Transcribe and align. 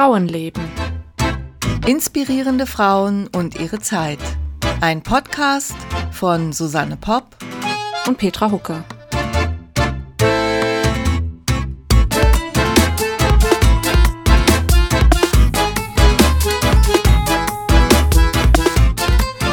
Frauenleben. 0.00 0.62
Inspirierende 1.86 2.64
Frauen 2.64 3.28
und 3.36 3.60
ihre 3.60 3.80
Zeit. 3.80 4.18
Ein 4.80 5.02
Podcast 5.02 5.76
von 6.10 6.54
Susanne 6.54 6.96
Popp 6.96 7.36
und 8.06 8.16
Petra 8.16 8.50
Hucke. 8.50 8.82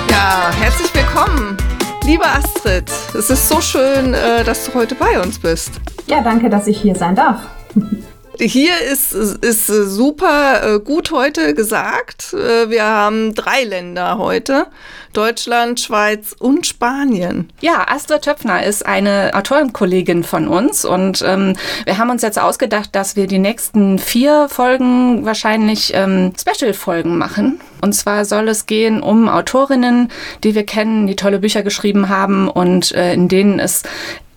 Ja, 0.10 0.52
herzlich 0.62 0.96
willkommen, 0.96 1.58
liebe 2.06 2.26
Astrid. 2.26 2.90
Es 3.14 3.30
ist 3.30 3.50
so 3.50 3.60
schön, 3.60 4.14
äh, 4.14 4.46
dass 4.46 4.64
du 4.64 4.74
heute 4.76 4.96
bei 4.96 5.20
uns 5.20 5.40
bist. 5.40 5.72
Ja, 6.06 6.22
danke, 6.22 6.50
dass 6.50 6.68
ich 6.68 6.80
hier 6.80 6.96
sein 6.96 7.16
darf. 7.16 7.42
Hier 8.40 8.80
ist, 8.82 9.14
ist 9.14 9.66
super 9.66 10.76
äh, 10.76 10.80
gut 10.80 11.12
heute 11.12 11.56
gesagt. 11.56 12.34
Äh, 12.34 12.70
wir 12.70 12.86
haben 12.86 13.34
drei 13.34 13.64
Länder 13.64 14.20
heute. 14.20 14.68
Deutschland, 15.14 15.80
Schweiz 15.80 16.36
und 16.38 16.68
Spanien. 16.68 17.52
Ja, 17.62 17.88
Astrid 17.88 18.22
Töpfner 18.22 18.64
ist 18.64 18.86
eine 18.86 19.32
Autorenkollegin 19.34 20.24
von 20.24 20.48
uns 20.48 20.86
und 20.86 21.24
ähm, 21.26 21.56
wir 21.86 21.98
haben 21.98 22.12
uns 22.12 22.22
jetzt 22.22 22.38
ausgedacht, 22.38 22.90
dass 22.94 23.16
wir 23.16 23.26
die 23.26 23.40
nächsten 23.40 23.98
vier 23.98 24.48
Folgen 24.50 25.26
wahrscheinlich 25.26 25.94
ähm, 25.96 26.34
Special-Folgen 26.40 27.18
machen. 27.18 27.60
Und 27.82 27.94
zwar 27.94 28.26
soll 28.26 28.48
es 28.50 28.68
gehen 28.68 29.02
um 29.02 29.28
Autorinnen, 29.28 30.10
die 30.44 30.54
wir 30.54 30.66
kennen, 30.66 31.08
die 31.08 31.16
tolle 31.16 31.40
Bücher 31.40 31.64
geschrieben 31.64 32.10
haben 32.10 32.48
und 32.48 32.92
äh, 32.92 33.14
in 33.14 33.28
denen 33.28 33.58
es 33.60 33.82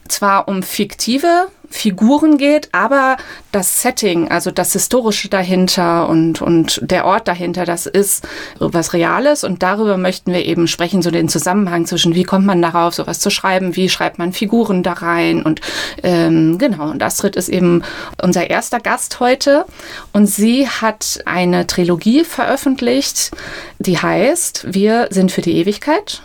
zwar 0.09 0.49
um 0.49 0.63
fiktive 0.63 1.49
Figuren 1.71 2.37
geht, 2.37 2.69
aber 2.73 3.17
das 3.53 3.81
Setting, 3.81 4.29
also 4.29 4.51
das 4.51 4.73
Historische 4.73 5.29
dahinter 5.29 6.09
und, 6.09 6.43
und 6.43 6.81
der 6.83 7.07
Ort 7.07 7.29
dahinter, 7.29 7.65
das 7.65 7.87
ist 7.87 8.27
was 8.59 8.93
Reales. 8.93 9.45
Und 9.45 9.63
darüber 9.63 9.97
möchten 9.97 10.33
wir 10.33 10.45
eben 10.45 10.67
sprechen, 10.67 11.01
so 11.01 11.13
den 11.13 11.29
Zusammenhang 11.29 11.87
zwischen, 11.87 12.15
wie 12.15 12.25
kommt 12.25 12.45
man 12.45 12.61
darauf, 12.61 12.95
sowas 12.95 13.21
zu 13.21 13.31
schreiben, 13.31 13.77
wie 13.77 13.89
schreibt 13.89 14.19
man 14.19 14.33
Figuren 14.33 14.83
da 14.83 14.95
rein? 14.95 15.43
Und 15.43 15.61
ähm, 16.03 16.59
genau, 16.59 16.91
und 16.91 17.03
Astrid 17.03 17.37
ist 17.37 17.49
eben 17.49 17.83
unser 18.21 18.51
erster 18.51 18.81
Gast 18.81 19.21
heute. 19.21 19.65
Und 20.13 20.27
sie 20.27 20.69
hat 20.69 21.21
eine 21.25 21.69
Trilogie 21.69 22.25
veröffentlicht, 22.25 23.31
die 23.79 23.97
heißt 23.97 24.75
Wir 24.75 25.07
sind 25.11 25.31
für 25.31 25.41
die 25.41 25.57
Ewigkeit. 25.57 26.23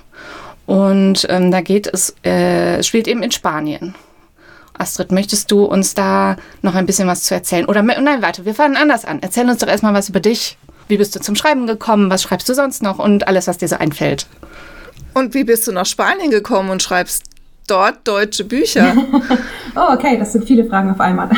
Und 0.66 1.27
ähm, 1.30 1.52
da 1.52 1.61
geht 1.61 1.86
es, 1.86 2.16
äh, 2.23 2.81
spielt 2.81 3.08
eben 3.08 3.22
in 3.22 3.31
Spanien. 3.31 3.94
Astrid, 4.78 5.12
möchtest 5.12 5.52
du 5.52 5.66
uns 5.66 5.94
da 5.94 6.38
noch 6.62 6.76
ein 6.76 6.86
bisschen 6.86 7.08
was 7.08 7.23
zu 7.23 7.34
erzählen? 7.34 7.66
Oder 7.66 7.81
nein, 7.84 8.22
warte, 8.22 8.45
wir 8.45 8.54
fangen 8.54 8.76
anders 8.76 9.06
an. 9.06 9.20
Erzähl 9.22 9.50
uns 9.50 9.59
doch 9.59 9.67
erstmal 9.67 9.94
was 9.94 10.09
über 10.09 10.20
dich. 10.20 10.58
Wie 10.88 10.98
bist 10.98 11.16
du 11.16 11.20
zum 11.20 11.36
Schreiben 11.36 11.67
gekommen? 11.67 12.09
Was 12.09 12.23
schreibst 12.23 12.48
du 12.48 12.54
sonst 12.54 12.84
noch? 12.84 13.00
Und 13.00 13.28
alles, 13.28 13.48
was 13.48 13.58
dir 13.58 13.67
so 13.67 13.78
einfällt. 13.78 14.28
Und 15.14 15.34
wie 15.34 15.44
bist 15.44 15.67
du 15.67 15.72
nach 15.72 15.86
Spanien 15.86 16.30
gekommen 16.30 16.70
und 16.70 16.84
schreibst 16.84 17.23
dort 17.67 18.08
deutsche 18.08 18.44
Bücher? 18.44 18.94
oh, 19.76 19.94
okay, 19.94 20.17
das 20.20 20.34
sind 20.34 20.45
viele 20.45 20.66
Fragen 20.66 20.92
auf 20.92 21.00
einmal. 21.00 21.30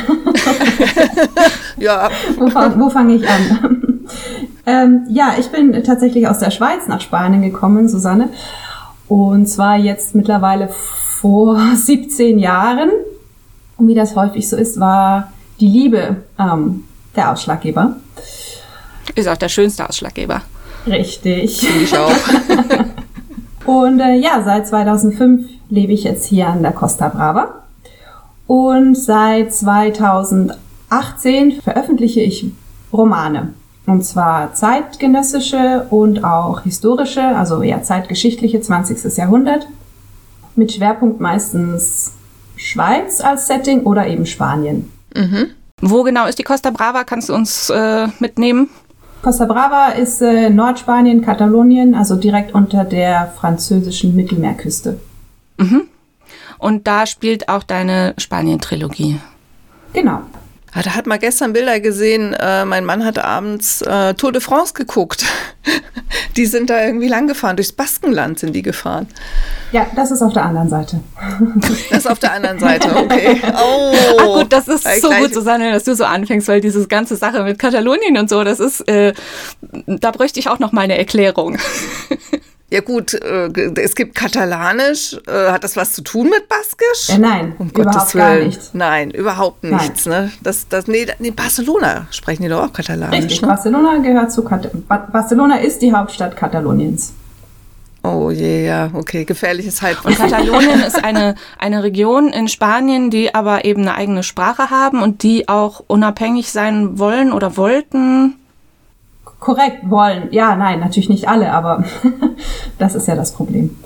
ja. 1.78 2.10
Wo, 2.38 2.46
wo 2.46 2.90
fange 2.90 3.16
ich 3.16 3.28
an? 3.28 4.08
ähm, 4.66 5.06
ja, 5.10 5.36
ich 5.40 5.48
bin 5.48 5.84
tatsächlich 5.84 6.28
aus 6.28 6.40
der 6.40 6.52
Schweiz 6.52 6.88
nach 6.88 7.02
Spanien 7.02 7.42
gekommen, 7.42 7.88
Susanne. 7.88 8.30
Und 9.08 9.48
zwar 9.48 9.78
jetzt 9.78 10.16
mittlerweile 10.16 10.70
vor 10.70 11.60
17 11.76 12.40
Jahren. 12.40 12.90
Und 13.78 13.88
wie 13.88 13.96
das 13.96 14.16
häufig 14.16 14.50
so 14.50 14.58
ist, 14.58 14.80
war 14.80 15.32
die 15.60 15.68
Liebe 15.68 16.18
ähm, 16.40 16.86
der 17.16 17.32
Ausschlaggeber. 17.32 17.96
Ist 19.16 19.28
auch 19.28 19.38
der 19.38 19.50
schönste 19.50 19.88
Ausschlaggeber. 19.88 20.42
Richtig. 20.86 21.60
Finde 21.60 21.84
ich 21.84 21.98
auch. 21.98 22.12
Und 23.66 24.00
äh, 24.00 24.16
ja, 24.16 24.42
seit 24.44 24.68
2005 24.68 25.48
lebe 25.70 25.92
ich 25.92 26.04
jetzt 26.04 26.26
hier 26.26 26.48
an 26.48 26.62
der 26.62 26.72
Costa 26.72 27.10
Brava. 27.10 27.64
Und 28.48 28.96
seit 28.96 29.54
2018 29.54 31.62
veröffentliche 31.62 32.22
ich 32.22 32.50
Romane. 32.94 33.54
Und 33.86 34.04
zwar 34.04 34.54
zeitgenössische 34.54 35.88
und 35.90 36.24
auch 36.24 36.62
historische, 36.62 37.22
also 37.22 37.62
eher 37.62 37.84
zeitgeschichtliche 37.84 38.62
20. 38.62 39.18
Jahrhundert. 39.18 39.68
Mit 40.56 40.74
Schwerpunkt 40.74 41.20
meistens 41.20 42.14
Schweiz 42.58 43.22
als 43.22 43.48
Setting 43.48 43.84
oder 43.84 44.08
eben 44.08 44.26
Spanien. 44.26 44.92
Mhm. 45.16 45.52
Wo 45.82 46.04
genau 46.04 46.26
ist 46.26 46.40
die 46.40 46.44
Costa 46.44 46.72
Brava? 46.72 47.04
Kannst 47.04 47.30
du 47.30 47.36
uns 47.36 47.70
äh, 47.70 48.08
mitnehmen? 48.20 48.70
Costa 49.22 49.46
Brava 49.46 49.90
ist 49.90 50.22
äh, 50.22 50.50
Nordspanien, 50.50 51.22
Katalonien, 51.22 51.96
also 51.96 52.16
direkt 52.16 52.54
unter 52.54 52.84
der 52.84 53.34
französischen 53.40 54.16
Mittelmeerküste. 54.16 55.00
Mhm. 55.58 55.84
Und 56.60 56.88
da 56.88 57.06
spielt 57.06 57.50
auch 57.50 57.64
deine 57.64 58.14
Spanien-Trilogie. 58.18 59.20
Genau. 59.94 60.22
Ah, 60.78 60.84
da 60.84 60.94
hat 60.94 61.08
man 61.08 61.18
gestern 61.18 61.54
Bilder 61.54 61.80
gesehen, 61.80 62.36
äh, 62.36 62.64
mein 62.64 62.86
Mann 62.86 63.04
hat 63.04 63.18
abends 63.18 63.82
äh, 63.82 64.14
Tour 64.14 64.32
de 64.32 64.42
France 64.42 64.74
geguckt. 64.76 65.26
die 66.38 66.46
sind 66.46 66.70
da 66.70 66.86
irgendwie 66.86 67.08
lang 67.08 67.28
gefahren, 67.28 67.56
durchs 67.56 67.72
Baskenland 67.72 68.38
sind 68.38 68.54
die 68.54 68.62
gefahren. 68.62 69.08
Ja, 69.72 69.88
das 69.96 70.12
ist 70.12 70.22
auf 70.22 70.34
der 70.34 70.46
anderen 70.46 70.70
Seite. 70.70 71.00
das 71.90 72.00
ist 72.00 72.08
auf 72.08 72.20
der 72.20 72.34
anderen 72.34 72.60
Seite, 72.60 72.96
okay. 72.96 73.42
Oh, 73.56 73.92
Ach 74.20 74.26
gut, 74.36 74.54
das 74.54 74.68
ist 74.68 74.86
so 75.02 75.10
gut, 75.10 75.34
Susanne, 75.34 75.72
dass 75.72 75.86
du 75.86 75.96
so 75.96 76.04
anfängst, 76.04 76.48
weil 76.48 76.62
diese 76.62 76.88
ganze 76.88 77.16
Sache 77.16 77.44
mit 77.44 77.58
Katalonien 77.58 78.16
und 78.20 78.30
so, 78.30 78.44
das 78.44 78.60
ist, 78.60 78.88
äh, 78.88 79.14
da 79.88 80.12
bräuchte 80.12 80.40
ich 80.40 80.48
auch 80.48 80.60
noch 80.60 80.74
mal 80.74 80.82
eine 80.82 80.98
Erklärung. 81.00 81.58
Ja 82.70 82.82
gut, 82.82 83.14
äh, 83.14 83.50
es 83.82 83.96
gibt 83.96 84.14
Katalanisch. 84.14 85.18
Äh, 85.26 85.52
hat 85.52 85.64
das 85.64 85.78
was 85.78 85.94
zu 85.94 86.02
tun 86.02 86.30
mit 86.30 86.50
Baskisch? 86.50 87.16
Äh, 87.16 87.18
nein, 87.18 87.56
um 87.58 87.70
überhaupt 87.70 87.96
Gottes 87.96 88.14
Willen. 88.14 88.40
gar 88.40 88.46
nicht. 88.46 88.76
Nein, 88.76 89.12
überhaupt 89.12 89.64
nichts. 89.64 90.06
Nein. 90.06 90.26
Ne? 90.26 90.32
Das, 90.44 90.68
das, 90.68 90.88
nee, 90.88 91.08
nee, 91.20 91.32
Barcelona 91.32 92.08
sprechen 92.12 92.44
die 92.44 92.50
doch 92.50 92.68
auch 92.68 92.74
Katalanisch. 92.74 93.20
Richtig, 93.20 93.42
ne? 93.42 93.48
Barcelona 93.48 93.98
gehört 94.00 94.34
zu 94.34 94.44
Kat 94.44 94.70
Barcelona 94.88 95.60
ist 95.60 95.82
die 95.82 95.94
Hauptstadt 95.94 96.36
Kataloniens. 96.36 97.14
Oh 98.04 98.32
je, 98.32 98.66
ja, 98.66 98.90
okay, 98.94 99.24
gefährliches 99.24 99.82
Halbwissen. 99.82 100.26
Und 100.26 100.32
Katalonien 100.32 100.82
ist 100.82 101.04
eine, 101.04 101.36
eine 101.58 101.84
Region 101.84 102.30
in 102.30 102.50
Spanien, 102.50 103.10
die 103.10 103.34
aber 103.34 103.64
eben 103.66 103.82
eine 103.82 103.96
eigene 103.96 104.24
Sprache 104.24 104.70
haben 104.70 105.02
und 105.02 105.24
die 105.24 105.48
auch 105.48 105.84
unabhängig 105.88 106.52
sein 106.52 107.00
wollen 107.00 107.32
oder 107.32 107.56
wollten 107.56 108.36
korrekt 109.40 109.90
wollen. 109.90 110.30
Ja, 110.32 110.56
nein, 110.56 110.80
natürlich 110.80 111.10
nicht 111.10 111.28
alle, 111.28 111.52
aber 111.52 111.84
das 112.78 112.96
ist 112.96 113.08
ja 113.08 113.16
das 113.16 113.34
Problem. 113.34 113.78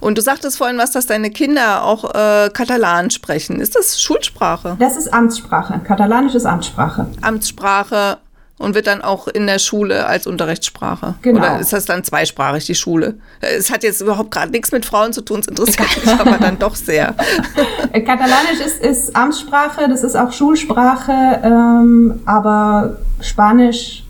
Und 0.00 0.18
du 0.18 0.22
sagtest 0.22 0.58
vorhin 0.58 0.76
was, 0.76 0.90
dass 0.92 1.06
deine 1.06 1.30
Kinder 1.30 1.84
auch 1.84 2.14
äh, 2.14 2.50
Katalan 2.50 3.10
sprechen. 3.10 3.60
Ist 3.60 3.74
das 3.74 4.00
Schulsprache? 4.00 4.76
Das 4.78 4.96
ist 4.96 5.12
Amtssprache. 5.12 5.80
Katalanisch 5.82 6.34
ist 6.34 6.44
Amtssprache. 6.44 7.06
Amtssprache 7.22 8.18
und 8.58 8.74
wird 8.74 8.86
dann 8.86 9.02
auch 9.02 9.26
in 9.26 9.46
der 9.46 9.58
Schule 9.58 10.06
als 10.06 10.26
Unterrichtssprache. 10.26 11.14
Genau. 11.22 11.38
Oder 11.38 11.58
ist 11.58 11.72
das 11.72 11.86
dann 11.86 12.04
zweisprachig, 12.04 12.64
die 12.66 12.74
Schule? 12.74 13.14
Es 13.40 13.70
hat 13.70 13.82
jetzt 13.82 14.00
überhaupt 14.00 14.30
gerade 14.30 14.52
nichts 14.52 14.70
mit 14.70 14.86
Frauen 14.86 15.12
zu 15.12 15.22
tun, 15.22 15.40
es 15.40 15.48
interessiert 15.48 15.88
mich 16.04 16.14
aber 16.14 16.38
dann 16.38 16.58
doch 16.58 16.76
sehr. 16.76 17.14
Katalanisch 17.92 18.60
ist, 18.64 18.80
ist 18.80 19.16
Amtssprache, 19.16 19.88
das 19.88 20.04
ist 20.04 20.16
auch 20.16 20.32
Schulsprache, 20.32 21.40
ähm, 21.42 22.20
aber 22.26 22.98
Spanisch 23.20 24.04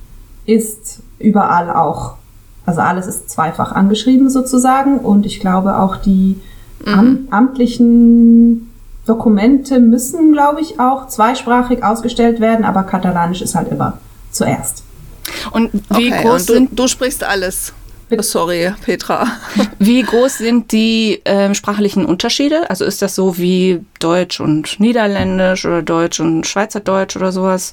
ist 0.44 1.00
überall 1.18 1.70
auch. 1.70 2.16
Also 2.66 2.80
alles 2.80 3.06
ist 3.06 3.30
zweifach 3.30 3.72
angeschrieben 3.72 4.28
sozusagen 4.30 4.98
und 4.98 5.26
ich 5.26 5.40
glaube 5.40 5.78
auch 5.78 5.96
die 5.96 6.40
mhm. 6.84 6.92
am, 6.92 7.18
amtlichen 7.30 8.70
Dokumente 9.06 9.80
müssen, 9.80 10.32
glaube 10.32 10.60
ich, 10.60 10.80
auch 10.80 11.08
zweisprachig 11.08 11.82
ausgestellt 11.82 12.40
werden, 12.40 12.64
aber 12.64 12.84
Katalanisch 12.84 13.42
ist 13.42 13.54
halt 13.54 13.68
immer 13.70 13.98
zuerst. 14.34 14.84
Und 15.52 15.72
wie 15.96 16.12
okay, 16.12 16.22
groß 16.22 16.42
und 16.42 16.48
du, 16.48 16.52
sind 16.54 16.78
du 16.78 16.88
sprichst 16.88 17.24
alles? 17.24 17.72
Sorry, 18.18 18.72
Petra. 18.84 19.26
Wie 19.78 20.02
groß 20.02 20.38
sind 20.38 20.72
die 20.72 21.24
äh, 21.24 21.52
sprachlichen 21.54 22.04
Unterschiede? 22.04 22.68
Also 22.70 22.84
ist 22.84 23.02
das 23.02 23.14
so 23.14 23.38
wie 23.38 23.84
Deutsch 23.98 24.40
und 24.40 24.78
Niederländisch 24.78 25.64
oder 25.64 25.82
Deutsch 25.82 26.20
und 26.20 26.46
Schweizerdeutsch 26.46 27.16
oder 27.16 27.32
sowas? 27.32 27.72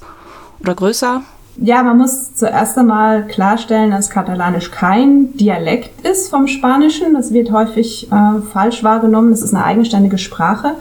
Oder 0.60 0.74
größer? 0.74 1.22
Ja, 1.58 1.82
man 1.82 1.98
muss 1.98 2.34
zuerst 2.34 2.78
einmal 2.78 3.26
klarstellen, 3.26 3.90
dass 3.90 4.08
Katalanisch 4.08 4.70
kein 4.70 5.36
Dialekt 5.36 6.04
ist 6.06 6.30
vom 6.30 6.48
Spanischen. 6.48 7.12
Das 7.14 7.32
wird 7.32 7.52
häufig 7.52 8.10
äh, 8.10 8.40
falsch 8.52 8.82
wahrgenommen. 8.82 9.30
Das 9.30 9.42
ist 9.42 9.54
eine 9.54 9.64
eigenständige 9.64 10.18
Sprache. 10.18 10.76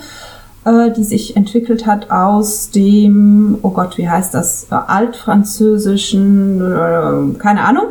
Äh, 0.63 0.91
die 0.91 1.03
sich 1.03 1.35
entwickelt 1.35 1.87
hat 1.87 2.11
aus 2.11 2.69
dem, 2.69 3.57
oh 3.63 3.71
Gott, 3.71 3.97
wie 3.97 4.07
heißt 4.07 4.31
das, 4.35 4.67
äh, 4.69 4.75
altfranzösischen, 4.75 6.61
äh, 6.61 7.39
keine 7.39 7.61
Ahnung, 7.61 7.85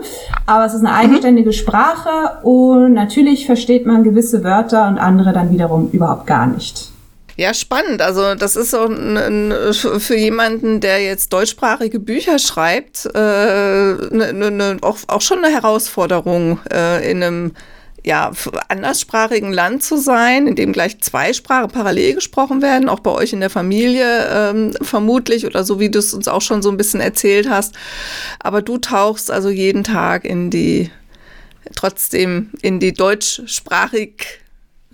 aber 0.47 0.67
es 0.67 0.75
ist 0.75 0.85
eine 0.85 0.91
mhm. 0.91 0.95
eigenständige 0.95 1.53
Sprache 1.53 2.39
und 2.45 2.93
natürlich 2.93 3.47
versteht 3.47 3.87
man 3.87 4.05
gewisse 4.05 4.45
Wörter 4.45 4.87
und 4.87 4.99
andere 4.99 5.33
dann 5.33 5.51
wiederum 5.51 5.91
überhaupt 5.91 6.29
gar 6.29 6.47
nicht. 6.47 6.93
Ja, 7.37 7.55
spannend. 7.55 8.03
Also 8.03 8.37
das 8.37 8.55
ist 8.55 8.73
auch 8.73 8.89
ein, 8.89 9.17
ein, 9.17 9.53
für 9.73 10.17
jemanden, 10.17 10.79
der 10.79 11.03
jetzt 11.03 11.33
deutschsprachige 11.33 11.99
Bücher 11.99 12.39
schreibt, 12.39 13.07
äh, 13.07 13.19
ne, 13.19 14.33
ne, 14.33 14.51
ne, 14.53 14.77
auch, 14.83 14.99
auch 15.09 15.23
schon 15.23 15.45
eine 15.45 15.53
Herausforderung 15.53 16.61
äh, 16.73 17.11
in 17.11 17.21
einem 17.21 17.53
ja, 18.05 18.31
anderssprachigen 18.69 19.53
Land 19.53 19.83
zu 19.83 19.97
sein, 19.97 20.47
in 20.47 20.55
dem 20.55 20.73
gleich 20.73 21.01
zwei 21.01 21.33
Sprachen 21.33 21.71
parallel 21.71 22.15
gesprochen 22.15 22.63
werden, 22.63 22.89
auch 22.89 23.01
bei 23.01 23.11
euch 23.11 23.33
in 23.33 23.41
der 23.41 23.51
Familie 23.51 24.27
ähm, 24.33 24.73
vermutlich 24.81 25.47
oder 25.47 25.65
so 25.65 25.81
wie 25.81 25.91
du 25.91 25.99
es 25.99 26.15
uns 26.15 26.29
auch 26.29 26.43
schon 26.43 26.63
so 26.63 26.71
ein 26.71 26.77
bisschen 26.77 27.01
erzählt 27.01 27.49
hast. 27.49 27.75
Aber 28.41 28.63
du 28.63 28.79
tauchst 28.79 29.31
also 29.31 29.51
jeden 29.51 29.85
Tag 29.85 30.25
in 30.25 30.51
die, 30.51 30.91
trotzdem 31.75 32.51
in 32.63 32.81
die 32.81 32.93
deutschsprachig 32.93 34.41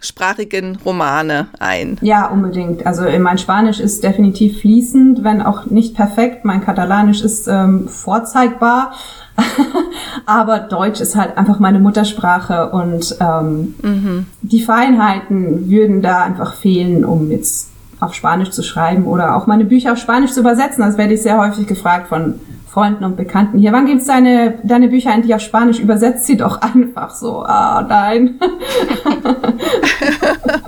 sprachigen 0.00 0.76
Romane 0.84 1.48
ein. 1.58 1.98
Ja, 2.02 2.26
unbedingt. 2.26 2.86
Also 2.86 3.04
äh, 3.04 3.18
mein 3.18 3.38
Spanisch 3.38 3.80
ist 3.80 4.04
definitiv 4.04 4.60
fließend, 4.60 5.24
wenn 5.24 5.40
auch 5.42 5.66
nicht 5.66 5.94
perfekt. 5.94 6.44
Mein 6.44 6.62
Katalanisch 6.62 7.22
ist 7.22 7.48
ähm, 7.48 7.88
vorzeigbar. 7.88 8.92
Aber 10.26 10.60
Deutsch 10.60 11.00
ist 11.00 11.16
halt 11.16 11.36
einfach 11.36 11.58
meine 11.58 11.78
Muttersprache 11.78 12.70
und 12.70 13.16
ähm, 13.20 13.74
mhm. 13.82 14.26
die 14.42 14.62
Feinheiten 14.62 15.68
würden 15.68 16.02
da 16.02 16.22
einfach 16.22 16.54
fehlen, 16.54 17.04
um 17.04 17.30
jetzt 17.30 17.70
auf 18.00 18.14
Spanisch 18.14 18.50
zu 18.50 18.62
schreiben 18.62 19.06
oder 19.06 19.36
auch 19.36 19.46
meine 19.46 19.64
Bücher 19.64 19.92
auf 19.92 19.98
Spanisch 19.98 20.32
zu 20.32 20.40
übersetzen. 20.40 20.84
Das 20.84 20.98
werde 20.98 21.14
ich 21.14 21.22
sehr 21.22 21.38
häufig 21.38 21.66
gefragt 21.66 22.08
von 22.08 22.40
Freunden 22.70 23.04
und 23.04 23.16
Bekannten 23.16 23.58
hier. 23.58 23.72
Wann 23.72 23.86
gibt's 23.86 24.06
deine, 24.06 24.58
deine 24.62 24.88
Bücher 24.88 25.10
endlich 25.10 25.34
auf 25.34 25.40
Spanisch? 25.40 25.78
Übersetzt 25.78 26.26
sie 26.26 26.36
doch 26.36 26.60
einfach 26.60 27.14
so. 27.14 27.42
Ah, 27.42 27.84
nein. 27.88 28.34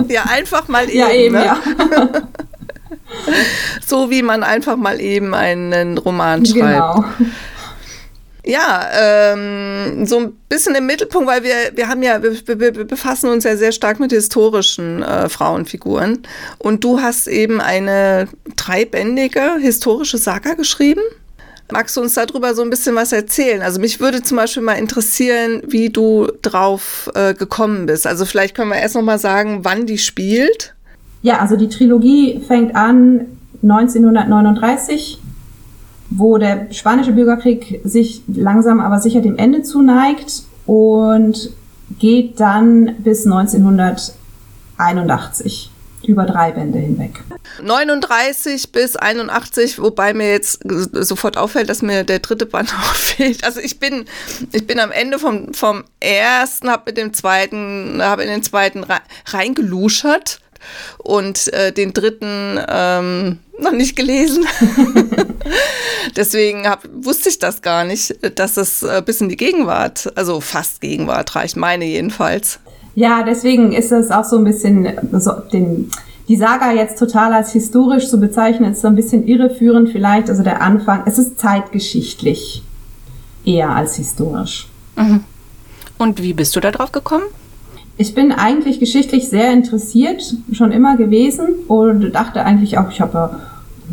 ja, 0.09 0.23
einfach 0.31 0.69
mal 0.69 0.89
eben. 0.89 0.99
Ja, 0.99 1.11
eben, 1.11 1.35
ne? 1.35 1.45
ja. 1.45 1.57
so 3.87 4.11
wie 4.11 4.23
man 4.23 4.43
einfach 4.43 4.77
mal 4.77 5.01
eben 5.01 5.35
einen 5.35 5.99
Roman 5.99 6.47
schreibt. 6.47 6.55
Genau. 6.55 7.05
Ja, 8.49 8.89
ähm, 8.99 10.07
so 10.07 10.21
ein 10.21 10.33
bisschen 10.49 10.75
im 10.75 10.87
Mittelpunkt, 10.87 11.29
weil 11.29 11.43
wir, 11.43 11.53
wir 11.75 11.87
haben 11.87 12.03
ja, 12.03 12.23
wir, 12.23 12.59
wir 12.59 12.73
befassen 12.87 13.29
uns 13.29 13.45
ja 13.45 13.59
sehr 13.59 13.73
stark 13.73 14.01
mit 14.01 14.11
historischen 14.11 15.03
äh, 15.03 15.29
Frauenfiguren. 15.29 16.21
Und 16.57 16.83
du 16.83 16.99
hast 16.99 17.27
eben 17.27 17.61
eine 17.61 18.27
dreibändige 18.57 19.59
historische 19.61 20.17
Saga 20.17 20.55
geschrieben. 20.55 21.03
Magst 21.71 21.95
du 21.99 22.01
uns 22.01 22.15
darüber 22.15 22.55
so 22.55 22.63
ein 22.63 22.71
bisschen 22.71 22.97
was 22.97 23.13
erzählen? 23.13 23.61
Also 23.61 23.81
mich 23.81 24.01
würde 24.01 24.23
zum 24.23 24.39
Beispiel 24.39 24.63
mal 24.63 24.79
interessieren, 24.79 25.61
wie 25.67 25.91
du 25.91 26.29
drauf 26.41 27.11
äh, 27.15 27.35
gekommen 27.35 27.85
bist. 27.85 28.07
Also 28.07 28.25
vielleicht 28.25 28.55
können 28.55 28.71
wir 28.71 28.79
erst 28.79 28.95
noch 28.95 29.03
mal 29.03 29.19
sagen, 29.19 29.61
wann 29.65 29.85
die 29.85 29.99
spielt. 29.99 30.75
Ja, 31.21 31.41
also 31.41 31.57
die 31.57 31.69
Trilogie 31.69 32.41
fängt 32.49 32.75
an 32.75 33.27
1939 33.63 35.19
wo 36.11 36.39
der 36.39 36.73
spanische 36.73 37.13
Bürgerkrieg 37.13 37.83
sich 37.85 38.23
langsam 38.27 38.81
aber 38.81 38.99
sicher 39.01 39.21
dem 39.21 39.37
Ende 39.37 39.63
zuneigt 39.63 40.45
und 40.67 41.51
geht 41.99 42.41
dann 42.41 42.97
bis 42.99 43.27
1981 43.27 45.71
über 46.07 46.25
drei 46.25 46.53
Bände 46.53 46.79
hinweg. 46.79 47.25
39 47.63 48.73
bis 48.73 48.97
81, 48.97 49.79
wobei 49.81 50.15
mir 50.15 50.31
jetzt 50.31 50.61
sofort 50.93 51.37
auffällt, 51.37 51.69
dass 51.69 51.83
mir 51.83 52.05
der 52.05 52.21
dritte 52.21 52.47
Band 52.47 52.73
auch 52.75 52.95
fehlt. 52.95 53.45
Also 53.45 53.61
ich 53.61 53.79
bin, 53.79 54.07
ich 54.53 54.67
bin 54.67 54.81
am 54.81 54.91
Ende 54.91 55.19
vom, 55.19 55.53
vom 55.53 55.85
ersten, 56.01 56.71
habe 56.71 56.85
mit 56.87 56.97
dem 56.97 57.13
zweiten, 57.13 58.01
habe 58.01 58.23
in 58.23 58.31
den 58.31 58.43
zweiten 58.43 58.87
reingeluschert 59.27 60.41
und 60.99 61.53
äh, 61.53 61.73
den 61.73 61.93
dritten 61.93 62.59
ähm, 62.69 63.39
noch 63.59 63.73
nicht 63.73 63.97
gelesen. 63.97 64.45
Deswegen 66.17 66.69
hab, 66.69 66.83
wusste 66.93 67.29
ich 67.29 67.39
das 67.39 67.63
gar 67.63 67.85
nicht, 67.85 68.17
dass 68.39 68.57
es 68.57 68.83
äh, 68.83 69.03
bis 69.05 69.21
in 69.21 69.29
die 69.29 69.37
Gegenwart, 69.37 70.13
also 70.17 70.41
fast 70.41 70.81
Gegenwart 70.81 71.35
reicht, 71.35 71.57
meine 71.57 71.85
jedenfalls. 71.85 72.61
Ja, 72.95 73.23
deswegen 73.23 73.71
ist 73.73 73.93
es 73.93 74.11
auch 74.11 74.25
so 74.25 74.39
ein 74.39 74.45
bisschen, 74.45 74.89
so 75.13 75.31
den, 75.53 75.89
die 76.27 76.37
Saga 76.37 76.73
jetzt 76.73 76.99
total 76.99 77.33
als 77.33 77.53
historisch 77.53 78.09
zu 78.09 78.19
bezeichnen, 78.19 78.73
ist 78.73 78.81
so 78.81 78.89
ein 78.89 78.97
bisschen 78.97 79.27
irreführend 79.27 79.91
vielleicht. 79.91 80.29
Also 80.29 80.43
der 80.43 80.61
Anfang, 80.63 81.05
es 81.07 81.17
ist 81.17 81.39
zeitgeschichtlich 81.39 82.65
eher 83.45 83.71
als 83.71 83.95
historisch. 83.97 84.69
Mhm. 84.97 85.23
Und 85.97 86.23
wie 86.23 86.33
bist 86.33 86.57
du 86.57 86.61
da 86.61 86.73
drauf 86.73 86.91
gekommen? 86.91 87.25
Ich 88.01 88.15
bin 88.15 88.31
eigentlich 88.31 88.79
geschichtlich 88.79 89.29
sehr 89.29 89.53
interessiert, 89.53 90.37
schon 90.53 90.71
immer 90.71 90.97
gewesen 90.97 91.49
und 91.67 92.13
dachte 92.13 92.45
eigentlich 92.45 92.79
auch, 92.79 92.91
ich 92.91 93.01
habe 93.01 93.41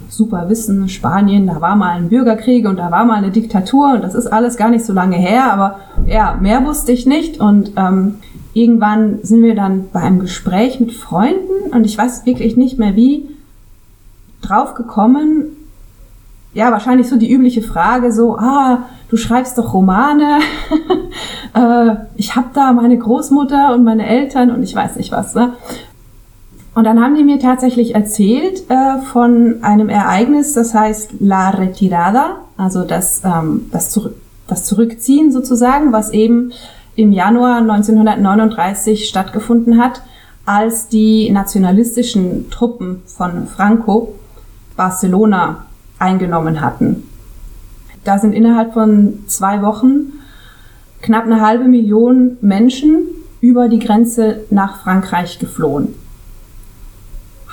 super 0.09 0.47
Wissen, 0.47 0.87
Spanien, 0.89 1.47
da 1.47 1.59
war 1.59 1.75
mal 1.75 1.97
ein 1.97 2.09
Bürgerkrieg 2.09 2.67
und 2.67 2.77
da 2.77 2.91
war 2.91 3.03
mal 3.05 3.15
eine 3.15 3.31
Diktatur 3.31 3.93
und 3.95 4.03
das 4.03 4.13
ist 4.13 4.27
alles 4.27 4.57
gar 4.57 4.69
nicht 4.69 4.85
so 4.85 4.93
lange 4.93 5.15
her, 5.15 5.51
aber 5.51 5.79
ja, 6.05 6.37
mehr 6.39 6.63
wusste 6.63 6.91
ich 6.91 7.07
nicht 7.07 7.39
und 7.39 7.71
ähm, 7.77 8.15
irgendwann 8.53 9.19
sind 9.23 9.41
wir 9.41 9.55
dann 9.55 9.89
bei 9.91 10.01
einem 10.01 10.19
Gespräch 10.19 10.79
mit 10.79 10.93
Freunden 10.93 11.73
und 11.73 11.83
ich 11.83 11.97
weiß 11.97 12.27
wirklich 12.27 12.55
nicht 12.55 12.77
mehr 12.77 12.95
wie 12.95 13.27
drauf 14.43 14.75
gekommen, 14.75 15.45
ja, 16.53 16.71
wahrscheinlich 16.71 17.09
so 17.09 17.17
die 17.17 17.31
übliche 17.31 17.63
Frage, 17.63 18.11
so, 18.11 18.37
ah, 18.37 18.85
du 19.09 19.17
schreibst 19.17 19.57
doch 19.57 19.73
Romane. 19.73 20.39
äh, 21.53 21.95
ich 22.15 22.35
habe 22.35 22.47
da 22.53 22.73
meine 22.73 22.97
Großmutter 22.97 23.73
und 23.73 23.83
meine 23.83 24.05
Eltern 24.07 24.51
und 24.51 24.63
ich 24.63 24.75
weiß 24.75 24.95
nicht 24.95 25.11
was. 25.11 25.35
Ne? 25.35 25.53
Und 26.73 26.83
dann 26.83 27.01
haben 27.01 27.15
die 27.15 27.23
mir 27.23 27.39
tatsächlich 27.39 27.95
erzählt 27.95 28.69
äh, 28.69 28.99
von 29.11 29.63
einem 29.63 29.89
Ereignis, 29.89 30.53
das 30.53 30.73
heißt 30.73 31.15
La 31.19 31.51
Retirada, 31.51 32.41
also 32.57 32.83
das, 32.83 33.21
ähm, 33.23 33.67
das, 33.71 33.89
Zurück 33.91 34.15
das 34.47 34.65
Zurückziehen 34.65 35.31
sozusagen, 35.31 35.91
was 35.91 36.11
eben 36.11 36.51
im 36.95 37.11
Januar 37.11 37.57
1939 37.57 39.07
stattgefunden 39.07 39.81
hat, 39.81 40.01
als 40.45 40.87
die 40.87 41.31
nationalistischen 41.31 42.49
Truppen 42.51 43.01
von 43.05 43.47
Franco 43.47 44.13
Barcelona 44.75 45.65
eingenommen 45.97 46.61
hatten. 46.61 47.03
Da 48.05 48.19
sind 48.19 48.33
innerhalb 48.33 48.73
von 48.73 49.23
zwei 49.27 49.61
Wochen 49.61 50.13
knapp 51.01 51.25
eine 51.25 51.41
halbe 51.41 51.65
Million 51.65 52.37
Menschen 52.39 52.99
über 53.41 53.67
die 53.67 53.79
Grenze 53.79 54.45
nach 54.51 54.81
Frankreich 54.81 55.39
geflohen. 55.39 55.95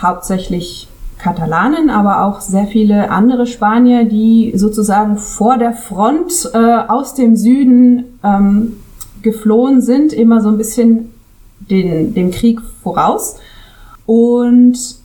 Hauptsächlich 0.00 0.88
Katalanen, 1.18 1.88
aber 1.88 2.24
auch 2.24 2.40
sehr 2.40 2.66
viele 2.66 3.10
andere 3.10 3.46
Spanier, 3.46 4.04
die 4.04 4.52
sozusagen 4.56 5.16
vor 5.18 5.56
der 5.56 5.72
Front 5.72 6.50
äh, 6.52 6.58
aus 6.58 7.14
dem 7.14 7.36
Süden 7.36 8.18
ähm, 8.22 8.76
geflohen 9.22 9.80
sind, 9.80 10.12
immer 10.12 10.40
so 10.40 10.48
ein 10.48 10.58
bisschen 10.58 11.14
den, 11.60 12.12
dem 12.12 12.30
Krieg 12.30 12.60
voraus. 12.82 13.36
Und 14.04 15.01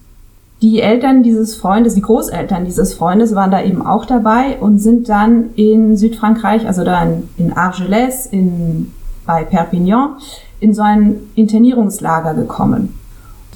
die 0.61 0.81
Eltern 0.81 1.21
dieses 1.21 1.55
Freundes, 1.55 1.93
die 1.93 2.01
Großeltern 2.01 2.65
dieses 2.65 2.93
Freundes 2.93 3.35
waren 3.35 3.51
da 3.51 3.61
eben 3.61 3.85
auch 3.85 4.05
dabei 4.05 4.57
und 4.59 4.79
sind 4.79 5.07
dann 5.07 5.53
in 5.55 5.97
Südfrankreich, 5.97 6.65
also 6.65 6.83
da 6.83 7.03
in, 7.03 7.29
in 7.37 7.53
Argelès, 7.53 8.27
in, 8.31 8.91
bei 9.25 9.43
Perpignan, 9.43 10.17
in 10.59 10.73
so 10.73 10.81
ein 10.81 11.17
Internierungslager 11.35 12.33
gekommen. 12.33 12.95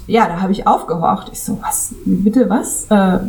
Ja, 0.06 0.28
da 0.28 0.42
habe 0.42 0.52
ich 0.52 0.68
aufgehorcht. 0.68 1.30
Ich 1.32 1.42
so, 1.42 1.58
was, 1.62 1.96
bitte 2.06 2.50
was? 2.50 2.86
Äh, 2.90 3.20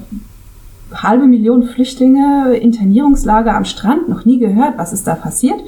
halbe 0.95 1.27
Million 1.27 1.63
Flüchtlinge, 1.63 2.55
Internierungslager 2.55 3.55
am 3.55 3.65
Strand, 3.65 4.09
noch 4.09 4.27
nie 4.27 4.39
gehört, 4.39 4.77
was 4.77 4.93
ist 4.93 5.07
da 5.07 5.15
passiert? 5.15 5.61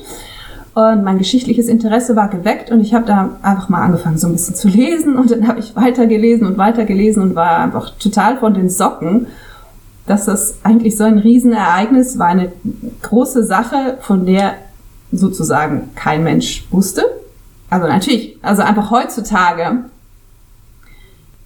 Und 0.75 1.05
mein 1.05 1.19
geschichtliches 1.19 1.69
Interesse 1.69 2.17
war 2.17 2.29
geweckt 2.29 2.73
und 2.73 2.81
ich 2.81 2.95
habe 2.95 3.07
da 3.07 3.37
einfach 3.43 3.69
mal 3.69 3.83
angefangen, 3.83 4.19
so 4.19 4.27
ein 4.27 4.33
bisschen 4.33 4.57
zu 4.57 4.67
lesen. 4.67 5.17
Und 5.17 5.31
dann 5.31 5.47
habe 5.47 5.61
ich 5.61 5.77
weitergelesen 5.77 6.47
und 6.49 6.59
weitergelesen 6.59 7.23
und 7.23 7.35
war 7.37 7.59
einfach 7.59 7.91
total 7.99 8.39
von 8.39 8.55
den 8.55 8.69
Socken, 8.69 9.29
dass 10.07 10.25
das 10.25 10.57
eigentlich 10.65 10.97
so 10.97 11.05
ein 11.05 11.19
Riesenereignis 11.19 12.19
war, 12.19 12.27
eine 12.27 12.53
große 13.03 13.45
Sache, 13.45 13.99
von 14.01 14.27
der 14.27 14.55
sozusagen 15.13 15.91
kein 15.95 16.25
Mensch 16.25 16.67
wusste. 16.73 17.05
Also 17.71 17.87
natürlich, 17.87 18.37
also 18.43 18.63
einfach 18.63 18.91
heutzutage 18.91 19.85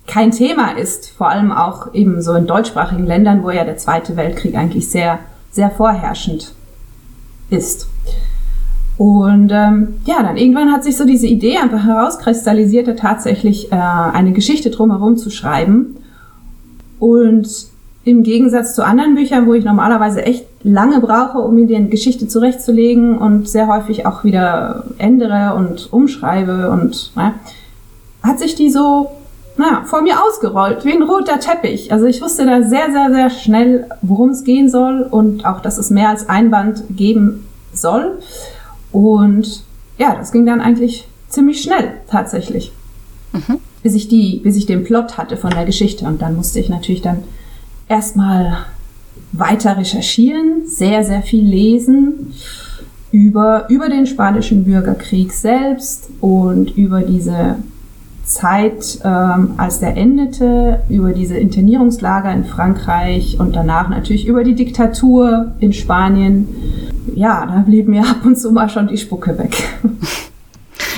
kein 0.06 0.30
Thema 0.30 0.70
ist, 0.70 1.11
vor 1.11 1.28
allem 1.28 1.52
auch 1.52 1.92
eben 1.92 2.23
so 2.23 2.32
in 2.35 2.47
deutschsprachigen 2.47 3.06
Ländern, 3.06 3.42
wo 3.42 3.50
ja 3.50 3.64
der 3.64 3.76
Zweite 3.76 4.16
Weltkrieg 4.16 4.56
eigentlich 4.56 4.90
sehr, 4.90 5.18
sehr 5.50 5.70
vorherrschend 5.70 6.54
ist. 7.50 7.88
Und 8.98 9.50
ähm, 9.52 9.94
ja, 10.06 10.22
dann 10.22 10.36
irgendwann 10.36 10.72
hat 10.72 10.82
sich 10.82 10.96
so 10.96 11.04
diese 11.04 11.28
Idee 11.28 11.56
einfach 11.56 11.84
herauskristallisiert, 11.84 12.98
tatsächlich 12.98 13.70
äh, 13.70 13.76
eine 13.76 14.32
Geschichte 14.32 14.70
drumherum 14.70 15.16
zu 15.16 15.30
schreiben. 15.30 15.96
Und 16.98 17.48
im 18.04 18.24
Gegensatz 18.24 18.74
zu 18.74 18.84
anderen 18.84 19.14
Büchern, 19.14 19.46
wo 19.46 19.54
ich 19.54 19.64
normalerweise 19.64 20.24
echt 20.24 20.46
lange 20.64 21.00
brauche, 21.00 21.38
um 21.38 21.54
mir 21.54 21.66
die 21.66 21.90
Geschichte 21.90 22.26
zurechtzulegen 22.26 23.18
und 23.18 23.48
sehr 23.48 23.68
häufig 23.68 24.04
auch 24.04 24.24
wieder 24.24 24.84
ändere 24.98 25.54
und 25.54 25.92
umschreibe 25.92 26.70
und 26.70 27.12
na, 27.14 27.34
hat 28.22 28.40
sich 28.40 28.56
die 28.56 28.70
so 28.70 29.10
naja, 29.58 29.82
vor 29.84 30.02
mir 30.02 30.14
ausgerollt, 30.22 30.84
wie 30.84 30.92
ein 30.92 31.02
roter 31.02 31.40
Teppich. 31.40 31.92
Also 31.92 32.06
ich 32.06 32.22
wusste 32.22 32.46
da 32.46 32.62
sehr, 32.62 32.92
sehr, 32.92 33.10
sehr 33.10 33.30
schnell, 33.30 33.88
worum 34.02 34.30
es 34.30 34.44
gehen 34.44 34.70
soll 34.70 35.06
und 35.10 35.44
auch, 35.44 35.60
dass 35.60 35.78
es 35.78 35.90
mehr 35.90 36.08
als 36.08 36.28
ein 36.28 36.50
Band 36.50 36.84
geben 36.90 37.44
soll. 37.72 38.18
Und 38.98 39.62
ja, 39.96 40.16
das 40.16 40.32
ging 40.32 40.44
dann 40.44 40.60
eigentlich 40.60 41.06
ziemlich 41.28 41.62
schnell 41.62 41.92
tatsächlich. 42.10 42.72
Mhm. 43.32 43.58
Bis 43.80 43.94
ich 43.94 44.08
die, 44.08 44.40
bis 44.42 44.56
ich 44.56 44.66
den 44.66 44.82
Plot 44.82 45.16
hatte 45.16 45.36
von 45.36 45.50
der 45.50 45.64
Geschichte. 45.64 46.04
Und 46.04 46.20
dann 46.20 46.34
musste 46.34 46.58
ich 46.58 46.68
natürlich 46.68 47.00
dann 47.00 47.22
erstmal 47.88 48.58
weiter 49.30 49.76
recherchieren, 49.76 50.66
sehr, 50.66 51.04
sehr 51.04 51.22
viel 51.22 51.46
lesen 51.46 52.34
über, 53.12 53.66
über 53.68 53.88
den 53.88 54.04
spanischen 54.08 54.64
Bürgerkrieg 54.64 55.32
selbst 55.32 56.10
und 56.20 56.76
über 56.76 57.02
diese 57.02 57.54
Zeit, 58.28 58.99
ähm, 59.04 59.54
als 59.56 59.80
der 59.80 59.97
endete, 59.97 60.82
über 60.88 61.12
diese 61.12 61.37
Internierungslager 61.37 62.32
in 62.32 62.44
Frankreich 62.44 63.40
und 63.40 63.56
danach 63.56 63.88
natürlich 63.88 64.26
über 64.26 64.44
die 64.44 64.54
Diktatur 64.54 65.52
in 65.61 65.73
Spanien. 65.73 66.49
Ja, 67.14 67.47
da 67.47 67.64
blieb 67.66 67.88
mir 67.88 68.02
ab 68.02 68.25
und 68.25 68.38
zu 68.38 68.52
mal 68.52 68.68
schon 68.68 68.88
die 68.88 68.99
Spucke 68.99 69.38
weg. 69.38 69.56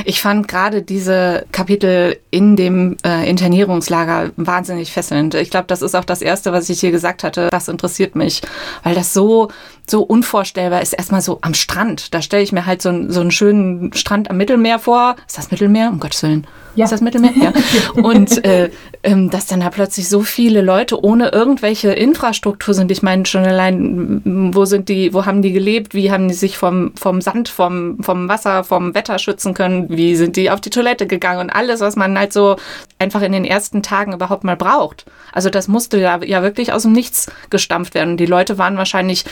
Ich 0.04 0.22
fand 0.22 0.48
gerade 0.48 0.82
diese 0.82 1.44
Kapitel 1.52 2.16
in 2.30 2.56
dem 2.56 2.96
äh, 3.04 3.28
Internierungslager 3.28 4.30
wahnsinnig 4.36 4.92
fesselnd. 4.92 5.34
Ich 5.34 5.50
glaube, 5.50 5.66
das 5.66 5.82
ist 5.82 5.94
auch 5.94 6.04
das 6.04 6.22
Erste, 6.22 6.52
was 6.52 6.68
ich 6.70 6.80
hier 6.80 6.90
gesagt 6.90 7.22
hatte. 7.22 7.48
Das 7.50 7.68
interessiert 7.68 8.16
mich, 8.16 8.40
weil 8.82 8.94
das 8.94 9.12
so 9.12 9.48
so 9.90 10.02
unvorstellbar 10.02 10.80
ist. 10.80 10.92
Erstmal 10.92 11.20
so 11.20 11.38
am 11.42 11.54
Strand. 11.54 12.14
Da 12.14 12.22
stelle 12.22 12.42
ich 12.42 12.52
mir 12.52 12.66
halt 12.66 12.82
so, 12.82 13.10
so 13.10 13.20
einen 13.20 13.30
schönen 13.30 13.92
Strand 13.92 14.30
am 14.30 14.36
Mittelmeer 14.36 14.78
vor. 14.78 15.16
Ist 15.26 15.38
das 15.38 15.50
Mittelmeer? 15.50 15.90
Um 15.90 16.00
Gottes 16.00 16.22
Willen. 16.22 16.46
Ja. 16.76 16.84
Ist 16.84 16.92
das 16.92 17.00
Mittelmeer? 17.00 17.32
Ja. 17.34 17.52
Und 18.02 18.44
äh, 18.44 18.70
ähm, 19.02 19.30
dass 19.30 19.46
dann 19.46 19.60
da 19.60 19.70
plötzlich 19.70 20.08
so 20.08 20.22
viele 20.22 20.60
Leute 20.60 21.02
ohne 21.02 21.30
irgendwelche 21.30 21.90
Infrastruktur 21.92 22.74
sind. 22.74 22.90
Ich 22.90 23.02
meine 23.02 23.26
schon 23.26 23.44
allein, 23.44 24.22
wo 24.54 24.64
sind 24.64 24.88
die, 24.88 25.12
wo 25.12 25.26
haben 25.26 25.42
die 25.42 25.52
gelebt? 25.52 25.94
Wie 25.94 26.12
haben 26.12 26.28
die 26.28 26.34
sich 26.34 26.56
vom, 26.56 26.92
vom 26.96 27.20
Sand, 27.20 27.48
vom, 27.48 27.98
vom 28.02 28.28
Wasser, 28.28 28.62
vom 28.62 28.94
Wetter 28.94 29.18
schützen 29.18 29.54
können? 29.54 29.88
Wie 29.88 30.14
sind 30.14 30.36
die 30.36 30.50
auf 30.50 30.60
die 30.60 30.70
Toilette 30.70 31.06
gegangen? 31.06 31.40
Und 31.40 31.50
alles, 31.50 31.80
was 31.80 31.96
man 31.96 32.18
halt 32.18 32.32
so 32.32 32.56
einfach 32.98 33.22
in 33.22 33.32
den 33.32 33.44
ersten 33.44 33.82
Tagen 33.82 34.12
überhaupt 34.12 34.44
mal 34.44 34.56
braucht. 34.56 35.06
Also 35.32 35.50
das 35.50 35.66
musste 35.66 35.98
ja, 35.98 36.22
ja 36.22 36.42
wirklich 36.42 36.72
aus 36.72 36.82
dem 36.82 36.92
Nichts 36.92 37.30
gestampft 37.50 37.94
werden. 37.94 38.16
Die 38.16 38.26
Leute 38.26 38.58
waren 38.58 38.76
wahrscheinlich 38.76 39.24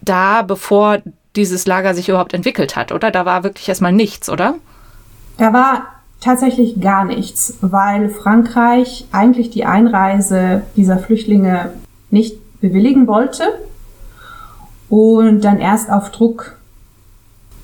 da, 0.00 0.42
bevor 0.42 0.98
dieses 1.36 1.66
Lager 1.66 1.94
sich 1.94 2.08
überhaupt 2.08 2.34
entwickelt 2.34 2.76
hat, 2.76 2.92
oder? 2.92 3.10
Da 3.10 3.24
war 3.24 3.44
wirklich 3.44 3.68
erstmal 3.68 3.92
nichts, 3.92 4.28
oder? 4.28 4.54
Da 5.36 5.52
war 5.52 5.86
tatsächlich 6.20 6.80
gar 6.80 7.04
nichts, 7.04 7.58
weil 7.60 8.08
Frankreich 8.08 9.06
eigentlich 9.12 9.50
die 9.50 9.64
Einreise 9.64 10.62
dieser 10.76 10.98
Flüchtlinge 10.98 11.72
nicht 12.10 12.36
bewilligen 12.60 13.06
wollte 13.06 13.44
und 14.88 15.42
dann 15.42 15.58
erst 15.58 15.90
auf 15.90 16.10
Druck 16.10 16.56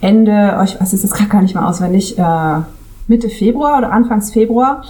Ende, 0.00 0.56
oh, 0.61 0.62
ich 0.62 0.78
weiß 0.78 0.92
es 0.92 1.02
jetzt 1.02 1.30
gar 1.30 1.40
nicht 1.40 1.54
mehr 1.54 1.66
auswendig, 1.66 2.18
äh, 2.18 2.61
Mitte 3.09 3.30
Februar 3.30 3.78
oder 3.78 3.90
Anfangs 3.90 4.33
Februar 4.33 4.85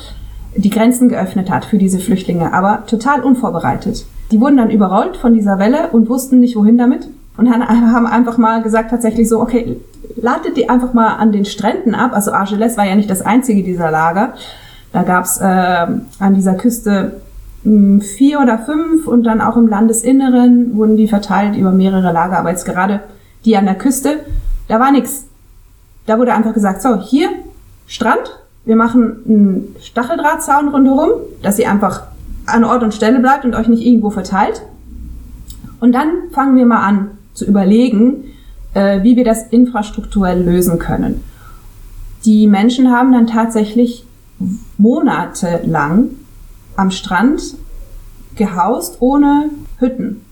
die 0.57 0.71
Grenzen 0.71 1.09
geöffnet 1.09 1.50
hat 1.50 1.64
für 1.64 1.78
diese 1.78 1.99
Flüchtlinge, 1.99 2.52
aber 2.52 2.87
total 2.87 3.23
unvorbereitet. 3.23 4.07
Die 4.31 4.40
wurden 4.40 4.57
dann 4.57 4.71
überrollt 4.71 5.16
von 5.16 5.35
dieser 5.35 5.59
Welle 5.59 5.90
und 5.93 6.09
wussten 6.09 6.40
nicht, 6.40 6.57
wohin 6.57 6.78
damit. 6.78 7.09
Und 7.37 7.50
haben 7.50 8.07
einfach 8.07 8.38
mal 8.38 8.62
gesagt, 8.62 8.90
tatsächlich 8.90 9.28
so, 9.28 9.40
okay, 9.40 9.76
ladet 10.16 10.57
die 10.57 10.69
einfach 10.69 10.93
mal 10.93 11.16
an 11.16 11.33
den 11.33 11.45
Stränden 11.45 11.95
ab. 11.95 12.12
Also 12.14 12.33
Argelès 12.33 12.76
war 12.76 12.87
ja 12.87 12.95
nicht 12.95 13.11
das 13.11 13.23
einzige 13.23 13.62
dieser 13.62 13.90
Lager. 13.90 14.35
Da 14.93 15.02
gab's 15.02 15.38
äh, 15.38 15.45
an 15.45 16.35
dieser 16.35 16.54
Küste 16.54 17.21
mh, 17.64 17.71
hm, 17.71 18.00
vier 18.00 18.40
oder 18.40 18.59
fünf 18.59 19.09
und 19.09 19.25
dann 19.25 19.40
auch 19.40 19.57
im 19.57 19.66
Landesinneren 19.66 20.76
wurden 20.76 20.97
die 20.97 21.09
verteilt 21.09 21.57
über 21.57 21.73
mehrere 21.73 22.12
Lager. 22.12 22.38
Aber 22.38 22.50
jetzt 22.50 22.64
gerade 22.64 23.00
die 23.45 23.57
an 23.57 23.66
der 23.66 23.75
Küste, 23.75 24.21
da 24.69 24.78
war 24.78 24.93
nichts. 24.93 25.26
Da 26.07 26.19
wurde 26.19 26.35
einfach 26.35 26.54
gesagt, 26.54 26.83
so, 26.83 27.00
hier, 27.00 27.31
Strand, 27.87 28.38
wir 28.64 28.76
machen 28.76 29.16
einen 29.26 29.76
Stacheldrahtzaun 29.81 30.69
rundherum, 30.69 31.11
dass 31.43 31.59
ihr 31.59 31.71
einfach 31.71 32.04
an 32.46 32.64
Ort 32.64 32.82
und 32.82 32.94
Stelle 32.94 33.20
bleibt 33.20 33.44
und 33.44 33.54
euch 33.54 33.68
nicht 33.68 33.84
irgendwo 33.84 34.10
verteilt. 34.10 34.62
Und 35.80 35.92
dann 35.92 36.30
fangen 36.32 36.56
wir 36.56 36.66
mal 36.66 36.82
an 36.86 37.10
zu 37.34 37.44
überlegen, 37.44 38.24
äh, 38.74 39.02
wie 39.02 39.16
wir 39.16 39.24
das 39.24 39.46
infrastrukturell 39.48 40.42
lösen 40.42 40.78
können. 40.78 41.22
Die 42.24 42.46
Menschen 42.46 42.90
haben 42.90 43.12
dann 43.12 43.26
tatsächlich 43.26 44.06
monatelang 44.78 46.10
am 46.76 46.90
Strand 46.90 47.42
gehaust 48.36 48.96
ohne 49.00 49.50
Hütten. 49.78 50.22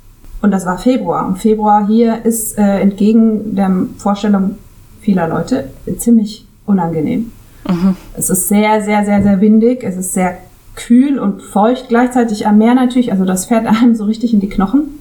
Und 0.41 0.51
das 0.51 0.67
war 0.67 0.79
Februar. 0.79 1.27
Und 1.27 1.39
Februar 1.39 1.87
hier 1.87 2.25
ist 2.25 2.59
äh, 2.59 2.81
entgegen 2.81 3.55
der 3.55 3.71
Vorstellung 3.99 4.57
vieler 5.01 5.29
Leute 5.29 5.71
ziemlich 5.99 6.47
unangenehm. 6.67 7.31
Mhm. 7.69 7.97
Es 8.17 8.31
ist 8.31 8.49
sehr, 8.49 8.83
sehr, 8.83 9.05
sehr, 9.05 9.23
sehr 9.23 9.41
windig. 9.41 9.85
Es 9.85 9.97
ist 9.97 10.15
sehr 10.15 10.39
kühl 10.75 11.19
und 11.19 11.43
feucht 11.43 11.89
gleichzeitig 11.89 12.47
am 12.47 12.59
Meer 12.59 12.75
natürlich. 12.75 13.13
Also 13.13 13.25
das 13.25 13.47
fährt 13.47 13.67
einem 13.83 13.95
so 13.95 14.05
richtig 14.05 14.33
in 14.33 14.41
die 14.41 14.49
Knochen. 14.49 15.01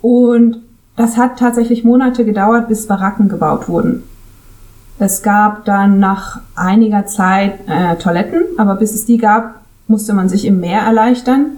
Und 0.00 0.58
das 0.96 1.16
hat 1.16 1.38
tatsächlich 1.38 1.84
Monate 1.84 2.24
gedauert, 2.24 2.68
bis 2.68 2.86
Baracken 2.86 3.28
gebaut 3.28 3.68
wurden. 3.68 4.02
Es 4.98 5.22
gab 5.22 5.64
dann 5.64 5.98
nach 5.98 6.40
einiger 6.54 7.06
Zeit 7.06 7.60
äh, 7.66 7.96
Toiletten, 7.96 8.42
aber 8.58 8.76
bis 8.76 8.94
es 8.94 9.04
die 9.04 9.18
gab, 9.18 9.62
musste 9.88 10.12
man 10.12 10.28
sich 10.28 10.44
im 10.44 10.60
Meer 10.60 10.82
erleichtern. 10.82 11.56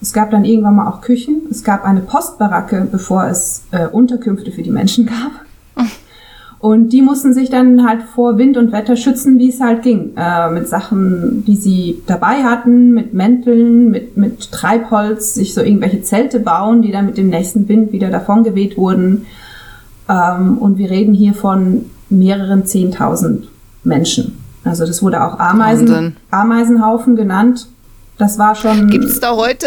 Es 0.00 0.12
gab 0.12 0.30
dann 0.30 0.44
irgendwann 0.44 0.76
mal 0.76 0.88
auch 0.88 1.00
Küchen. 1.00 1.42
Es 1.50 1.64
gab 1.64 1.84
eine 1.84 2.00
Postbaracke, 2.00 2.88
bevor 2.90 3.26
es 3.26 3.64
äh, 3.72 3.86
Unterkünfte 3.86 4.52
für 4.52 4.62
die 4.62 4.70
Menschen 4.70 5.06
gab. 5.06 5.32
Und 6.62 6.90
die 6.90 7.02
mussten 7.02 7.34
sich 7.34 7.50
dann 7.50 7.84
halt 7.84 8.04
vor 8.04 8.38
Wind 8.38 8.56
und 8.56 8.70
Wetter 8.70 8.94
schützen, 8.94 9.36
wie 9.40 9.48
es 9.48 9.60
halt 9.60 9.82
ging. 9.82 10.12
Äh, 10.16 10.48
mit 10.50 10.68
Sachen, 10.68 11.44
die 11.44 11.56
sie 11.56 12.00
dabei 12.06 12.44
hatten, 12.44 12.92
mit 12.92 13.12
Mänteln, 13.12 13.90
mit, 13.90 14.16
mit 14.16 14.52
Treibholz, 14.52 15.34
sich 15.34 15.54
so 15.54 15.60
irgendwelche 15.60 16.02
Zelte 16.02 16.38
bauen, 16.38 16.80
die 16.80 16.92
dann 16.92 17.06
mit 17.06 17.16
dem 17.16 17.30
nächsten 17.30 17.68
Wind 17.68 17.90
wieder 17.90 18.10
davon 18.10 18.44
geweht 18.44 18.76
wurden. 18.76 19.26
Ähm, 20.08 20.56
und 20.58 20.78
wir 20.78 20.88
reden 20.88 21.14
hier 21.14 21.34
von 21.34 21.86
mehreren 22.08 22.64
Zehntausend 22.64 23.48
Menschen. 23.82 24.38
Also 24.62 24.86
das 24.86 25.02
wurde 25.02 25.24
auch 25.24 25.40
Ameisen, 25.40 26.16
Ameisenhaufen 26.30 27.16
genannt. 27.16 27.66
Das 28.18 28.38
war 28.38 28.54
schon. 28.54 28.86
Gibt 28.86 29.06
es 29.06 29.18
da 29.18 29.34
heute 29.34 29.66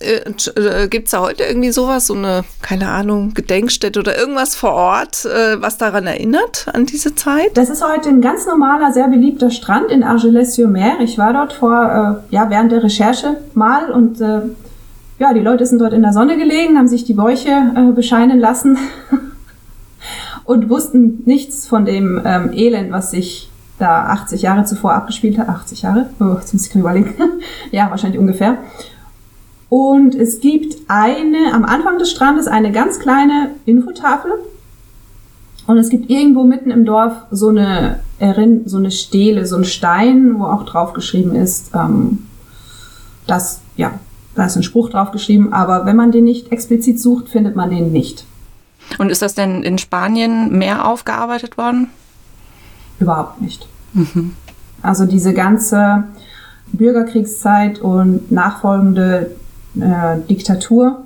äh, 0.00 0.22
äh 0.60 0.88
Gibt 0.88 1.06
es 1.06 1.12
da 1.12 1.20
heute 1.20 1.44
irgendwie 1.44 1.70
sowas, 1.70 2.06
so 2.06 2.14
eine, 2.14 2.44
keine 2.62 2.88
Ahnung, 2.88 3.34
Gedenkstätte 3.34 3.98
oder 4.00 4.18
irgendwas 4.18 4.54
vor 4.54 4.72
Ort, 4.72 5.24
äh, 5.24 5.60
was 5.60 5.78
daran 5.78 6.06
erinnert, 6.06 6.66
an 6.72 6.86
diese 6.86 7.14
Zeit? 7.14 7.50
Das 7.54 7.70
ist 7.70 7.84
heute 7.84 8.08
ein 8.08 8.20
ganz 8.20 8.46
normaler, 8.46 8.92
sehr 8.92 9.08
beliebter 9.08 9.50
Strand 9.50 9.90
in 9.90 10.04
Argelès-sur-Mer. 10.04 11.00
Ich 11.00 11.18
war 11.18 11.32
dort 11.32 11.52
vor, 11.52 12.24
äh, 12.30 12.34
ja, 12.34 12.50
während 12.50 12.72
der 12.72 12.82
Recherche 12.82 13.38
mal 13.54 13.90
und 13.90 14.20
äh, 14.20 14.42
ja, 15.18 15.32
die 15.32 15.40
Leute 15.40 15.64
sind 15.64 15.80
dort 15.80 15.92
in 15.92 16.02
der 16.02 16.12
Sonne 16.12 16.36
gelegen, 16.36 16.76
haben 16.76 16.88
sich 16.88 17.04
die 17.04 17.14
Bäuche 17.14 17.50
äh, 17.50 17.92
bescheinen 17.92 18.38
lassen 18.38 18.78
und 20.44 20.68
wussten 20.68 21.22
nichts 21.24 21.66
von 21.66 21.84
dem 21.84 22.20
ähm, 22.24 22.52
Elend, 22.52 22.92
was 22.92 23.12
sich 23.12 23.50
da 23.78 24.06
80 24.06 24.42
Jahre 24.42 24.64
zuvor 24.64 24.94
abgespielt 24.94 25.38
hat. 25.38 25.48
80 25.48 25.82
Jahre? 25.82 26.10
Oh, 26.20 26.36
jetzt 26.38 26.52
muss 26.52 26.66
ich 26.66 26.74
überlegen. 26.74 27.14
ja, 27.70 27.90
wahrscheinlich 27.90 28.18
ungefähr. 28.18 28.58
Und 29.68 30.14
es 30.14 30.40
gibt 30.40 30.76
eine, 30.88 31.52
am 31.52 31.64
Anfang 31.64 31.98
des 31.98 32.10
Strandes 32.10 32.46
eine 32.46 32.70
ganz 32.70 32.98
kleine 32.98 33.50
Infotafel. 33.64 34.32
Und 35.66 35.78
es 35.78 35.88
gibt 35.88 36.08
irgendwo 36.08 36.44
mitten 36.44 36.70
im 36.70 36.84
Dorf 36.84 37.12
so 37.32 37.48
eine, 37.48 38.00
so 38.66 38.76
eine 38.76 38.90
Stele, 38.92 39.46
so 39.46 39.56
ein 39.56 39.64
Stein, 39.64 40.38
wo 40.38 40.44
auch 40.44 40.64
drauf 40.64 40.92
geschrieben 40.92 41.34
ist, 41.34 41.70
ähm, 41.74 42.26
dass, 43.26 43.60
ja, 43.76 43.98
da 44.36 44.44
ist 44.46 44.56
ein 44.56 44.62
Spruch 44.62 44.90
drauf 44.90 45.10
geschrieben, 45.10 45.52
aber 45.52 45.86
wenn 45.86 45.96
man 45.96 46.12
den 46.12 46.24
nicht 46.24 46.52
explizit 46.52 47.00
sucht, 47.00 47.28
findet 47.28 47.56
man 47.56 47.70
den 47.70 47.90
nicht. 47.90 48.24
Und 48.98 49.10
ist 49.10 49.22
das 49.22 49.34
denn 49.34 49.62
in 49.62 49.78
Spanien 49.78 50.56
mehr 50.56 50.86
aufgearbeitet 50.86 51.58
worden? 51.58 51.88
Überhaupt 53.00 53.40
nicht. 53.40 53.66
Mhm. 53.94 54.36
Also 54.82 55.06
diese 55.06 55.34
ganze 55.34 56.04
Bürgerkriegszeit 56.72 57.80
und 57.80 58.30
nachfolgende 58.30 59.34
äh, 59.80 60.20
Diktatur, 60.28 61.02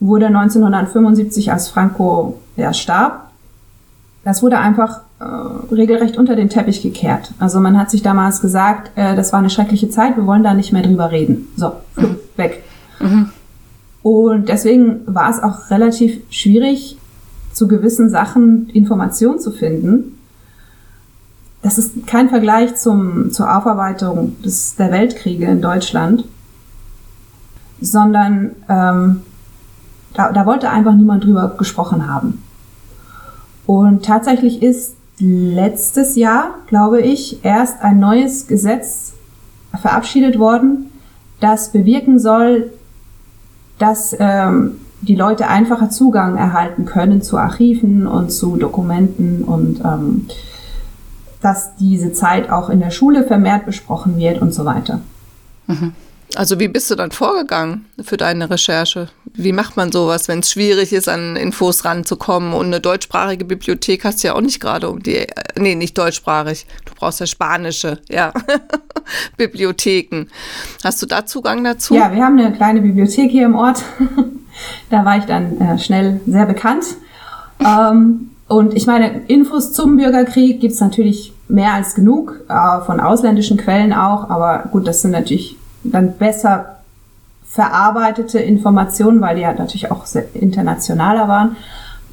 wurde 0.00 0.26
1975, 0.26 1.52
als 1.52 1.68
Franco 1.68 2.40
ja, 2.56 2.72
starb, 2.72 3.30
das 4.24 4.42
wurde 4.42 4.58
einfach 4.58 5.00
äh, 5.20 5.24
regelrecht 5.74 6.16
unter 6.16 6.34
den 6.34 6.48
Teppich 6.48 6.82
gekehrt. 6.82 7.32
Also 7.38 7.60
man 7.60 7.78
hat 7.78 7.90
sich 7.90 8.02
damals 8.02 8.40
gesagt, 8.40 8.90
äh, 8.96 9.14
das 9.14 9.32
war 9.32 9.40
eine 9.40 9.50
schreckliche 9.50 9.90
Zeit, 9.90 10.16
wir 10.16 10.26
wollen 10.26 10.42
da 10.42 10.54
nicht 10.54 10.72
mehr 10.72 10.82
drüber 10.82 11.10
reden. 11.10 11.48
So, 11.56 11.72
mhm. 11.96 12.16
weg. 12.36 12.62
Mhm. 13.00 13.30
Und 14.02 14.48
deswegen 14.48 15.00
war 15.06 15.30
es 15.30 15.42
auch 15.42 15.70
relativ 15.70 16.20
schwierig, 16.30 16.98
zu 17.52 17.68
gewissen 17.68 18.10
Sachen 18.10 18.68
Informationen 18.70 19.38
zu 19.38 19.52
finden. 19.52 20.18
das 21.62 21.78
ist 21.78 22.06
kein 22.06 22.28
Vergleich 22.28 22.76
zum, 22.76 23.30
zur 23.30 23.56
Aufarbeitung 23.56 24.36
des, 24.42 24.76
der 24.76 24.90
Weltkriege 24.90 25.46
in 25.46 25.62
Deutschland, 25.62 26.24
sondern 27.84 28.50
ähm, 28.68 29.22
da, 30.14 30.32
da 30.32 30.46
wollte 30.46 30.70
einfach 30.70 30.94
niemand 30.94 31.24
drüber 31.24 31.54
gesprochen 31.58 32.08
haben. 32.08 32.42
Und 33.66 34.04
tatsächlich 34.04 34.62
ist 34.62 34.96
letztes 35.18 36.16
Jahr, 36.16 36.54
glaube 36.66 37.00
ich, 37.00 37.44
erst 37.44 37.82
ein 37.82 37.98
neues 37.98 38.46
Gesetz 38.46 39.12
verabschiedet 39.80 40.38
worden, 40.38 40.90
das 41.40 41.72
bewirken 41.72 42.18
soll, 42.18 42.70
dass 43.78 44.14
ähm, 44.18 44.76
die 45.02 45.14
Leute 45.14 45.48
einfacher 45.48 45.90
Zugang 45.90 46.36
erhalten 46.36 46.84
können 46.84 47.22
zu 47.22 47.36
Archiven 47.38 48.06
und 48.06 48.30
zu 48.30 48.56
Dokumenten 48.56 49.42
und 49.42 49.80
ähm, 49.84 50.26
dass 51.40 51.76
diese 51.76 52.12
Zeit 52.12 52.50
auch 52.50 52.70
in 52.70 52.80
der 52.80 52.90
Schule 52.90 53.24
vermehrt 53.24 53.66
besprochen 53.66 54.16
wird 54.16 54.40
und 54.40 54.54
so 54.54 54.64
weiter. 54.64 55.00
Mhm. 55.66 55.92
Also 56.36 56.58
wie 56.58 56.68
bist 56.68 56.90
du 56.90 56.96
dann 56.96 57.12
vorgegangen 57.12 57.86
für 58.02 58.16
deine 58.16 58.50
Recherche? 58.50 59.08
Wie 59.34 59.52
macht 59.52 59.76
man 59.76 59.92
sowas, 59.92 60.26
wenn 60.26 60.40
es 60.40 60.50
schwierig 60.50 60.92
ist, 60.92 61.08
an 61.08 61.36
Infos 61.36 61.84
ranzukommen? 61.84 62.52
Und 62.52 62.66
eine 62.66 62.80
deutschsprachige 62.80 63.44
Bibliothek 63.44 64.04
hast 64.04 64.22
du 64.22 64.28
ja 64.28 64.34
auch 64.34 64.40
nicht 64.40 64.60
gerade 64.60 64.88
um 64.88 65.02
die, 65.02 65.16
äh, 65.16 65.28
nee, 65.56 65.74
nicht 65.74 65.96
deutschsprachig. 65.96 66.66
Du 66.84 66.92
brauchst 66.94 67.20
ja 67.20 67.26
spanische, 67.26 67.98
ja, 68.10 68.32
Bibliotheken. 69.36 70.26
Hast 70.82 71.02
du 71.02 71.06
da 71.06 71.24
Zugang 71.24 71.62
dazu? 71.62 71.94
Ja, 71.94 72.12
wir 72.12 72.24
haben 72.24 72.38
eine 72.38 72.52
kleine 72.52 72.80
Bibliothek 72.80 73.30
hier 73.30 73.46
im 73.46 73.54
Ort. 73.54 73.84
da 74.90 75.04
war 75.04 75.18
ich 75.18 75.24
dann 75.24 75.60
äh, 75.60 75.78
schnell 75.78 76.20
sehr 76.26 76.46
bekannt. 76.46 76.84
Ähm, 77.64 78.30
und 78.48 78.74
ich 78.74 78.86
meine, 78.86 79.22
Infos 79.28 79.72
zum 79.72 79.96
Bürgerkrieg 79.96 80.60
gibt 80.60 80.74
es 80.74 80.80
natürlich 80.80 81.32
mehr 81.48 81.74
als 81.74 81.94
genug, 81.94 82.40
äh, 82.48 82.80
von 82.84 83.00
ausländischen 83.00 83.56
Quellen 83.56 83.92
auch. 83.92 84.28
Aber 84.30 84.68
gut, 84.70 84.86
das 84.86 85.02
sind 85.02 85.12
natürlich 85.12 85.56
dann 85.84 86.16
besser 86.16 86.76
verarbeitete 87.46 88.38
Informationen, 88.40 89.20
weil 89.20 89.36
die 89.36 89.42
ja 89.42 89.52
natürlich 89.52 89.90
auch 89.90 90.04
internationaler 90.34 91.28
waren. 91.28 91.56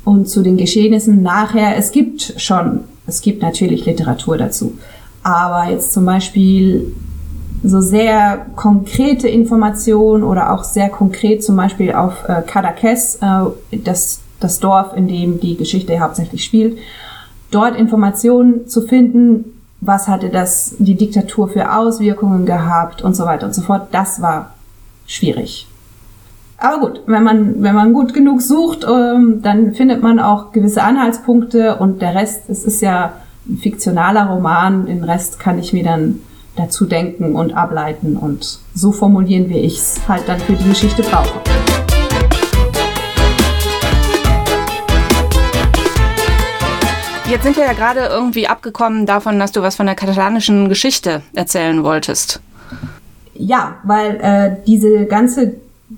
Und 0.04 0.30
zu 0.30 0.42
den 0.44 0.58
Geschehnissen 0.58 1.22
nachher, 1.22 1.78
es 1.78 1.92
gibt 1.92 2.34
schon, 2.38 2.82
es 3.08 3.22
gibt 3.22 3.42
natürlich 3.42 3.86
Literatur 3.86 4.38
dazu. 4.38 4.78
Aber 5.24 5.70
jetzt 5.70 5.94
zum 5.94 6.06
Beispiel 6.06 6.94
so 7.64 7.82
sehr 7.82 8.46
konkrete 8.56 9.28
Informationen 9.28 10.24
oder 10.24 10.52
auch 10.54 10.64
sehr 10.64 10.90
konkret 10.90 11.44
zum 11.44 11.56
Beispiel 11.56 11.92
auf 11.94 12.24
äh, 12.28 12.42
Cadaqués, 12.42 13.20
äh, 13.22 13.78
das, 13.78 14.22
das 14.40 14.60
Dorf, 14.60 14.96
in 14.96 15.08
dem 15.08 15.40
die 15.40 15.56
Geschichte 15.56 16.00
hauptsächlich 16.00 16.44
spielt, 16.44 16.78
dort 17.52 17.76
Informationen 17.76 18.68
zu 18.68 18.82
finden, 18.82 19.61
was 19.82 20.08
hatte 20.08 20.30
das, 20.30 20.76
die 20.78 20.96
Diktatur 20.96 21.50
für 21.50 21.76
Auswirkungen 21.76 22.46
gehabt 22.46 23.02
und 23.02 23.16
so 23.16 23.26
weiter 23.26 23.48
und 23.48 23.56
so 23.56 23.64
fort. 23.64 23.88
Das 23.92 24.22
war 24.22 24.54
schwierig. 25.08 25.68
Aber 26.58 26.80
gut, 26.80 27.02
wenn 27.08 27.24
man, 27.24 27.64
wenn 27.64 27.74
man 27.74 27.92
gut 27.92 28.14
genug 28.14 28.42
sucht, 28.42 28.86
ähm, 28.88 29.42
dann 29.42 29.74
findet 29.74 30.04
man 30.04 30.20
auch 30.20 30.52
gewisse 30.52 30.84
Anhaltspunkte 30.84 31.78
und 31.78 32.04
der 32.04 32.14
Rest, 32.14 32.50
es 32.50 32.64
ist 32.64 32.82
ja 32.82 33.14
ein 33.50 33.58
fiktionaler 33.58 34.28
Roman, 34.28 34.86
den 34.86 35.04
Rest 35.04 35.40
kann 35.40 35.58
ich 35.58 35.74
mir 35.74 35.84
dann 35.84 36.20
dazu 36.56 36.86
denken 36.86 37.36
und 37.36 37.54
ableiten 37.56 38.16
und 38.16 38.60
so 38.76 38.92
formulieren, 38.92 39.50
wie 39.50 39.60
ich 39.60 39.78
es 39.78 40.02
halt 40.08 40.28
dann 40.28 40.40
für 40.40 40.54
die 40.54 40.70
Geschichte 40.70 41.02
brauche. 41.02 41.40
Jetzt 47.32 47.44
sind 47.44 47.56
wir 47.56 47.64
ja 47.64 47.72
gerade 47.72 48.02
irgendwie 48.12 48.50
abgekommen 48.50 49.06
davon, 49.06 49.40
dass 49.40 49.54
du 49.54 49.62
was 49.62 49.78
von 49.78 49.86
der 49.86 49.96
katalanischen 49.96 50.68
Geschichte 50.68 51.22
erzählen 51.34 51.82
wolltest. 51.82 52.42
Ja, 53.36 53.76
weil 53.86 54.20
äh, 54.20 54.58
diese 54.68 55.06
ganze 55.06 55.54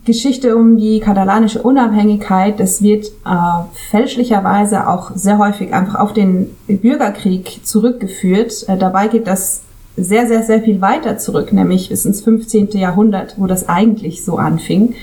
Geschichte 0.06 0.56
um 0.56 0.78
die 0.78 1.00
katalanische 1.00 1.64
Unabhängigkeit, 1.64 2.60
das 2.60 2.84
wird 2.84 3.08
äh, 3.08 3.80
fälschlicherweise 3.90 4.88
auch 4.88 5.10
sehr 5.16 5.40
häufig 5.40 5.74
einfach 5.74 5.96
auf 5.96 6.14
den 6.14 6.56
Bürgerkrieg 6.68 7.66
zurückgeführt. 7.66 8.70
Äh, 8.70 8.78
dabei 8.78 9.08
geht 9.08 9.26
das 9.26 9.64
sehr, 9.98 10.28
sehr, 10.28 10.44
sehr 10.44 10.62
viel 10.62 10.82
weiter 10.82 11.18
zurück, 11.18 11.52
nämlich 11.52 11.90
bis 11.90 12.06
ins 12.06 12.22
15. 12.22 12.74
Jahrhundert, 12.74 13.40
wo 13.40 13.48
das 13.48 13.68
eigentlich 13.68 14.24
so 14.24 14.38
anfing. 14.38 14.94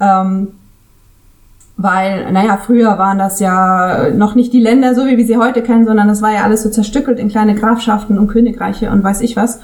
Ähm, 0.00 0.52
weil, 1.82 2.30
naja, 2.32 2.56
früher 2.56 2.96
waren 2.98 3.18
das 3.18 3.40
ja 3.40 4.10
noch 4.14 4.34
nicht 4.34 4.52
die 4.52 4.60
Länder 4.60 4.94
so, 4.94 5.06
wie 5.06 5.16
wir 5.16 5.26
sie 5.26 5.36
heute 5.36 5.62
kennen, 5.62 5.84
sondern 5.84 6.06
das 6.06 6.22
war 6.22 6.32
ja 6.32 6.44
alles 6.44 6.62
so 6.62 6.70
zerstückelt 6.70 7.18
in 7.18 7.28
kleine 7.28 7.54
Grafschaften 7.54 8.18
und 8.18 8.28
Königreiche 8.28 8.90
und 8.90 9.02
weiß 9.02 9.20
ich 9.22 9.36
was. 9.36 9.60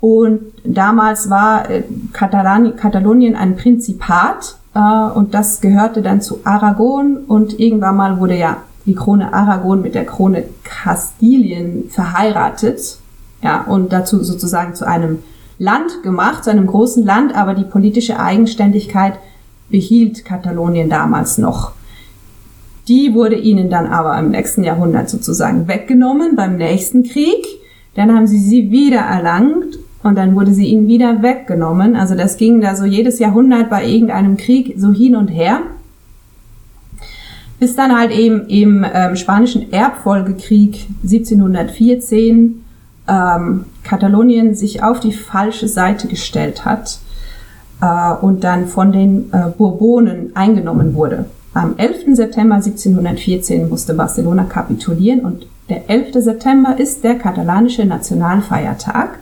Und 0.00 0.40
damals 0.64 1.30
war 1.30 1.68
äh, 1.70 1.82
Katalan 2.12 2.76
Katalonien 2.76 3.36
ein 3.36 3.56
Prinzipat 3.56 4.56
äh, 4.74 4.78
und 4.78 5.34
das 5.34 5.60
gehörte 5.60 6.02
dann 6.02 6.20
zu 6.20 6.40
Aragon 6.44 7.18
und 7.26 7.58
irgendwann 7.58 7.96
mal 7.96 8.18
wurde 8.20 8.36
ja 8.36 8.58
die 8.86 8.94
Krone 8.94 9.32
Aragon 9.32 9.82
mit 9.82 9.94
der 9.94 10.04
Krone 10.04 10.44
Kastilien 10.64 11.88
verheiratet. 11.88 12.98
Ja, 13.42 13.62
und 13.62 13.92
dazu 13.92 14.22
sozusagen 14.22 14.74
zu 14.74 14.86
einem 14.86 15.18
Land 15.58 16.02
gemacht, 16.04 16.44
zu 16.44 16.50
einem 16.50 16.66
großen 16.68 17.04
Land, 17.04 17.34
aber 17.34 17.54
die 17.54 17.64
politische 17.64 18.18
Eigenständigkeit 18.20 19.14
behielt 19.72 20.24
Katalonien 20.24 20.88
damals 20.88 21.38
noch. 21.38 21.72
Die 22.86 23.14
wurde 23.14 23.36
ihnen 23.36 23.70
dann 23.70 23.86
aber 23.86 24.16
im 24.18 24.30
nächsten 24.30 24.62
Jahrhundert 24.62 25.10
sozusagen 25.10 25.66
weggenommen 25.66 26.36
beim 26.36 26.56
nächsten 26.56 27.02
Krieg. 27.02 27.44
Dann 27.94 28.14
haben 28.14 28.26
sie 28.26 28.38
sie 28.38 28.70
wieder 28.70 29.00
erlangt 29.00 29.78
und 30.02 30.16
dann 30.16 30.34
wurde 30.34 30.52
sie 30.52 30.66
ihnen 30.66 30.88
wieder 30.88 31.22
weggenommen. 31.22 31.96
Also 31.96 32.14
das 32.14 32.36
ging 32.36 32.60
da 32.60 32.76
so 32.76 32.84
jedes 32.84 33.18
Jahrhundert 33.18 33.70
bei 33.70 33.84
irgendeinem 33.86 34.36
Krieg 34.36 34.74
so 34.76 34.92
hin 34.92 35.16
und 35.16 35.28
her. 35.28 35.60
Bis 37.60 37.76
dann 37.76 37.96
halt 37.96 38.10
eben 38.10 38.46
im 38.48 38.84
ähm, 38.92 39.14
spanischen 39.14 39.72
Erbfolgekrieg 39.72 40.86
1714 41.04 42.64
ähm, 43.08 43.64
Katalonien 43.84 44.56
sich 44.56 44.82
auf 44.82 44.98
die 44.98 45.12
falsche 45.12 45.68
Seite 45.68 46.08
gestellt 46.08 46.64
hat 46.64 46.98
äh, 47.82 48.12
und 48.20 48.44
dann 48.44 48.68
von 48.68 48.92
den 48.92 49.30
äh, 49.32 49.48
Bourbonen 49.58 50.34
eingenommen 50.34 50.94
wurde. 50.94 51.26
Am 51.52 51.74
11. 51.76 52.16
September 52.16 52.54
1714 52.54 53.68
musste 53.68 53.92
Barcelona 53.92 54.44
kapitulieren 54.44 55.20
und 55.20 55.46
der 55.68 55.90
11. 55.90 56.14
September 56.14 56.78
ist 56.78 57.04
der 57.04 57.16
katalanische 57.16 57.84
Nationalfeiertag. 57.84 59.18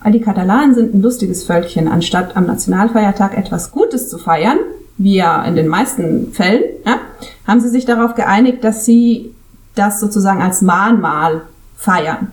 All 0.00 0.12
die 0.12 0.20
Katalanen 0.20 0.74
sind 0.74 0.94
ein 0.94 1.02
lustiges 1.02 1.44
Völkchen. 1.44 1.88
Anstatt 1.88 2.36
am 2.36 2.46
Nationalfeiertag 2.46 3.36
etwas 3.36 3.72
Gutes 3.72 4.08
zu 4.08 4.18
feiern, 4.18 4.58
wie 4.98 5.16
ja 5.16 5.42
in 5.44 5.56
den 5.56 5.68
meisten 5.68 6.32
Fällen, 6.32 6.62
ja, 6.84 6.96
haben 7.46 7.60
sie 7.60 7.68
sich 7.68 7.84
darauf 7.84 8.14
geeinigt, 8.14 8.62
dass 8.62 8.84
sie 8.84 9.34
das 9.74 10.00
sozusagen 10.00 10.42
als 10.42 10.62
Mahnmal 10.62 11.42
feiern. 11.76 12.32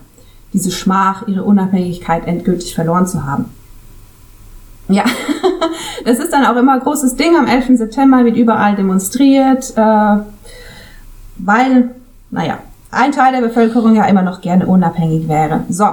Diese 0.52 0.70
Schmach, 0.70 1.26
ihre 1.26 1.44
Unabhängigkeit 1.44 2.26
endgültig 2.26 2.74
verloren 2.74 3.06
zu 3.06 3.24
haben. 3.24 3.46
Ja, 4.88 5.04
das 6.04 6.18
ist 6.18 6.32
dann 6.32 6.44
auch 6.44 6.56
immer 6.56 6.74
ein 6.74 6.80
großes 6.80 7.16
Ding. 7.16 7.36
Am 7.36 7.46
11. 7.46 7.78
September 7.78 8.24
wird 8.24 8.36
überall 8.36 8.76
demonstriert, 8.76 9.72
äh, 9.76 10.16
weil, 11.38 11.90
naja, 12.30 12.58
ein 12.90 13.12
Teil 13.12 13.32
der 13.32 13.46
Bevölkerung 13.46 13.94
ja 13.94 14.06
immer 14.06 14.22
noch 14.22 14.40
gerne 14.40 14.66
unabhängig 14.66 15.28
wäre. 15.28 15.64
So. 15.68 15.86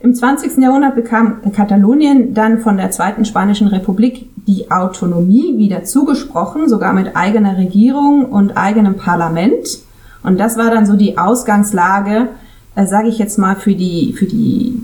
Im 0.00 0.14
20. 0.14 0.58
Jahrhundert 0.58 0.96
bekam 0.96 1.42
Katalonien 1.52 2.34
dann 2.34 2.58
von 2.58 2.76
der 2.76 2.90
Zweiten 2.90 3.24
Spanischen 3.24 3.68
Republik 3.68 4.28
die 4.34 4.68
Autonomie 4.70 5.58
wieder 5.58 5.84
zugesprochen, 5.84 6.68
sogar 6.68 6.92
mit 6.92 7.14
eigener 7.14 7.56
Regierung 7.56 8.24
und 8.24 8.56
eigenem 8.56 8.96
Parlament. 8.96 9.78
Und 10.24 10.40
das 10.40 10.56
war 10.56 10.70
dann 10.70 10.86
so 10.86 10.96
die 10.96 11.18
Ausgangslage, 11.18 12.28
äh, 12.74 12.86
sage 12.86 13.08
ich 13.08 13.18
jetzt 13.18 13.38
mal, 13.38 13.54
für 13.54 13.74
die, 13.74 14.12
für 14.12 14.26
die 14.26 14.82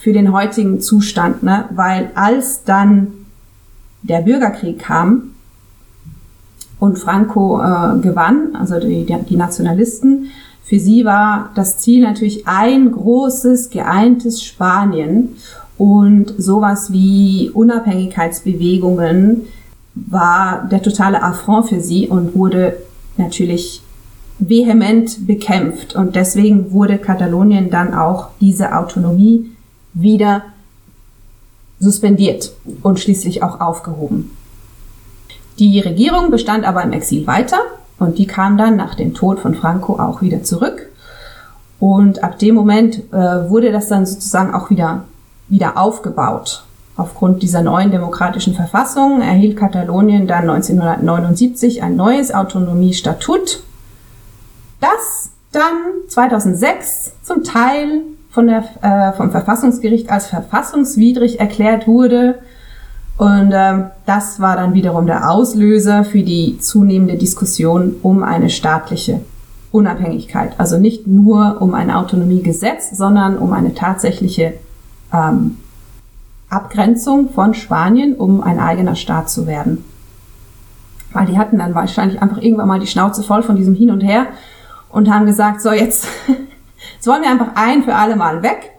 für 0.00 0.12
den 0.14 0.32
heutigen 0.32 0.80
Zustand, 0.80 1.42
ne? 1.42 1.66
weil 1.70 2.10
als 2.14 2.64
dann 2.64 3.08
der 4.02 4.22
Bürgerkrieg 4.22 4.78
kam 4.78 5.34
und 6.78 6.98
Franco 6.98 7.60
äh, 7.60 7.98
gewann, 8.00 8.56
also 8.58 8.80
die, 8.80 9.04
die 9.04 9.36
Nationalisten, 9.36 10.30
für 10.64 10.78
sie 10.78 11.04
war 11.04 11.50
das 11.54 11.78
Ziel 11.78 12.02
natürlich 12.02 12.46
ein 12.46 12.92
großes, 12.92 13.68
geeintes 13.68 14.42
Spanien 14.42 15.36
und 15.76 16.32
sowas 16.38 16.92
wie 16.92 17.50
Unabhängigkeitsbewegungen 17.52 19.42
war 19.94 20.66
der 20.70 20.80
totale 20.80 21.22
Affront 21.22 21.68
für 21.68 21.80
sie 21.80 22.08
und 22.08 22.34
wurde 22.34 22.78
natürlich 23.18 23.82
vehement 24.38 25.26
bekämpft. 25.26 25.94
Und 25.94 26.16
deswegen 26.16 26.72
wurde 26.72 26.96
Katalonien 26.96 27.68
dann 27.68 27.92
auch 27.92 28.28
diese 28.40 28.74
Autonomie 28.74 29.49
wieder 29.92 30.42
suspendiert 31.78 32.52
und 32.82 33.00
schließlich 33.00 33.42
auch 33.42 33.60
aufgehoben. 33.60 34.36
Die 35.58 35.80
Regierung 35.80 36.30
bestand 36.30 36.64
aber 36.64 36.82
im 36.82 36.92
Exil 36.92 37.26
weiter 37.26 37.58
und 37.98 38.18
die 38.18 38.26
kam 38.26 38.56
dann 38.56 38.76
nach 38.76 38.94
dem 38.94 39.14
Tod 39.14 39.40
von 39.40 39.54
Franco 39.54 39.98
auch 39.98 40.22
wieder 40.22 40.42
zurück. 40.42 40.86
Und 41.78 42.22
ab 42.22 42.38
dem 42.38 42.54
Moment 42.54 43.12
äh, 43.12 43.50
wurde 43.50 43.72
das 43.72 43.88
dann 43.88 44.04
sozusagen 44.06 44.54
auch 44.54 44.70
wieder, 44.70 45.04
wieder 45.48 45.78
aufgebaut. 45.78 46.64
Aufgrund 46.96 47.42
dieser 47.42 47.62
neuen 47.62 47.90
demokratischen 47.90 48.54
Verfassung 48.54 49.22
erhielt 49.22 49.56
Katalonien 49.56 50.26
dann 50.26 50.50
1979 50.50 51.82
ein 51.82 51.96
neues 51.96 52.32
Autonomiestatut, 52.34 53.62
das 54.80 55.30
dann 55.52 55.72
2006 56.08 57.12
zum 57.22 57.42
Teil 57.42 58.02
von 58.30 58.46
der, 58.46 58.64
äh, 58.82 59.12
vom 59.16 59.30
Verfassungsgericht 59.30 60.10
als 60.10 60.26
verfassungswidrig 60.26 61.40
erklärt 61.40 61.86
wurde. 61.86 62.38
Und 63.18 63.52
ähm, 63.52 63.86
das 64.06 64.40
war 64.40 64.56
dann 64.56 64.72
wiederum 64.72 65.06
der 65.06 65.30
Auslöser 65.30 66.04
für 66.04 66.22
die 66.22 66.58
zunehmende 66.58 67.16
Diskussion 67.16 67.96
um 68.02 68.22
eine 68.22 68.48
staatliche 68.48 69.20
Unabhängigkeit. 69.72 70.54
Also 70.58 70.78
nicht 70.78 71.06
nur 71.06 71.60
um 71.60 71.74
ein 71.74 71.90
Autonomiegesetz, 71.90 72.96
sondern 72.96 73.36
um 73.36 73.52
eine 73.52 73.74
tatsächliche 73.74 74.54
ähm, 75.12 75.56
Abgrenzung 76.48 77.30
von 77.30 77.54
Spanien, 77.54 78.14
um 78.14 78.42
ein 78.42 78.58
eigener 78.58 78.96
Staat 78.96 79.30
zu 79.30 79.46
werden. 79.46 79.84
Weil 81.12 81.26
die 81.26 81.38
hatten 81.38 81.58
dann 81.58 81.74
wahrscheinlich 81.74 82.22
einfach 82.22 82.38
irgendwann 82.38 82.68
mal 82.68 82.80
die 82.80 82.86
Schnauze 82.86 83.22
voll 83.22 83.42
von 83.42 83.56
diesem 83.56 83.74
Hin 83.74 83.90
und 83.90 84.00
Her 84.00 84.26
und 84.90 85.12
haben 85.12 85.26
gesagt, 85.26 85.60
so 85.60 85.72
jetzt, 85.72 86.06
jetzt 87.00 87.06
wollen 87.06 87.22
wir 87.22 87.30
einfach 87.30 87.52
ein 87.54 87.82
für 87.82 87.94
alle 87.94 88.14
Mal 88.14 88.42
weg. 88.42 88.72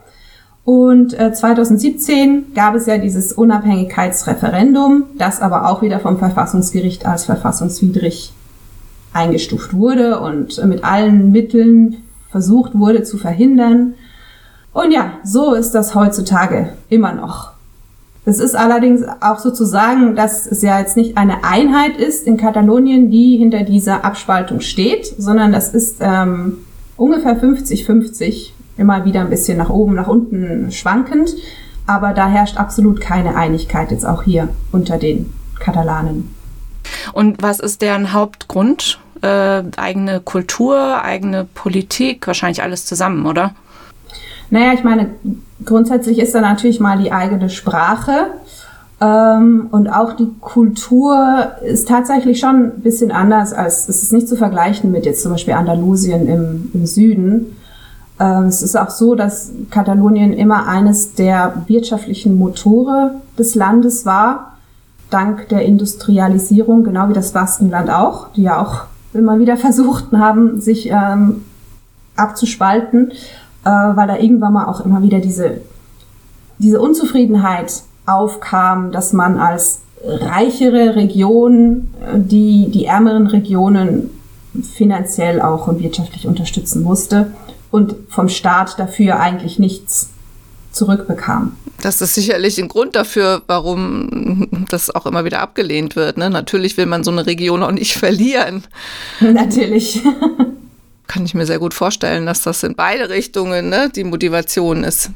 Und 0.64 1.20
äh, 1.20 1.34
2017 1.34 2.54
gab 2.54 2.76
es 2.76 2.86
ja 2.86 3.00
dieses 3.00 3.34
Unabhängigkeitsreferendum, 3.34 5.06
das 5.18 5.42
aber 5.42 5.68
auch 5.68 5.82
wieder 5.82 6.00
vom 6.00 6.20
Verfassungsgericht 6.20 7.08
als 7.08 7.26
verfassungswidrig 7.26 8.32
eingestuft 9.12 9.74
wurde 9.74 10.20
und 10.20 10.64
mit 10.66 10.84
allen 10.84 11.32
Mitteln 11.32 11.98
versucht 12.30 12.78
wurde 12.78 13.02
zu 13.02 13.18
verhindern. 13.18 13.96
Und 14.72 14.92
ja, 14.92 15.14
so 15.24 15.56
ist 15.56 15.72
das 15.72 15.96
heutzutage 15.96 16.74
immer 16.90 17.14
noch. 17.14 17.54
Es 18.24 18.40
ist 18.40 18.56
allerdings 18.56 19.02
auch 19.20 19.40
so 19.40 19.50
zu 19.50 19.66
sagen, 19.66 20.16
dass 20.16 20.46
es 20.46 20.62
ja 20.62 20.80
jetzt 20.80 20.96
nicht 20.96 21.18
eine 21.18 21.44
Einheit 21.44 21.98
ist 21.98 22.28
in 22.28 22.38
Katalonien, 22.38 23.10
die 23.10 23.38
hinter 23.38 23.64
dieser 23.64 24.06
Abspaltung 24.06 24.62
steht, 24.62 25.08
sondern 25.18 25.52
das 25.52 25.74
ist 25.74 25.98
ähm, 26.02 26.60
ungefähr 27.02 27.36
50-50, 27.36 28.52
immer 28.78 29.06
wieder 29.06 29.22
ein 29.22 29.30
bisschen 29.30 29.58
nach 29.58 29.70
oben, 29.70 29.96
nach 29.96 30.08
unten 30.08 30.72
schwankend. 30.72 31.32
Aber 31.88 32.14
da 32.14 32.30
herrscht 32.30 32.58
absolut 32.58 33.02
keine 33.02 33.36
Einigkeit 33.36 33.92
jetzt 33.92 34.06
auch 34.06 34.24
hier 34.24 34.50
unter 34.72 34.98
den 34.98 35.34
Katalanen. 35.60 36.34
Und 37.12 37.42
was 37.42 37.60
ist 37.60 37.82
deren 37.82 38.14
Hauptgrund? 38.14 39.00
Äh, 39.24 39.64
eigene 39.78 40.20
Kultur, 40.20 41.04
eigene 41.04 41.46
Politik, 41.46 42.28
wahrscheinlich 42.28 42.62
alles 42.62 42.86
zusammen, 42.86 43.26
oder? 43.26 43.56
Naja, 44.52 44.74
ich 44.74 44.84
meine, 44.84 45.10
grundsätzlich 45.66 46.20
ist 46.20 46.36
da 46.36 46.42
natürlich 46.42 46.80
mal 46.80 47.00
die 47.00 47.12
eigene 47.12 47.50
Sprache. 47.50 48.28
Ähm, 49.02 49.68
und 49.72 49.88
auch 49.90 50.14
die 50.14 50.30
Kultur 50.40 51.54
ist 51.64 51.88
tatsächlich 51.88 52.40
schon 52.40 52.66
ein 52.66 52.82
bisschen 52.82 53.12
anders 53.12 53.52
als, 53.52 53.90
es 53.90 54.04
ist 54.04 54.14
nicht 54.14 54.28
zu 54.28 54.36
vergleichen 54.36 54.92
mit 54.92 55.06
jetzt 55.06 55.24
zum 55.24 55.32
Beispiel 55.32 55.56
Andalusien 55.56 56.28
im, 56.28 56.72
im 56.74 56.86
Süden. 56.86 57.58
Ähm, 58.20 58.46
es 58.46 58.62
ist 58.62 58.78
auch 58.78 58.92
so, 58.92 59.16
dass 59.16 59.52
Katalonien 59.72 60.34
immer 60.34 60.68
eines 60.68 61.16
der 61.16 61.64
wirtschaftlichen 61.68 62.38
Motore 62.38 63.16
des 63.38 63.56
Landes 63.56 64.06
war, 64.06 64.58
dank 65.10 65.50
der 65.50 65.66
Industrialisierung, 65.66 66.84
genau 66.84 67.10
wie 67.10 67.14
das 67.14 67.32
Baskenland 67.32 67.90
auch, 67.90 68.30
die 68.34 68.44
ja 68.44 68.62
auch 68.62 68.84
immer 69.14 69.40
wieder 69.40 69.58
versucht 69.58 70.12
haben, 70.14 70.62
sich 70.62 70.90
ähm, 70.90 71.44
abzuspalten 72.16 73.12
äh, 73.64 73.70
weil 73.70 74.08
da 74.08 74.18
irgendwann 74.18 74.54
mal 74.54 74.66
auch 74.66 74.82
immer 74.82 75.02
wieder 75.02 75.20
diese, 75.20 75.62
diese 76.58 76.82
Unzufriedenheit 76.82 77.84
aufkam, 78.14 78.92
dass 78.92 79.14
man 79.14 79.38
als 79.38 79.82
reichere 80.04 80.96
Region 80.96 81.94
äh, 82.02 82.18
die, 82.18 82.70
die 82.70 82.86
ärmeren 82.86 83.28
Regionen 83.28 84.10
finanziell 84.76 85.42
auch 85.42 85.68
und 85.68 85.82
wirtschaftlich 85.82 86.28
unterstützen 86.28 86.84
musste 86.84 87.32
und 87.72 87.96
vom 88.10 88.28
Staat 88.28 88.78
dafür 88.80 89.20
eigentlich 89.20 89.60
nichts 89.60 90.10
zurückbekam. 90.72 91.56
Das 91.82 92.02
ist 92.02 92.16
sicherlich 92.16 92.60
ein 92.60 92.68
Grund 92.68 92.96
dafür, 92.96 93.42
warum 93.48 94.48
das 94.70 94.94
auch 94.94 95.06
immer 95.06 95.26
wieder 95.26 95.40
abgelehnt 95.40 95.96
wird. 95.96 96.18
Ne? 96.18 96.30
Natürlich 96.30 96.78
will 96.78 96.86
man 96.86 97.04
so 97.04 97.12
eine 97.12 97.26
Region 97.26 97.64
auch 97.64 97.72
nicht 97.72 97.94
verlieren. 97.98 98.64
Natürlich. 99.20 100.02
kann 101.08 101.26
ich 101.26 101.34
mir 101.34 101.46
sehr 101.46 101.60
gut 101.60 101.74
vorstellen, 101.74 102.26
dass 102.26 102.42
das 102.42 102.64
in 102.64 102.76
beide 102.76 103.10
Richtungen 103.10 103.70
ne, 103.70 103.90
die 103.94 104.04
Motivation 104.04 104.84
ist. 104.84 105.12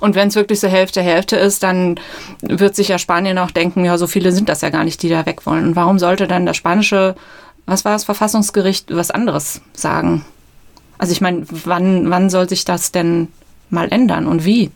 Und 0.00 0.14
wenn 0.14 0.28
es 0.28 0.34
wirklich 0.34 0.60
so 0.60 0.68
Hälfte 0.68 1.02
Hälfte 1.02 1.36
ist, 1.36 1.62
dann 1.62 1.96
wird 2.42 2.74
sich 2.74 2.88
ja 2.88 2.98
Spanien 2.98 3.38
auch 3.38 3.50
denken, 3.50 3.84
ja, 3.84 3.98
so 3.98 4.06
viele 4.06 4.32
sind 4.32 4.48
das 4.48 4.60
ja 4.60 4.70
gar 4.70 4.84
nicht, 4.84 5.02
die 5.02 5.08
da 5.08 5.26
weg 5.26 5.46
wollen. 5.46 5.68
Und 5.68 5.76
warum 5.76 5.98
sollte 5.98 6.26
dann 6.26 6.46
das 6.46 6.56
spanische, 6.56 7.14
was 7.66 7.84
war 7.84 7.92
das 7.92 8.04
Verfassungsgericht, 8.04 8.94
was 8.94 9.10
anderes 9.10 9.60
sagen? 9.72 10.24
Also 10.98 11.12
ich 11.12 11.20
meine, 11.20 11.44
wann, 11.50 12.10
wann 12.10 12.30
soll 12.30 12.48
sich 12.48 12.64
das 12.64 12.92
denn 12.92 13.28
mal 13.70 13.88
ändern 13.90 14.26
und 14.26 14.44
wie? 14.44 14.70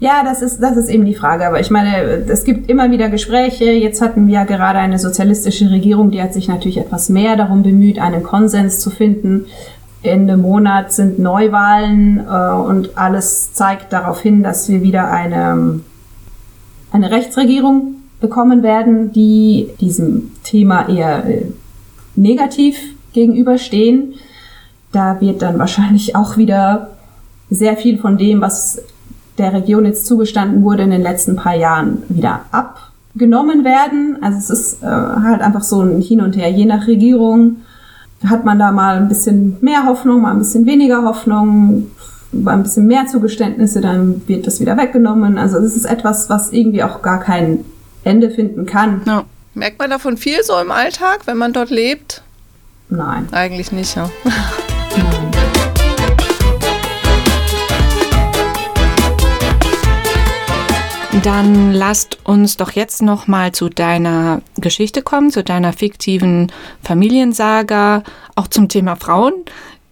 Ja, 0.00 0.22
das 0.22 0.42
ist, 0.42 0.60
das 0.60 0.76
ist 0.76 0.88
eben 0.88 1.04
die 1.04 1.14
Frage. 1.14 1.46
Aber 1.46 1.58
ich 1.58 1.70
meine, 1.70 2.02
es 2.28 2.44
gibt 2.44 2.70
immer 2.70 2.90
wieder 2.90 3.08
Gespräche. 3.08 3.64
Jetzt 3.72 4.00
hatten 4.00 4.28
wir 4.28 4.34
ja 4.34 4.44
gerade 4.44 4.78
eine 4.78 4.98
sozialistische 4.98 5.70
Regierung, 5.70 6.10
die 6.12 6.22
hat 6.22 6.32
sich 6.32 6.46
natürlich 6.46 6.78
etwas 6.78 7.08
mehr 7.08 7.36
darum 7.36 7.62
bemüht, 7.62 7.98
einen 7.98 8.22
Konsens 8.22 8.78
zu 8.80 8.90
finden. 8.90 9.46
Ende 10.02 10.36
Monat 10.36 10.92
sind 10.92 11.18
Neuwahlen 11.18 12.18
äh, 12.18 12.54
und 12.54 12.96
alles 12.96 13.52
zeigt 13.52 13.92
darauf 13.92 14.20
hin, 14.20 14.42
dass 14.42 14.68
wir 14.68 14.82
wieder 14.82 15.10
eine, 15.10 15.80
eine 16.92 17.10
Rechtsregierung 17.10 17.96
bekommen 18.20 18.62
werden, 18.62 19.12
die 19.12 19.70
diesem 19.80 20.32
Thema 20.44 20.88
eher 20.88 21.24
äh, 21.24 21.42
negativ 22.14 22.76
gegenüberstehen. 23.12 24.14
Da 24.92 25.20
wird 25.20 25.42
dann 25.42 25.58
wahrscheinlich 25.58 26.14
auch 26.16 26.36
wieder 26.36 26.90
sehr 27.50 27.76
viel 27.76 27.98
von 27.98 28.18
dem, 28.18 28.40
was 28.40 28.82
der 29.38 29.52
Region 29.52 29.84
jetzt 29.84 30.06
zugestanden 30.06 30.62
wurde 30.62 30.82
in 30.82 30.90
den 30.90 31.02
letzten 31.02 31.36
paar 31.36 31.54
Jahren 31.54 32.02
wieder 32.08 32.42
abgenommen 32.50 33.64
werden. 33.64 34.18
Also 34.20 34.38
es 34.38 34.50
ist 34.50 34.82
äh, 34.82 34.86
halt 34.86 35.40
einfach 35.40 35.62
so 35.62 35.80
ein 35.80 36.00
Hin 36.00 36.20
und 36.20 36.36
Her. 36.36 36.50
Je 36.50 36.66
nach 36.66 36.86
Regierung 36.86 37.56
hat 38.26 38.44
man 38.44 38.58
da 38.58 38.72
mal 38.72 38.96
ein 38.96 39.08
bisschen 39.08 39.56
mehr 39.60 39.84
Hoffnung, 39.86 40.22
mal 40.22 40.32
ein 40.32 40.38
bisschen 40.38 40.66
weniger 40.66 41.04
Hoffnung, 41.04 41.90
mal 42.32 42.54
ein 42.54 42.62
bisschen 42.62 42.86
mehr 42.86 43.06
Zugeständnisse, 43.06 43.80
dann 43.80 44.22
wird 44.26 44.46
das 44.46 44.60
wieder 44.60 44.76
weggenommen. 44.76 45.38
Also 45.38 45.58
es 45.58 45.76
ist 45.76 45.84
etwas, 45.84 46.28
was 46.28 46.52
irgendwie 46.52 46.82
auch 46.82 47.02
gar 47.02 47.20
kein 47.20 47.64
Ende 48.04 48.30
finden 48.30 48.66
kann. 48.66 49.02
Ja. 49.06 49.24
Merkt 49.54 49.78
man 49.78 49.90
davon 49.90 50.16
viel 50.16 50.42
so 50.42 50.58
im 50.58 50.70
Alltag, 50.70 51.20
wenn 51.26 51.36
man 51.36 51.52
dort 51.52 51.70
lebt? 51.70 52.22
Nein. 52.90 53.28
Eigentlich 53.32 53.72
nicht, 53.72 53.96
ja. 53.96 54.08
Dann 61.22 61.72
lasst 61.72 62.18
uns 62.24 62.56
doch 62.56 62.70
jetzt 62.72 63.02
noch 63.02 63.26
mal 63.26 63.52
zu 63.52 63.68
deiner 63.68 64.40
Geschichte 64.56 65.02
kommen, 65.02 65.30
zu 65.30 65.42
deiner 65.42 65.72
fiktiven 65.72 66.52
Familiensaga, 66.82 68.04
auch 68.36 68.46
zum 68.46 68.68
Thema 68.68 68.94
Frauen. 68.96 69.32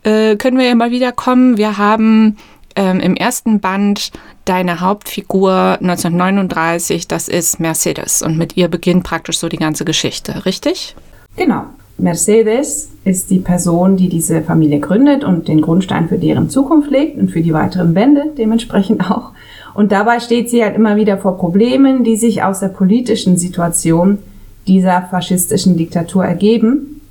Äh, 0.05 0.37
können 0.37 0.57
wir 0.57 0.67
ja 0.67 0.75
mal 0.75 0.93
wieder 0.93 1.12
kommen. 1.12 1.59
Wir 1.59 1.79
haben 1.79 2.37
ähm, 2.77 3.01
im 3.01 3.17
ersten 3.17 3.61
Band 3.61 4.12
deine 4.45 4.81
Hauptfigur 4.81 5.79
1939, 5.81 7.09
das 7.09 7.29
ist 7.29 7.59
Mercedes. 7.59 8.23
Und 8.23 8.39
mit 8.39 8.57
ihr 8.57 8.69
beginnt 8.69 9.03
praktisch 9.03 9.39
so 9.39 9.49
die 9.49 9.57
ganze 9.57 9.85
Geschichte, 9.85 10.45
richtig? 10.45 10.95
Genau. 11.37 11.65
Mercedes 11.99 12.91
ist 13.05 13.31
die 13.31 13.39
Person, 13.39 13.97
die 13.97 14.11
diese 14.11 14.43
Familie 14.43 14.81
gründet 14.81 15.25
und 15.25 15.49
den 15.49 15.62
Grundstein 15.62 16.09
für 16.09 16.19
deren 16.19 16.51
Zukunft 16.51 16.91
legt 16.91 17.19
und 17.19 17.31
für 17.31 17.41
die 17.41 17.55
weiteren 17.55 17.95
Bände 17.95 18.33
dementsprechend 18.37 19.11
auch. 19.11 19.33
Und 19.77 19.93
dabei 19.93 20.21
steht 20.21 20.49
sie 20.49 20.65
halt 20.65 20.75
immer 20.75 20.97
wieder 20.97 21.19
vor 21.19 21.37
Problemen, 21.37 22.03
die 22.03 22.17
sich 22.17 22.43
aus 22.43 22.61
der 22.61 22.69
politischen 22.69 23.37
Situation 23.37 24.19
dieser 24.67 25.03
faschistischen 25.03 25.77
Diktatur 25.77 26.25
ergeben. 26.25 27.03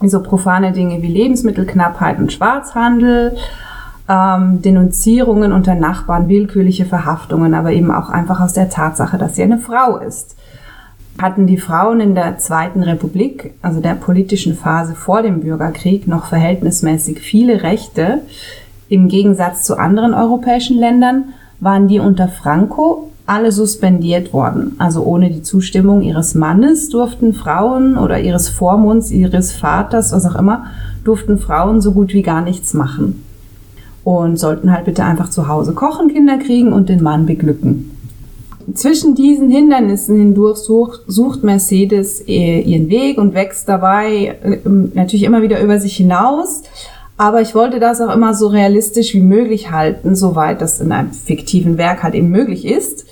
So 0.00 0.22
profane 0.22 0.72
Dinge 0.72 1.02
wie 1.02 1.08
Lebensmittelknappheit 1.08 2.18
und 2.18 2.32
Schwarzhandel, 2.32 3.36
ähm, 4.08 4.62
Denunzierungen 4.62 5.52
unter 5.52 5.74
Nachbarn, 5.74 6.30
willkürliche 6.30 6.86
Verhaftungen, 6.86 7.52
aber 7.52 7.72
eben 7.72 7.90
auch 7.90 8.08
einfach 8.08 8.40
aus 8.40 8.54
der 8.54 8.70
Tatsache, 8.70 9.18
dass 9.18 9.36
sie 9.36 9.42
eine 9.42 9.58
Frau 9.58 9.98
ist. 9.98 10.34
Hatten 11.20 11.46
die 11.46 11.58
Frauen 11.58 12.00
in 12.00 12.14
der 12.14 12.38
Zweiten 12.38 12.82
Republik, 12.82 13.52
also 13.60 13.80
der 13.80 13.94
politischen 13.94 14.54
Phase 14.54 14.94
vor 14.94 15.20
dem 15.20 15.40
Bürgerkrieg, 15.40 16.08
noch 16.08 16.24
verhältnismäßig 16.24 17.20
viele 17.20 17.62
Rechte, 17.62 18.22
im 18.88 19.08
Gegensatz 19.08 19.64
zu 19.64 19.76
anderen 19.76 20.14
europäischen 20.14 20.78
Ländern, 20.78 21.34
waren 21.60 21.88
die 21.88 22.00
unter 22.00 22.28
Franco 22.28 23.10
alle 23.26 23.52
suspendiert 23.52 24.32
worden. 24.32 24.74
Also 24.78 25.02
ohne 25.02 25.30
die 25.30 25.42
Zustimmung 25.42 26.02
ihres 26.02 26.34
Mannes 26.34 26.88
durften 26.88 27.34
Frauen 27.34 27.98
oder 27.98 28.18
ihres 28.20 28.48
Vormunds, 28.48 29.10
ihres 29.10 29.52
Vaters, 29.52 30.12
was 30.12 30.24
auch 30.24 30.36
immer, 30.36 30.66
durften 31.04 31.38
Frauen 31.38 31.80
so 31.80 31.92
gut 31.92 32.14
wie 32.14 32.22
gar 32.22 32.40
nichts 32.40 32.72
machen. 32.74 33.22
und 34.08 34.38
sollten 34.38 34.72
halt 34.72 34.86
bitte 34.86 35.04
einfach 35.04 35.28
zu 35.28 35.48
Hause 35.48 35.74
kochen, 35.74 36.08
Kinder 36.08 36.38
kriegen 36.38 36.72
und 36.72 36.88
den 36.88 37.02
Mann 37.02 37.26
beglücken. 37.26 37.90
Zwischen 38.72 39.14
diesen 39.14 39.50
Hindernissen 39.50 40.16
hindurch 40.16 40.56
sucht, 40.58 41.02
sucht 41.06 41.44
Mercedes 41.44 42.26
ihren 42.26 42.88
Weg 42.88 43.18
und 43.18 43.34
wächst 43.34 43.68
dabei 43.68 44.38
äh, 44.42 44.58
natürlich 44.94 45.24
immer 45.24 45.42
wieder 45.42 45.60
über 45.62 45.78
sich 45.78 45.96
hinaus. 45.96 46.62
Aber 47.18 47.40
ich 47.42 47.54
wollte 47.54 47.80
das 47.80 48.00
auch 48.00 48.14
immer 48.14 48.32
so 48.32 48.46
realistisch 48.46 49.12
wie 49.12 49.20
möglich 49.20 49.70
halten, 49.70 50.14
soweit 50.14 50.62
das 50.62 50.80
in 50.80 50.92
einem 50.92 51.12
fiktiven 51.12 51.76
Werk 51.76 52.02
halt 52.02 52.14
eben 52.14 52.30
möglich 52.30 52.64
ist. 52.64 53.06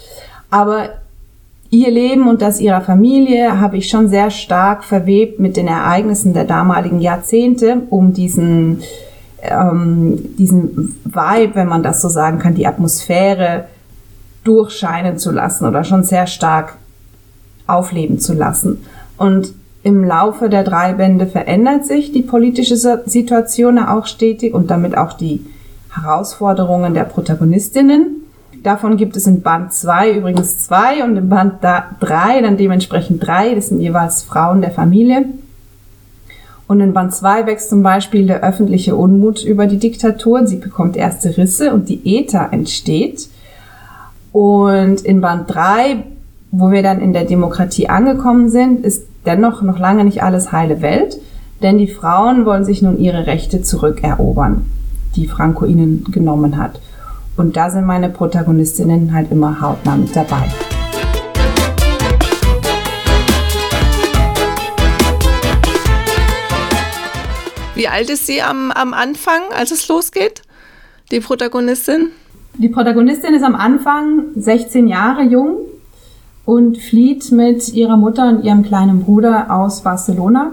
Aber 0.49 0.90
ihr 1.71 1.90
Leben 1.90 2.29
und 2.29 2.40
das 2.40 2.61
ihrer 2.61 2.81
Familie 2.81 3.61
habe 3.61 3.77
ich 3.77 3.88
schon 3.88 4.09
sehr 4.09 4.31
stark 4.31 4.85
verwebt 4.85 5.40
mit 5.40 5.57
den 5.57 5.66
Ereignissen 5.66 6.35
der 6.35 6.45
damaligen 6.45 7.01
Jahrzehnte, 7.01 7.83
um 7.90 8.12
diesen 8.12 8.83
ähm, 9.42 10.37
diesen 10.38 10.97
Vibe, 11.05 11.55
wenn 11.55 11.69
man 11.69 11.83
das 11.83 12.01
so 12.01 12.09
sagen 12.09 12.38
kann, 12.38 12.55
die 12.55 12.66
Atmosphäre 12.66 13.66
durchscheinen 14.45 15.19
zu 15.19 15.33
lassen 15.33 15.66
oder 15.66 15.85
schon 15.85 16.05
sehr 16.05 16.27
stark 16.27 16.77
aufleben 17.66 18.21
zu 18.21 18.35
lassen. 18.35 18.85
Und 19.16 19.53
im 19.87 20.03
Laufe 20.03 20.49
der 20.49 20.64
drei 20.64 20.94
Bände 20.94 21.29
verändert 21.29 21.87
sich 21.87 22.11
die 22.11 22.22
politische 22.22 22.77
Situation 22.77 23.79
auch 23.79 24.07
stetig 24.07 24.53
und 24.53 24.68
damit 24.68 24.99
auch 24.99 25.12
die 25.12 25.46
Herausforderungen 25.94 26.92
der 26.92 27.05
Protagonistinnen. 27.05 28.25
Davon 28.64 28.96
gibt 28.96 29.16
es 29.16 29.29
in 29.29 29.42
Band 29.42 29.72
2 29.72 30.14
übrigens 30.14 30.64
zwei 30.64 31.05
und 31.05 31.16
in 31.16 31.29
Band 31.29 31.62
3 31.62 32.42
dann 32.42 32.57
dementsprechend 32.57 33.25
drei. 33.25 33.55
Das 33.55 33.68
sind 33.68 33.81
jeweils 33.81 34.25
Frauen 34.25 34.61
der 34.61 34.72
Familie. 34.72 35.27
Und 36.66 36.81
in 36.81 36.92
Band 36.92 37.14
2 37.14 37.46
wächst 37.46 37.70
zum 37.70 37.85
Beispiel 37.85 38.27
der 38.27 38.42
öffentliche 38.42 38.96
Unmut 38.96 39.44
über 39.44 39.68
die 39.68 39.79
Diktatur. 39.79 40.49
Sie 40.49 40.57
bekommt 40.57 40.96
erste 40.96 41.37
Risse 41.37 41.72
und 41.72 41.88
die 41.88 42.01
ETA 42.18 42.49
entsteht. 42.49 43.29
Und 44.33 45.03
in 45.03 45.20
Band 45.20 45.49
3, 45.49 46.03
wo 46.51 46.72
wir 46.72 46.83
dann 46.83 47.01
in 47.01 47.12
der 47.12 47.25
Demokratie 47.25 47.88
angekommen 47.88 48.49
sind, 48.49 48.85
ist 48.85 49.05
dennoch 49.27 49.62
noch 49.62 49.79
lange 49.79 50.05
nicht 50.05 50.23
alles 50.23 50.53
heile 50.53 50.81
Welt, 50.81 51.19
denn 51.62 51.79
die 51.79 51.89
Frauen 51.89 52.47
wollen 52.47 52.65
sich 52.65 52.81
nun 52.81 52.99
ihre 52.99 53.27
Rechte 53.27 53.62
zurückerobern, 53.62 54.67
die 55.17 55.27
Franco 55.27 55.65
ihnen 55.65 56.05
genommen 56.11 56.57
hat. 56.57 56.81
Und 57.37 57.57
da 57.57 57.71
sind 57.71 57.85
meine 57.85 58.09
Protagonistinnen 58.09 59.12
halt 59.12 59.31
immer 59.31 59.61
hautnah 59.61 59.97
mit 59.97 60.15
dabei. 60.15 60.45
Wie 67.75 67.89
alt 67.89 68.09
ist 68.09 68.27
sie 68.27 68.41
am, 68.41 68.71
am 68.71 68.95
Anfang, 68.95 69.43
als 69.55 69.71
es 69.71 69.87
losgeht? 69.89 70.43
Die 71.11 71.21
Protagonistin? 71.21 72.09
Die 72.55 72.71
Protagonistin 72.71 73.35
ist 73.35 73.43
am 73.43 73.55
Anfang 73.55 74.29
16 74.35 74.89
Jahre 74.89 75.23
jung 75.23 75.59
und 76.47 76.79
flieht 76.79 77.31
mit 77.33 77.75
ihrer 77.75 77.99
Mutter 77.99 78.29
und 78.29 78.45
ihrem 78.45 78.63
kleinen 78.63 79.03
Bruder 79.03 79.51
aus 79.51 79.83
Barcelona. 79.83 80.53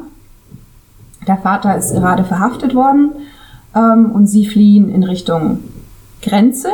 Der 1.28 1.38
Vater 1.38 1.78
ist 1.78 1.94
gerade 1.94 2.26
verhaftet 2.26 2.76
worden 2.76 3.12
ähm, 3.74 4.12
und 4.12 4.28
sie 4.28 4.46
fliehen 4.46 4.90
in 4.90 5.04
Richtung 5.04 5.60
Grenze. 6.22 6.70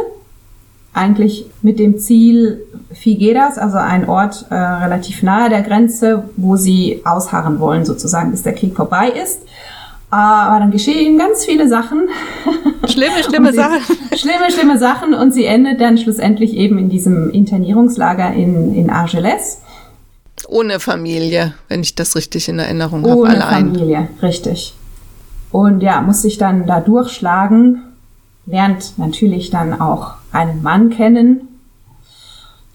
Eigentlich 0.94 1.46
mit 1.62 1.78
dem 1.78 2.00
Ziel 2.00 2.62
Figueras, 2.92 3.58
also 3.60 3.78
ein 3.78 4.10
Ort 4.10 4.48
äh, 4.50 4.56
relativ 4.56 5.22
nahe 5.22 5.50
der 5.50 5.62
Grenze, 5.62 6.24
wo 6.38 6.56
sie 6.56 7.02
ausharren 7.06 7.60
wollen, 7.60 7.86
sozusagen, 7.86 8.32
bis 8.32 8.42
der 8.42 8.54
Krieg 8.54 8.76
vorbei 8.76 9.10
ist. 9.10 9.42
Aber 10.12 10.60
dann 10.60 10.72
geschehen 10.72 11.20
ganz 11.20 11.46
viele 11.46 11.68
Sachen. 11.70 12.10
Schlimme, 12.88 13.24
schlimme 13.24 13.52
sie, 13.52 13.58
Sachen. 13.58 13.80
Schlimme, 14.18 14.52
schlimme 14.52 14.78
Sachen. 14.80 15.14
Und 15.14 15.34
sie 15.34 15.46
endet 15.46 15.80
dann 15.82 15.98
schlussendlich 15.98 16.54
eben 16.54 16.80
in 16.80 16.90
diesem 16.90 17.30
Internierungslager 17.30 18.34
in, 18.34 18.74
in 18.74 18.90
Argelès. 18.90 19.60
Ohne 20.48 20.80
Familie, 20.80 21.54
wenn 21.68 21.82
ich 21.82 21.94
das 21.94 22.16
richtig 22.16 22.50
in 22.50 22.58
Erinnerung 22.58 23.04
habe. 23.04 23.18
Ohne 23.18 23.46
allein. 23.46 23.74
Familie, 23.74 24.08
richtig. 24.24 24.74
Und 25.52 25.82
ja, 25.82 26.02
muss 26.02 26.24
sich 26.24 26.38
dann 26.40 26.66
da 26.66 26.80
durchschlagen, 26.80 27.84
lernt 28.48 28.98
natürlich 28.98 29.52
dann 29.52 29.80
auch 29.80 30.14
einen 30.32 30.64
Mann 30.64 30.90
kennen, 30.90 31.42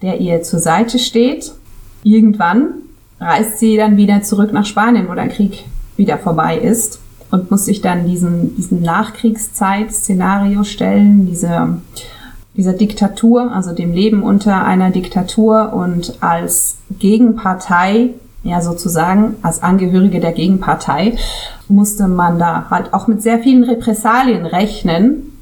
der 0.01 0.21
ihr 0.21 0.41
zur 0.43 0.59
Seite 0.59 0.99
steht. 0.99 1.51
Irgendwann 2.03 2.75
reist 3.19 3.59
sie 3.59 3.75
dann 3.75 3.97
wieder 3.97 4.21
zurück 4.21 4.53
nach 4.53 4.65
Spanien, 4.65 5.09
wo 5.09 5.15
der 5.15 5.27
Krieg 5.27 5.65
wieder 5.97 6.17
vorbei 6.17 6.57
ist 6.57 6.99
und 7.35 7.51
muss 7.51 7.65
sich 7.65 7.81
dann 7.81 8.07
diesen, 8.07 8.55
diesen 8.55 8.81
Nachkriegszeit-Szenario 8.81 10.63
stellen, 10.63 11.27
diese, 11.27 11.81
dieser 12.55 12.71
Diktatur, 12.71 13.51
also 13.51 13.73
dem 13.73 13.91
Leben 13.91 14.23
unter 14.23 14.63
einer 14.63 14.89
Diktatur 14.89 15.73
und 15.73 16.17
als 16.21 16.77
Gegenpartei, 16.97 18.11
ja 18.43 18.61
sozusagen 18.61 19.35
als 19.41 19.61
Angehörige 19.61 20.21
der 20.21 20.31
Gegenpartei, 20.31 21.17
musste 21.67 22.07
man 22.07 22.39
da 22.39 22.67
halt 22.69 22.93
auch 22.93 23.07
mit 23.07 23.21
sehr 23.21 23.39
vielen 23.39 23.65
Repressalien 23.65 24.45
rechnen. 24.45 25.33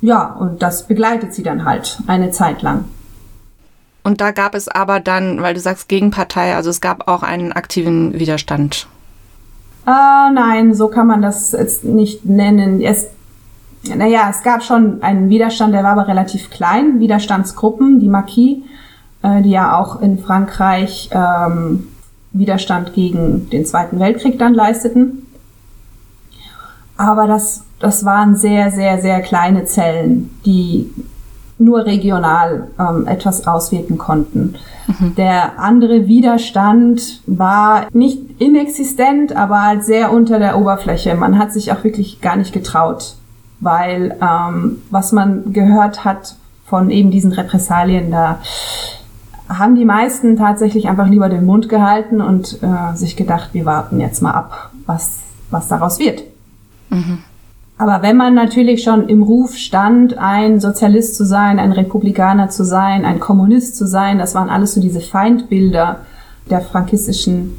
Ja, 0.00 0.24
und 0.24 0.60
das 0.60 0.88
begleitet 0.88 1.34
sie 1.34 1.44
dann 1.44 1.64
halt 1.64 2.00
eine 2.08 2.32
Zeit 2.32 2.62
lang. 2.62 2.86
Und 4.02 4.20
da 4.20 4.32
gab 4.32 4.56
es 4.56 4.66
aber 4.66 4.98
dann, 4.98 5.40
weil 5.40 5.54
du 5.54 5.60
sagst 5.60 5.88
Gegenpartei, 5.88 6.56
also 6.56 6.70
es 6.70 6.80
gab 6.80 7.06
auch 7.06 7.22
einen 7.22 7.52
aktiven 7.52 8.18
Widerstand. 8.18 8.88
Äh, 9.86 10.32
nein, 10.32 10.74
so 10.74 10.88
kann 10.88 11.06
man 11.06 11.22
das 11.22 11.52
jetzt 11.52 11.84
nicht 11.84 12.24
nennen. 12.24 12.80
Es, 12.80 13.08
naja, 13.94 14.28
es 14.30 14.42
gab 14.42 14.62
schon 14.62 15.02
einen 15.02 15.28
Widerstand, 15.28 15.74
der 15.74 15.82
war 15.82 15.92
aber 15.92 16.08
relativ 16.08 16.50
klein. 16.50 17.00
Widerstandsgruppen, 17.00 17.98
die 17.98 18.08
Marquis, 18.08 18.58
äh, 19.22 19.42
die 19.42 19.50
ja 19.50 19.78
auch 19.78 20.00
in 20.00 20.18
Frankreich 20.18 21.10
ähm, 21.12 21.88
Widerstand 22.32 22.94
gegen 22.94 23.50
den 23.50 23.66
Zweiten 23.66 23.98
Weltkrieg 23.98 24.38
dann 24.38 24.54
leisteten. 24.54 25.26
Aber 26.96 27.26
das, 27.26 27.64
das 27.80 28.04
waren 28.04 28.36
sehr, 28.36 28.70
sehr, 28.70 29.00
sehr 29.00 29.20
kleine 29.20 29.64
Zellen, 29.64 30.30
die 30.46 30.90
nur 31.58 31.84
regional 31.84 32.68
ähm, 32.78 33.06
etwas 33.06 33.46
auswirken 33.46 33.98
konnten. 33.98 34.54
Mhm. 34.86 35.14
Der 35.16 35.58
andere 35.58 36.06
Widerstand 36.06 37.22
war 37.26 37.86
nicht 37.92 38.31
inexistent, 38.42 39.34
aber 39.36 39.62
halt 39.62 39.84
sehr 39.84 40.12
unter 40.12 40.38
der 40.38 40.58
Oberfläche. 40.58 41.14
Man 41.14 41.38
hat 41.38 41.52
sich 41.52 41.72
auch 41.72 41.84
wirklich 41.84 42.20
gar 42.20 42.36
nicht 42.36 42.52
getraut, 42.52 43.14
weil 43.60 44.16
ähm, 44.20 44.82
was 44.90 45.12
man 45.12 45.52
gehört 45.52 46.04
hat 46.04 46.36
von 46.66 46.90
eben 46.90 47.10
diesen 47.10 47.32
Repressalien, 47.32 48.10
da 48.10 48.38
haben 49.48 49.74
die 49.74 49.84
meisten 49.84 50.36
tatsächlich 50.36 50.88
einfach 50.88 51.08
lieber 51.08 51.28
den 51.28 51.44
Mund 51.44 51.68
gehalten 51.68 52.20
und 52.20 52.58
äh, 52.62 52.96
sich 52.96 53.16
gedacht, 53.16 53.50
wir 53.52 53.64
warten 53.64 54.00
jetzt 54.00 54.22
mal 54.22 54.32
ab, 54.32 54.70
was, 54.86 55.20
was 55.50 55.68
daraus 55.68 55.98
wird. 55.98 56.22
Mhm. 56.90 57.18
Aber 57.78 58.02
wenn 58.02 58.16
man 58.16 58.34
natürlich 58.34 58.82
schon 58.82 59.08
im 59.08 59.22
Ruf 59.22 59.56
stand, 59.56 60.16
ein 60.16 60.60
Sozialist 60.60 61.16
zu 61.16 61.24
sein, 61.24 61.58
ein 61.58 61.72
Republikaner 61.72 62.48
zu 62.48 62.64
sein, 62.64 63.04
ein 63.04 63.18
Kommunist 63.18 63.76
zu 63.76 63.86
sein, 63.86 64.18
das 64.18 64.34
waren 64.34 64.50
alles 64.50 64.74
so 64.74 64.80
diese 64.80 65.00
Feindbilder 65.00 66.00
der 66.48 66.60
frankistischen 66.60 67.58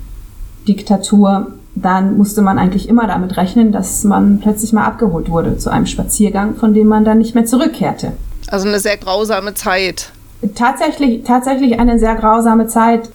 Diktatur, 0.67 1.47
dann 1.75 2.17
musste 2.17 2.41
man 2.41 2.59
eigentlich 2.59 2.87
immer 2.87 3.07
damit 3.07 3.35
rechnen, 3.37 3.71
dass 3.71 4.03
man 4.03 4.39
plötzlich 4.39 4.73
mal 4.73 4.85
abgeholt 4.85 5.29
wurde 5.29 5.57
zu 5.57 5.69
einem 5.71 5.87
Spaziergang, 5.87 6.55
von 6.55 6.73
dem 6.73 6.87
man 6.87 7.03
dann 7.03 7.17
nicht 7.17 7.35
mehr 7.35 7.45
zurückkehrte. 7.45 8.13
Also 8.47 8.67
eine 8.67 8.79
sehr 8.79 8.97
grausame 8.97 9.53
Zeit. 9.53 10.11
Tatsächlich, 10.55 11.23
tatsächlich 11.23 11.79
eine 11.79 11.97
sehr 11.97 12.15
grausame 12.15 12.67
Zeit, 12.67 13.09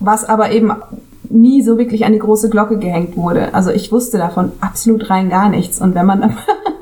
was 0.00 0.24
aber 0.24 0.52
eben 0.52 0.72
nie 1.28 1.62
so 1.62 1.78
wirklich 1.78 2.04
an 2.04 2.12
die 2.12 2.18
große 2.18 2.48
Glocke 2.48 2.78
gehängt 2.78 3.16
wurde. 3.16 3.54
Also 3.54 3.70
ich 3.70 3.90
wusste 3.92 4.18
davon 4.18 4.52
absolut 4.60 5.10
rein 5.10 5.28
gar 5.28 5.48
nichts. 5.48 5.80
Und 5.80 5.94
wenn 5.94 6.06
man 6.06 6.20
dann 6.20 6.36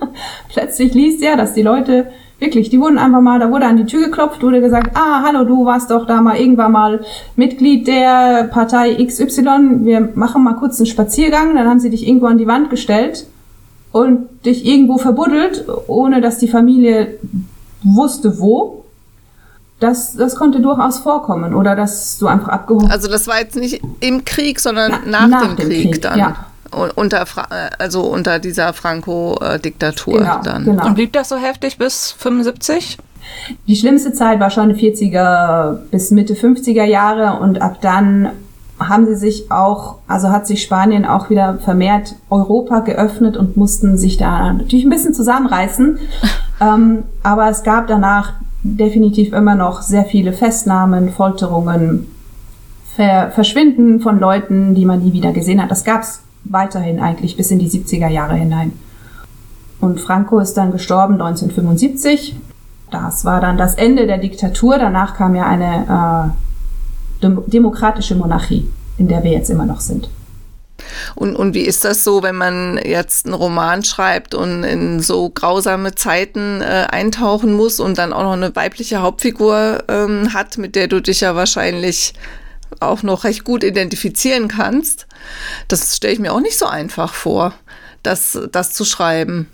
plötzlich 0.50 0.94
liest, 0.94 1.22
ja, 1.22 1.37
dass 1.37 1.55
die 1.55 1.62
Leute 1.62 2.09
wirklich, 2.42 2.68
die 2.68 2.78
wurden 2.78 2.98
einfach 2.98 3.22
mal, 3.22 3.38
da 3.38 3.50
wurde 3.50 3.66
an 3.66 3.78
die 3.78 3.87
Tür 3.87 4.07
geklopft, 4.07 4.42
wurde 4.42 4.61
gesagt, 4.61 4.90
ah, 4.94 5.22
hallo, 5.24 5.44
du 5.44 5.64
warst 5.64 5.90
doch 5.90 6.07
da 6.07 6.20
mal 6.20 6.37
irgendwann 6.37 6.72
mal 6.72 7.00
Mitglied 7.37 7.87
der 7.87 8.44
Partei 8.44 9.02
XY, 9.02 9.85
wir 9.85 10.11
machen 10.14 10.44
mal 10.44 10.55
kurz 10.55 10.78
einen 10.78 10.87
Spaziergang, 10.87 11.55
dann 11.55 11.66
haben 11.66 11.81
sie 11.81 11.88
dich 11.88 12.07
irgendwo 12.07 12.26
an 12.26 12.38
die 12.38 12.46
Wand 12.46 12.68
gestellt 12.68 13.26
und 13.92 14.28
dich 14.44 14.66
irgendwo 14.66 14.98
verbuddelt, 14.98 15.64
ohne 15.87 16.20
dass 16.20 16.38
die 16.38 16.48
Familie 16.48 17.18
wusste 17.83 18.38
wo 18.38 18.83
das, 19.83 20.14
das 20.14 20.37
konnte 20.37 20.61
durchaus 20.61 20.98
vorkommen 20.98 21.55
oder 21.55 21.74
dass 21.74 22.18
du 22.18 22.28
einfach 22.28 22.48
abgehoben 22.48 22.88
Also 22.88 23.09
das 23.09 23.26
war 23.26 23.40
jetzt 23.40 23.57
nicht 23.57 23.83
im 24.00 24.24
Krieg, 24.24 24.61
sondern 24.61 24.92
Na, 25.07 25.26
nach, 25.26 25.28
nach, 25.28 25.46
dem, 25.48 25.57
dem 25.57 25.68
Krieg, 25.68 25.92
Krieg, 25.92 26.02
dann. 26.02 26.18
Ja. 26.18 26.46
Unter, 26.95 27.25
also 27.79 28.03
unter 28.03 28.39
dieser 28.39 28.73
Franco-Diktatur 28.73 30.19
genau, 30.19 30.41
dann. 30.43 30.65
Genau. 30.65 30.87
Und 30.87 30.95
blieb 30.95 31.13
das 31.13 31.29
so 31.29 31.37
heftig 31.37 31.79
bis 31.79 32.13
75? 32.13 32.99
Die 33.67 33.77
schlimmste 33.77 34.13
Zeit 34.13 34.41
war 34.41 34.51
schon 34.51 34.73
40er 34.73 35.75
bis 35.91 36.11
Mitte 36.11 36.35
50er 36.35 36.85
Jahre 36.85 37.41
und 37.41 37.61
ab 37.61 37.79
dann 37.81 38.31
haben 38.79 39.07
sie 39.07 39.15
sich 39.15 39.51
auch, 39.51 39.97
also 40.09 40.31
hat 40.31 40.47
sich 40.47 40.63
Spanien 40.63 41.05
auch 41.05 41.31
wieder 41.31 41.59
vermehrt 41.59 42.17
Europa 42.31 42.81
geöffnet 42.81 43.37
und 43.37 43.57
mussten 43.57 43.97
sich 43.97 44.17
da 44.17 44.53
natürlich 44.53 44.85
ein 44.85 44.91
bisschen 44.91 45.15
zusammenreißen. 45.15 45.99
ähm, 46.61 47.05
aber 47.23 47.49
es 47.49 47.63
gab 47.63 47.87
danach 47.87 48.35
definitiv 48.63 49.33
immer 49.33 49.55
noch 49.55 49.83
sehr 49.83 50.05
viele 50.05 50.33
Festnahmen, 50.33 51.11
Folterungen, 51.11 52.09
Ver 52.95 53.31
Verschwinden 53.31 54.01
von 54.01 54.21
Leuten, 54.21 54.75
die 54.75 54.85
man 54.85 55.03
nie 55.03 55.15
wieder 55.15 55.33
gesehen 55.33 55.63
hat. 55.63 55.71
Das 55.71 55.85
gab 55.85 56.03
es 56.03 56.22
weiterhin 56.44 57.00
eigentlich 57.00 57.37
bis 57.37 57.50
in 57.50 57.59
die 57.59 57.70
70er 57.70 58.09
Jahre 58.09 58.35
hinein. 58.35 58.72
Und 59.81 60.00
Franco 60.00 60.38
ist 60.38 60.55
dann 60.55 60.72
gestorben 60.72 61.14
1975. 61.14 62.37
Das 62.90 63.24
war 63.24 63.40
dann 63.40 63.57
das 63.57 63.74
Ende 63.74 64.07
der 64.07 64.18
Diktatur. 64.18 64.78
Danach 64.78 65.16
kam 65.16 65.35
ja 65.35 65.46
eine 65.46 66.33
äh, 66.33 67.22
dem 67.22 67.42
demokratische 67.46 68.14
Monarchie, 68.14 68.68
in 68.98 69.09
der 69.09 69.22
wir 69.24 69.33
jetzt 69.33 69.50
immer 69.50 69.66
noch 69.66 69.81
sind. 69.81 70.09
Und, 71.14 71.37
und 71.37 71.55
wie 71.55 71.62
ist 71.62 71.85
das 71.85 72.05
so, 72.05 72.22
wenn 72.22 72.37
man 72.37 72.78
jetzt 72.85 73.26
einen 73.26 73.35
Roman 73.35 73.85
schreibt 73.85 74.35
und 74.35 74.64
in 74.64 75.00
so 75.00 75.31
grausame 75.31 75.94
Zeiten 75.94 76.61
äh, 76.61 76.87
eintauchen 76.90 77.55
muss 77.55 77.81
und 77.81 77.98
dann 77.98 78.12
auch 78.12 78.22
noch 78.22 78.33
eine 78.33 78.55
weibliche 78.57 79.00
Hauptfigur 79.00 79.85
ähm, 79.88 80.35
hat, 80.35 80.59
mit 80.59 80.74
der 80.74 80.88
du 80.88 81.00
dich 81.00 81.20
ja 81.20 81.35
wahrscheinlich 81.35 82.14
auch 82.81 83.03
noch 83.03 83.25
recht 83.25 83.45
gut 83.45 83.65
identifizieren 83.65 84.49
kannst? 84.49 85.07
Das 85.69 85.97
stelle 85.97 86.15
ich 86.15 86.21
mir 86.21 86.33
auch 86.33 86.41
nicht 86.41 86.59
so 86.59 86.67
einfach 86.67 87.15
vor, 87.15 87.55
das, 88.03 88.39
das 88.51 88.73
zu 88.73 88.85
schreiben. 88.85 89.49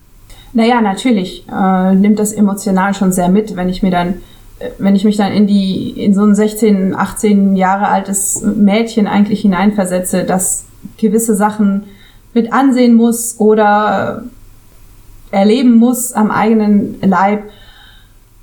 Naja, 0.53 0.81
natürlich 0.81 1.45
äh, 1.49 1.95
nimmt 1.95 2.19
das 2.19 2.33
emotional 2.33 2.95
schon 2.95 3.13
sehr 3.13 3.29
mit, 3.29 3.55
wenn 3.57 3.69
ich 3.69 3.83
mir 3.83 3.91
dann, 3.91 4.15
äh, 4.59 4.71
wenn 4.79 4.97
ich 4.97 5.05
mich 5.05 5.17
dann 5.17 5.33
in 5.33 5.47
die, 5.47 5.91
in 5.91 6.15
so 6.15 6.23
ein 6.23 6.35
16, 6.35 6.95
18 6.95 7.57
Jahre 7.57 7.89
altes 7.89 8.43
Mädchen 8.43 9.07
eigentlich 9.07 9.43
hineinversetze, 9.43 10.25
das 10.25 10.65
gewisse 10.97 11.35
Sachen 11.35 11.85
mit 12.33 12.53
ansehen 12.53 12.95
muss 12.95 13.39
oder 13.39 14.25
erleben 15.31 15.75
muss 15.75 16.13
am 16.13 16.31
eigenen 16.31 17.01
Leib. 17.03 17.45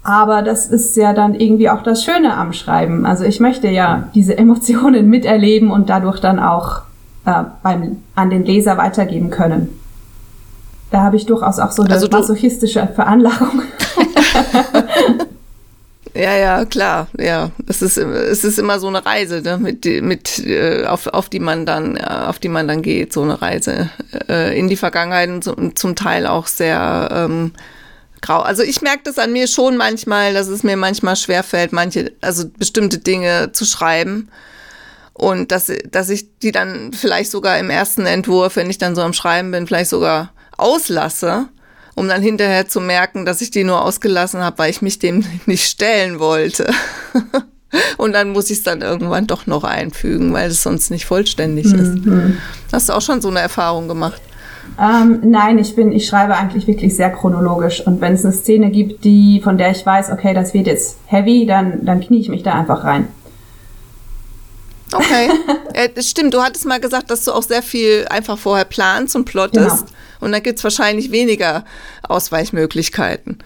Aber 0.06 0.44
das 0.44 0.68
ist 0.68 0.96
ja 0.98 1.14
dann 1.14 1.34
irgendwie 1.34 1.68
auch 1.68 1.82
das 1.82 2.04
Schöne 2.04 2.38
am 2.38 2.54
Schreiben. 2.54 3.08
Also 3.08 3.24
ich 3.24 3.40
möchte 3.40 3.68
ja 3.70 4.08
diese 4.14 4.38
Emotionen 4.38 5.10
miterleben 5.10 5.72
und 5.72 5.90
dadurch 5.90 6.20
dann 6.20 6.40
auch 6.40 6.82
äh, 7.26 7.44
beim, 7.64 8.04
an 8.14 8.30
den 8.30 8.46
Leser 8.46 8.78
weitergeben 8.78 9.32
können. 9.32 9.80
Da 10.92 11.02
habe 11.02 11.16
ich 11.16 11.26
durchaus 11.26 11.58
auch 11.58 11.72
so 11.72 11.82
eine 11.82 11.96
also 11.96 12.08
masochistische 12.08 12.88
Veranlagung. 12.94 13.64
Ja, 16.18 16.34
ja, 16.38 16.64
klar, 16.64 17.10
ja. 17.20 17.52
Es 17.68 17.82
ist, 17.82 17.98
es 17.98 18.46
ist 18.46 18.58
immer 18.58 18.80
so 18.80 18.88
eine 18.88 19.06
Reise, 19.06 19.42
ne, 19.42 19.58
mit, 19.58 19.84
mit, 20.02 20.40
äh, 20.48 20.86
auf, 20.86 21.08
auf 21.08 21.28
die 21.28 21.42
man 21.42 21.66
dann, 21.66 21.98
auf 21.98 22.40
die 22.40 22.48
man 22.48 22.70
dann 22.70 22.82
geht, 22.82 23.12
so 23.12 23.22
eine 23.22 23.42
Reise 23.42 23.90
äh, 24.30 24.58
in 24.58 24.70
die 24.70 24.78
Vergangenheit 24.78 25.30
und 25.30 25.44
zum, 25.44 25.76
zum 25.76 25.94
Teil 25.98 26.26
auch 26.26 26.48
sehr 26.48 27.10
ähm, 27.12 27.52
grau. 28.22 28.42
Also 28.42 28.64
ich 28.64 28.82
merke 28.82 29.04
das 29.04 29.18
an 29.18 29.34
mir 29.34 29.48
schon 29.48 29.78
manchmal, 29.78 30.34
dass 30.34 30.48
es 30.48 30.64
mir 30.64 30.78
manchmal 30.78 31.16
schwerfällt, 31.16 31.74
manche, 31.74 32.14
also 32.22 32.46
bestimmte 32.58 33.00
Dinge 33.00 33.52
zu 33.52 33.66
schreiben. 33.66 34.30
Und 35.14 35.52
dass, 35.52 35.72
dass 35.90 36.10
ich 36.10 36.40
die 36.40 36.52
dann 36.52 36.92
vielleicht 36.92 37.32
sogar 37.32 37.58
im 37.58 37.70
ersten 37.70 38.06
Entwurf, 38.06 38.58
wenn 38.58 38.70
ich 38.70 38.78
dann 38.78 38.96
so 38.96 39.02
am 39.02 39.14
Schreiben 39.14 39.52
bin, 39.52 39.66
vielleicht 39.66 39.90
sogar 39.90 40.34
auslasse 40.58 41.48
um 41.96 42.10
dann 42.10 42.22
hinterher 42.22 42.68
zu 42.68 42.82
merken, 42.82 43.26
dass 43.26 43.42
ich 43.42 43.52
die 43.52 43.64
nur 43.64 43.82
ausgelassen 43.82 44.42
habe, 44.42 44.60
weil 44.60 44.70
ich 44.70 44.82
mich 44.82 45.00
dem 45.00 45.26
nicht 45.46 45.66
stellen 45.66 46.20
wollte. 46.20 46.72
Und 47.98 48.14
dann 48.14 48.30
muss 48.30 48.50
ich 48.50 48.60
es 48.60 48.64
dann 48.64 48.82
irgendwann 48.82 49.28
doch 49.28 49.48
noch 49.48 49.64
einfügen, 49.64 50.32
weil 50.32 50.50
es 50.50 50.64
sonst 50.64 50.92
nicht 50.92 51.06
vollständig 51.06 51.66
ist. 51.66 52.06
Mhm. 52.06 52.38
Hast 52.72 52.88
du 52.88 52.94
auch 52.94 53.02
schon 53.02 53.22
so 53.22 53.28
eine 53.28 53.40
Erfahrung 53.40 53.88
gemacht? 53.88 54.22
Ähm, 54.80 55.20
nein, 55.24 55.58
ich 55.58 55.76
bin, 55.76 55.92
ich 55.92 56.06
schreibe 56.06 56.36
eigentlich 56.36 56.68
wirklich 56.68 56.96
sehr 56.96 57.10
chronologisch. 57.10 57.86
Und 57.86 58.02
wenn 58.02 58.14
es 58.14 58.26
eine 58.26 58.34
Szene 58.34 58.70
gibt, 58.72 59.04
die, 59.04 59.42
von 59.44 59.58
der 59.58 59.72
ich 59.72 59.86
weiß, 59.86 60.12
okay, 60.12 60.34
das 60.34 60.54
wird 60.54 60.68
jetzt 60.68 60.98
heavy, 61.06 61.46
dann, 61.46 61.86
dann 61.86 62.02
knie 62.02 62.20
ich 62.20 62.30
mich 62.30 62.44
da 62.44 62.54
einfach 62.54 62.84
rein. 62.84 63.08
Okay. 64.94 65.30
äh, 65.74 66.02
stimmt, 66.02 66.34
du 66.34 66.42
hattest 66.42 66.66
mal 66.66 66.80
gesagt, 66.80 67.10
dass 67.10 67.26
du 67.26 67.32
auch 67.32 67.44
sehr 67.44 67.62
viel 67.62 68.06
einfach 68.10 68.38
vorher 68.38 68.66
planst 68.66 69.16
und 69.16 69.26
plottest. 69.26 69.88
Genau. 69.88 69.98
Und 70.22 70.32
da 70.32 70.40
gibt 70.40 70.60
es 70.60 70.64
wahrscheinlich 70.64 71.12
weniger 71.12 71.66
Ausweichmöglichkeiten. 72.08 73.40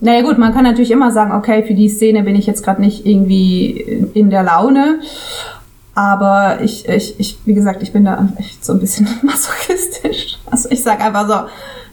Naja 0.00 0.22
gut, 0.22 0.36
man 0.36 0.52
kann 0.52 0.64
natürlich 0.64 0.90
immer 0.90 1.10
sagen, 1.10 1.32
okay, 1.32 1.64
für 1.66 1.74
die 1.74 1.88
Szene 1.88 2.22
bin 2.22 2.36
ich 2.36 2.46
jetzt 2.46 2.62
gerade 2.62 2.80
nicht 2.80 3.06
irgendwie 3.06 4.02
in 4.14 4.30
der 4.30 4.42
Laune. 4.42 5.00
Aber 5.96 6.60
ich, 6.60 6.86
ich, 6.86 7.18
ich, 7.18 7.38
wie 7.46 7.54
gesagt, 7.54 7.82
ich 7.82 7.90
bin 7.90 8.04
da 8.04 8.28
echt 8.36 8.62
so 8.62 8.74
ein 8.74 8.80
bisschen 8.80 9.08
masochistisch. 9.22 10.36
Also 10.44 10.68
ich 10.70 10.82
sage 10.82 11.02
einfach 11.02 11.26
so, 11.26 11.48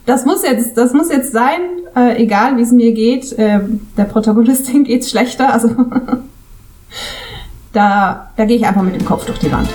das 0.05 0.25
muss 0.25 0.43
jetzt, 0.43 0.77
das 0.77 0.93
muss 0.93 1.09
jetzt 1.09 1.31
sein, 1.31 1.61
äh, 1.95 2.21
egal 2.21 2.57
wie 2.57 2.63
es 2.63 2.73
mir 2.73 2.91
geht. 2.91 3.31
Äh, 3.39 3.61
der 3.95 4.03
Protagonistin 4.03 4.83
geht's 4.83 5.09
schlechter. 5.09 5.53
Also 5.53 5.69
da, 7.71 8.29
da 8.35 8.45
gehe 8.45 8.57
ich 8.57 8.65
einfach 8.65 8.81
mit 8.81 8.93
dem 8.93 9.05
Kopf 9.05 9.25
durch 9.25 9.39
die 9.39 9.51
Wand. 9.51 9.69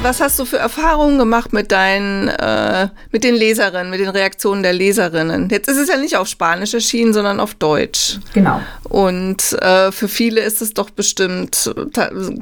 Was 0.00 0.20
hast 0.20 0.38
du 0.38 0.44
für 0.44 0.58
Erfahrungen 0.58 1.18
gemacht 1.18 1.52
mit 1.52 1.72
deinen, 1.72 2.28
äh, 2.28 2.88
mit 3.10 3.24
den 3.24 3.34
Leserinnen, 3.34 3.90
mit 3.90 3.98
den 3.98 4.08
Reaktionen 4.08 4.62
der 4.62 4.72
Leserinnen? 4.72 5.48
Jetzt 5.50 5.68
ist 5.68 5.76
es 5.76 5.88
ja 5.88 5.96
nicht 5.96 6.16
auf 6.16 6.28
Spanisch 6.28 6.72
erschienen, 6.72 7.12
sondern 7.12 7.40
auf 7.40 7.54
Deutsch. 7.54 8.20
Genau. 8.32 8.60
Und 8.84 9.60
äh, 9.60 9.90
für 9.90 10.06
viele 10.06 10.40
ist 10.40 10.62
es 10.62 10.72
doch 10.72 10.90
bestimmt, 10.90 11.74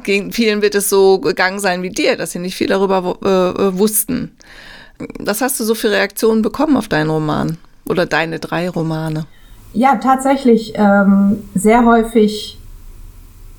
gegen 0.03 0.33
vielen 0.33 0.61
wird 0.61 0.75
es 0.75 0.91
so 0.91 1.19
gegangen 1.19 1.59
sein 1.59 1.83
wie 1.83 1.91
dir, 1.91 2.17
dass 2.17 2.33
sie 2.33 2.41
nicht 2.41 2.57
viel 2.57 2.69
darüber 2.69 3.17
äh, 3.23 3.79
wussten. 3.79 4.37
Was 5.19 5.41
hast 5.41 5.59
du 5.59 5.65
so 5.65 5.75
für 5.75 5.91
Reaktionen 5.91 6.43
bekommen 6.43 6.77
auf 6.77 6.89
deinen 6.89 7.09
Roman 7.09 7.57
oder 7.89 8.05
deine 8.05 8.39
drei 8.39 8.69
Romane? 8.69 9.27
Ja, 9.73 9.97
tatsächlich 9.97 10.75
ähm, 10.77 11.43
sehr 11.55 11.87
häufig 11.87 12.59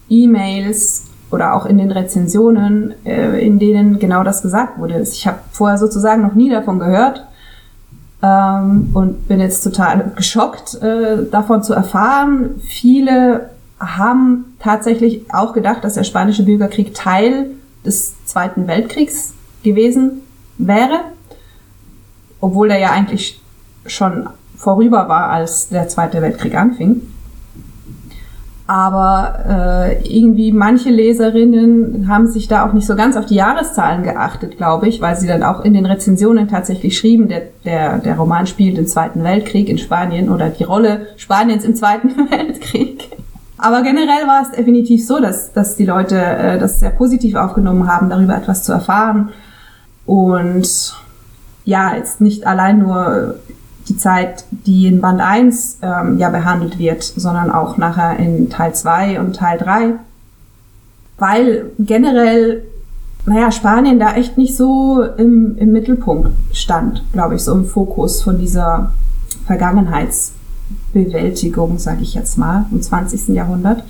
E-Mails 0.08 1.07
oder 1.32 1.56
auch 1.56 1.66
in 1.66 1.78
den 1.78 1.92
Rezensionen, 1.92 2.94
äh, 3.06 3.46
in 3.46 3.60
denen 3.60 4.00
genau 4.00 4.24
das 4.24 4.42
gesagt 4.42 4.80
wurde. 4.80 5.02
Ich 5.02 5.28
habe 5.28 5.40
vorher 5.52 5.78
sozusagen 5.78 6.22
noch 6.22 6.34
nie 6.34 6.50
davon 6.50 6.80
gehört 6.80 7.26
ähm, 8.24 8.90
und 8.94 9.28
bin 9.28 9.40
jetzt 9.40 9.64
total 9.64 10.12
geschockt 10.16 10.76
äh, 10.82 11.30
davon 11.30 11.64
zu 11.64 11.74
erfahren. 11.74 12.62
Viele 12.66 13.50
haben 13.80 14.56
tatsächlich 14.60 15.32
auch 15.34 15.54
gedacht, 15.54 15.84
dass 15.84 15.96
der 15.96 16.04
spanische 16.04 16.44
Bürgerkrieg 16.44 16.94
Teil 16.94 17.52
des 17.86 18.14
Zweiten 18.26 18.68
Weltkriegs 18.68 19.34
gewesen 19.64 20.22
wäre, 20.58 21.02
obwohl 22.42 22.72
er 22.72 22.80
ja 22.80 22.92
eigentlich 22.92 23.40
schon 23.86 24.30
vorüber 24.56 25.08
war, 25.08 25.30
als 25.30 25.70
der 25.70 25.88
Zweite 25.88 26.22
Weltkrieg 26.22 26.56
anfing. 26.56 27.02
Aber 28.68 29.40
äh, 29.48 30.04
irgendwie 30.04 30.52
manche 30.52 30.90
Leserinnen 30.90 32.10
haben 32.10 32.28
sich 32.28 32.50
da 32.50 32.68
auch 32.68 32.74
nicht 32.74 32.86
so 32.86 32.98
ganz 32.98 33.16
auf 33.16 33.26
die 33.26 33.36
Jahreszahlen 33.36 34.04
geachtet, 34.04 34.58
glaube 34.58 34.90
ich, 34.90 35.00
weil 35.00 35.16
sie 35.16 35.26
dann 35.26 35.42
auch 35.42 35.64
in 35.64 35.74
den 35.74 35.86
Rezensionen 35.86 36.50
tatsächlich 36.50 36.98
schrieben, 36.98 37.30
der, 37.30 37.44
der, 37.64 38.00
der 38.00 38.18
Roman 38.18 38.46
spielt 38.46 38.78
im 38.78 38.86
Zweiten 38.86 39.24
Weltkrieg 39.24 39.70
in 39.70 39.78
Spanien 39.78 40.30
oder 40.30 40.50
die 40.50 40.66
Rolle 40.66 41.08
Spaniens 41.16 41.64
im 41.64 41.76
Zweiten 41.76 42.10
Weltkrieg. 42.30 43.10
Aber 43.58 43.84
generell 43.84 44.28
war 44.28 44.44
es 44.44 44.52
definitiv 44.52 45.06
so, 45.06 45.22
dass, 45.22 45.54
dass 45.54 45.78
die 45.78 45.86
Leute 45.86 46.20
äh, 46.20 46.60
das 46.60 46.82
sehr 46.82 46.92
positiv 46.92 47.36
aufgenommen 47.36 47.88
haben, 47.88 48.10
darüber 48.10 48.36
etwas 48.36 48.64
zu 48.64 48.74
erfahren. 48.74 49.30
Und 50.06 50.94
ja, 51.64 51.96
jetzt 51.96 52.20
nicht 52.20 52.46
allein 52.46 52.80
nur 52.80 53.36
die 53.88 53.98
Zeit, 53.98 54.46
die 54.52 54.86
in 54.88 55.02
Band 55.02 55.22
1 55.22 55.80
ähm, 55.82 56.18
ja 56.18 56.30
behandelt 56.30 56.80
wird, 56.80 57.04
sondern 57.04 57.52
auch 57.52 57.78
nachher 57.78 58.18
in 58.18 58.50
Teil 58.50 58.74
2 58.76 59.20
und 59.20 59.36
Teil 59.36 59.58
3. 59.58 59.96
Weil 61.18 61.72
generell, 61.80 62.64
naja, 63.26 63.52
Spanien 63.52 64.00
da 64.00 64.16
echt 64.16 64.38
nicht 64.38 64.56
so 64.56 65.02
im, 65.02 65.58
im 65.58 65.72
Mittelpunkt 65.72 66.30
stand, 66.54 67.04
glaube 67.14 67.36
ich, 67.36 67.44
so 67.44 67.54
im 67.54 67.66
Fokus 67.66 68.22
von 68.22 68.38
dieser 68.40 68.94
Vergangenheitsbewältigung, 69.48 71.80
sage 71.80 72.02
ich 72.02 72.14
jetzt 72.14 72.38
mal, 72.38 72.66
im 72.72 72.82
20. 72.82 73.30
Jahrhundert. 73.30 73.84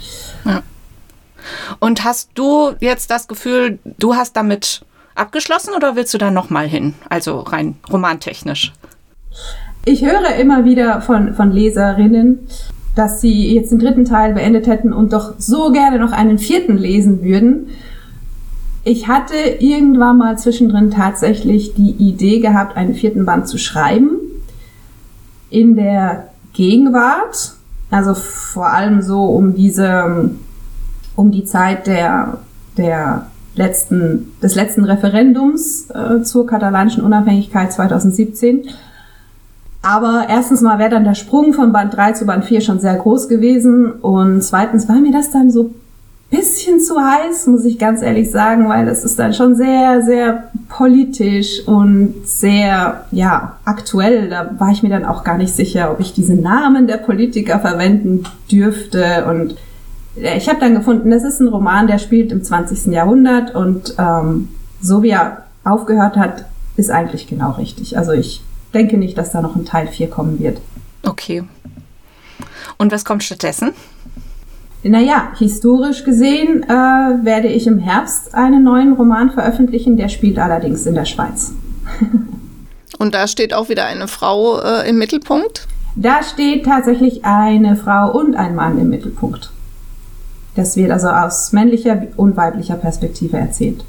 Ja. 0.45 0.61
Und 1.79 2.03
hast 2.03 2.29
du 2.35 2.73
jetzt 2.79 3.09
das 3.09 3.27
Gefühl, 3.27 3.79
du 3.97 4.15
hast 4.15 4.35
damit 4.35 4.85
abgeschlossen 5.15 5.73
oder 5.75 5.95
willst 5.95 6.13
du 6.13 6.17
da 6.17 6.29
nochmal 6.29 6.67
hin? 6.67 6.93
Also 7.09 7.39
rein 7.39 7.77
romantechnisch 7.91 8.73
ich 9.87 10.05
höre 10.05 10.35
immer 10.35 10.65
wieder 10.65 11.01
von, 11.01 11.33
von 11.33 11.51
Leserinnen, 11.51 12.39
dass 12.95 13.21
sie 13.21 13.55
jetzt 13.55 13.71
den 13.71 13.79
dritten 13.79 14.05
Teil 14.05 14.33
beendet 14.33 14.67
hätten 14.67 14.91
und 14.91 15.13
doch 15.13 15.35
so 15.37 15.71
gerne 15.71 15.97
noch 15.97 16.11
einen 16.11 16.39
vierten 16.39 16.77
lesen 16.77 17.23
würden. 17.23 17.67
Ich 18.83 19.07
hatte 19.07 19.35
irgendwann 19.59 20.17
mal 20.17 20.37
zwischendrin 20.37 20.91
tatsächlich 20.91 21.73
die 21.75 21.91
Idee 21.91 22.39
gehabt, 22.39 22.75
einen 22.75 22.95
vierten 22.95 23.25
Band 23.25 23.47
zu 23.47 23.57
schreiben. 23.57 24.19
In 25.49 25.75
der 25.75 26.29
Gegenwart, 26.53 27.53
Also 27.89 28.13
vor 28.13 28.67
allem 28.67 29.01
so 29.01 29.23
um 29.25 29.55
diese, 29.55 30.31
um 31.15 31.31
die 31.31 31.45
Zeit 31.45 31.87
der, 31.87 32.39
der 32.75 33.27
letzten, 33.55 34.33
des 34.43 34.55
letzten 34.55 34.83
Referendums 34.83 35.89
äh, 35.91 36.23
zur 36.23 36.45
katalanischen 36.45 37.03
Unabhängigkeit 37.03 37.71
2017. 37.71 38.63
Aber 39.87 40.25
erstens 40.27 40.59
mal 40.59 40.79
wäre 40.79 40.89
dann 40.89 41.05
der 41.05 41.15
Sprung 41.15 41.53
von 41.53 41.71
Band 41.71 41.95
3 41.95 42.11
zu 42.11 42.25
Band 42.25 42.43
4 42.43 42.59
schon 42.59 42.81
sehr 42.81 42.95
groß 42.95 43.29
gewesen. 43.29 43.89
Und 43.89 44.41
zweitens 44.41 44.89
war 44.89 44.97
mir 44.97 45.13
das 45.13 45.31
dann 45.31 45.49
so 45.49 45.73
bisschen 46.29 46.81
zu 46.81 46.95
heiß, 46.99 47.47
muss 47.47 47.63
ich 47.63 47.79
ganz 47.79 48.01
ehrlich 48.01 48.29
sagen, 48.29 48.67
weil 48.67 48.89
es 48.89 49.05
ist 49.05 49.17
dann 49.17 49.33
schon 49.33 49.55
sehr, 49.55 50.01
sehr 50.01 50.49
politisch 50.67 51.65
und 51.65 52.15
sehr, 52.25 53.05
ja, 53.11 53.55
aktuell. 53.63 54.27
Da 54.27 54.49
war 54.57 54.71
ich 54.71 54.83
mir 54.83 54.89
dann 54.89 55.05
auch 55.05 55.23
gar 55.23 55.37
nicht 55.37 55.55
sicher, 55.55 55.89
ob 55.89 56.01
ich 56.01 56.11
diese 56.11 56.35
Namen 56.35 56.87
der 56.87 56.97
Politiker 56.97 57.59
verwenden 57.59 58.25
dürfte. 58.51 59.25
Und 59.29 59.55
ich 60.17 60.49
habe 60.49 60.59
dann 60.59 60.75
gefunden, 60.75 61.11
das 61.11 61.23
ist 61.23 61.39
ein 61.39 61.47
Roman, 61.47 61.87
der 61.87 61.99
spielt 61.99 62.33
im 62.33 62.43
20. 62.43 62.87
Jahrhundert 62.87 63.55
und 63.55 63.95
ähm, 63.97 64.49
so 64.81 65.01
wie 65.01 65.11
er 65.11 65.43
aufgehört 65.63 66.17
hat, 66.17 66.43
ist 66.75 66.91
eigentlich 66.91 67.27
genau 67.27 67.51
richtig. 67.51 67.97
Also 67.97 68.11
ich 68.11 68.41
denke 68.77 68.97
nicht, 68.97 69.17
dass 69.17 69.31
da 69.31 69.41
noch 69.41 69.55
ein 69.55 69.65
Teil 69.65 69.87
4 69.87 70.09
kommen 70.09 70.39
wird. 70.39 70.61
Okay. 71.03 71.43
Und 72.77 72.91
was 72.91 73.03
kommt 73.03 73.23
stattdessen? 73.23 73.71
Naja, 74.83 75.31
historisch 75.37 76.03
gesehen 76.03 76.63
äh, 76.63 76.67
werde 76.67 77.47
ich 77.47 77.67
im 77.67 77.79
Herbst 77.79 78.35
einen 78.35 78.63
neuen 78.63 78.93
Roman 78.93 79.31
veröffentlichen, 79.31 79.97
der 79.97 80.07
spielt 80.07 80.37
allerdings 80.37 80.85
in 80.85 80.95
der 80.95 81.05
Schweiz. 81.05 81.51
Und 82.99 83.13
da 83.13 83.27
steht 83.27 83.53
auch 83.53 83.69
wieder 83.69 83.85
eine 83.85 84.07
Frau 84.07 84.59
äh, 84.59 84.89
im 84.89 84.97
Mittelpunkt? 84.97 85.67
Da 85.95 86.23
steht 86.23 86.65
tatsächlich 86.65 87.25
eine 87.25 87.75
Frau 87.75 88.11
und 88.11 88.35
ein 88.35 88.55
Mann 88.55 88.79
im 88.79 88.89
Mittelpunkt. 88.89 89.51
Das 90.55 90.75
wird 90.75 90.91
also 90.91 91.07
aus 91.07 91.53
männlicher 91.53 92.03
und 92.17 92.37
weiblicher 92.37 92.75
Perspektive 92.75 93.37
erzählt. 93.37 93.83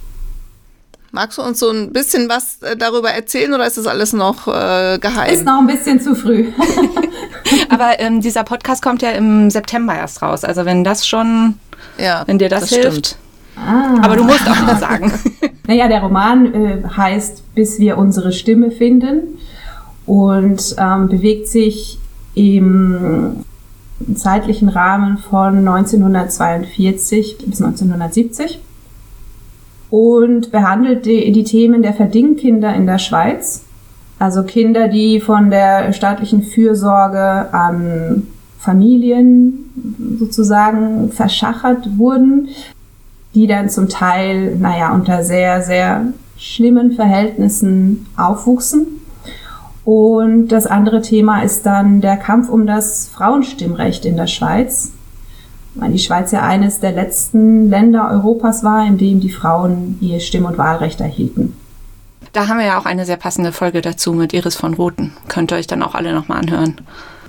Magst 1.19 1.37
du 1.37 1.43
uns 1.43 1.59
so 1.59 1.69
ein 1.71 1.93
bisschen 1.93 2.29
was 2.29 2.63
äh, 2.63 2.77
darüber 2.77 3.11
erzählen 3.11 3.53
oder 3.53 3.67
ist 3.67 3.77
das 3.77 3.89
alles 3.89 4.13
noch 4.13 4.47
äh, 4.47 5.01
geheim? 5.01 5.35
Ist 5.35 5.45
noch 5.45 5.59
ein 5.59 5.67
bisschen 5.67 6.01
zu 6.01 6.15
früh. 6.15 6.53
Aber 7.71 7.99
ähm, 7.99 8.21
dieser 8.21 8.45
Podcast 8.45 8.83
kommt 8.83 9.03
ja 9.03 9.11
im 9.11 9.51
September 9.51 9.97
erst 9.97 10.23
raus. 10.23 10.45
Also 10.45 10.65
wenn 10.65 10.85
das 10.85 11.09
schon, 11.09 11.59
ja, 12.01 12.23
wenn 12.27 12.39
dir 12.39 12.49
das, 12.49 12.71
das 12.71 12.71
hilft. 12.71 13.19
Ah. 13.57 13.97
Aber 14.01 14.15
du 14.15 14.23
musst 14.23 14.49
auch 14.49 14.63
nicht 14.65 14.79
sagen. 14.79 15.13
Naja, 15.67 15.89
der 15.89 16.03
Roman 16.03 16.55
äh, 16.55 16.83
heißt 16.97 17.53
Bis 17.57 17.81
wir 17.81 17.99
unsere 17.99 18.33
Stimme 18.33 18.71
finden 18.71 19.39
und 20.07 20.77
ähm, 20.79 21.09
bewegt 21.09 21.49
sich 21.49 21.99
im 22.37 23.45
zeitlichen 24.15 24.69
Rahmen 24.69 25.19
von 25.19 25.59
1942 25.59 27.39
bis 27.39 27.61
1970 27.61 28.61
und 29.91 30.51
behandelt 30.51 31.07
die, 31.07 31.33
die 31.33 31.45
Themen 31.45 31.83
der 31.83 31.95
Verdingkinder 31.95 32.75
in 32.75 32.87
der 32.87 32.99
Schweiz. 32.99 33.65
Also 34.19 34.43
Kinder, 34.43 34.89
die 34.89 35.21
von 35.21 35.51
der 35.51 35.93
staatlichen 35.93 36.43
Fürsorge 36.43 37.53
an 37.53 38.27
Familien 38.59 39.71
sozusagen 40.19 41.13
verschachert 41.13 41.97
wurden, 41.97 42.49
die 43.35 43.47
dann 43.47 43.71
zum 43.71 43.89
Teil, 43.89 44.57
naja, 44.57 44.93
unter 44.93 45.23
sehr, 45.23 45.63
sehr 45.63 46.13
schlimmen 46.37 46.93
Verhältnissen 46.93 48.07
aufwuchsen. 48.17 48.87
Und 49.85 50.49
das 50.49 50.67
andere 50.67 51.01
Thema 51.01 51.43
ist 51.43 51.65
dann 51.65 52.01
der 52.01 52.17
Kampf 52.17 52.49
um 52.49 52.67
das 52.67 53.09
Frauenstimmrecht 53.09 54.05
in 54.05 54.17
der 54.17 54.27
Schweiz 54.27 54.93
weil 55.75 55.93
die 55.93 55.99
Schweiz 55.99 56.33
ja 56.33 56.43
eines 56.43 56.81
der 56.81 56.93
letzten 56.93 57.69
Länder 57.71 58.11
Europas 58.11 58.65
war, 58.65 58.87
in 58.87 58.99
dem 58.99 59.21
die 59.21 59.31
Frauen 59.31 59.99
ihr 60.01 60.21
Stimm- 60.21 60.45
und 60.45 60.59
Wahlrecht 60.59 61.01
erhielten. 61.01 61.57
Da 62.33 62.49
haben 62.49 62.59
wir 62.59 62.67
ja 62.67 62.79
auch 62.79 62.85
eine 62.85 63.07
sehr 63.07 63.17
passende 63.17 63.53
Folge 63.53 63.81
dazu 63.81 64.13
mit 64.13 64.33
Iris 64.33 64.57
von 64.57 64.75
Roten. 64.75 65.13
Könnt 65.29 65.53
ihr 65.53 65.57
euch 65.57 65.67
dann 65.67 65.83
auch 65.83 65.95
alle 65.95 66.13
nochmal 66.13 66.39
anhören. 66.39 66.81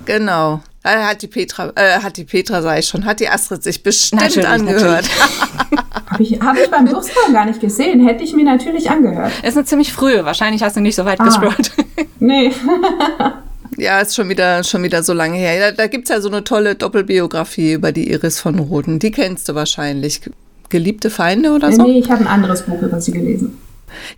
Genau. 0.04 0.60
Äh, 0.82 1.04
hat 1.04 1.22
die 1.22 1.26
Petra, 1.26 1.72
äh, 1.74 2.00
hat 2.00 2.16
die 2.16 2.24
Petra, 2.24 2.62
sag 2.62 2.78
ich 2.78 2.86
schon, 2.86 3.04
hat 3.04 3.20
die 3.20 3.28
Astrid 3.28 3.62
sich 3.62 3.82
bestimmt 3.82 4.22
natürlich, 4.22 4.48
angehört. 4.48 5.08
Habe 6.10 6.24
ich, 6.24 6.40
hab 6.40 6.56
ich 6.56 6.68
beim 6.68 6.86
Durchscrollen 6.86 7.32
gar 7.32 7.44
nicht 7.44 7.60
gesehen. 7.60 8.04
Hätte 8.04 8.24
ich 8.24 8.34
mir 8.34 8.44
natürlich 8.44 8.90
angehört. 8.90 9.32
Ist 9.44 9.56
eine 9.56 9.64
ziemlich 9.64 9.92
frühe. 9.92 10.24
Wahrscheinlich 10.24 10.60
hast 10.60 10.74
du 10.74 10.80
nicht 10.80 10.96
so 10.96 11.04
weit 11.04 11.20
ah. 11.20 11.24
gescrollt. 11.24 11.70
Nee. 12.18 12.52
Ja, 13.80 14.00
ist 14.00 14.14
schon 14.14 14.28
wieder, 14.28 14.62
schon 14.62 14.82
wieder 14.82 15.02
so 15.02 15.14
lange 15.14 15.38
her. 15.38 15.70
Da, 15.70 15.72
da 15.72 15.86
gibt 15.86 16.04
es 16.04 16.10
ja 16.10 16.20
so 16.20 16.28
eine 16.28 16.44
tolle 16.44 16.74
Doppelbiografie 16.74 17.72
über 17.72 17.92
die 17.92 18.10
Iris 18.10 18.38
von 18.38 18.58
Roden. 18.58 18.98
Die 18.98 19.10
kennst 19.10 19.48
du 19.48 19.54
wahrscheinlich. 19.54 20.20
Geliebte 20.68 21.10
Feinde 21.10 21.50
oder 21.50 21.72
so? 21.72 21.82
Nee, 21.82 21.98
ich 21.98 22.10
habe 22.10 22.20
ein 22.20 22.26
anderes 22.28 22.62
Buch 22.62 22.80
über 22.82 23.00
sie 23.00 23.10
gelesen. 23.10 23.58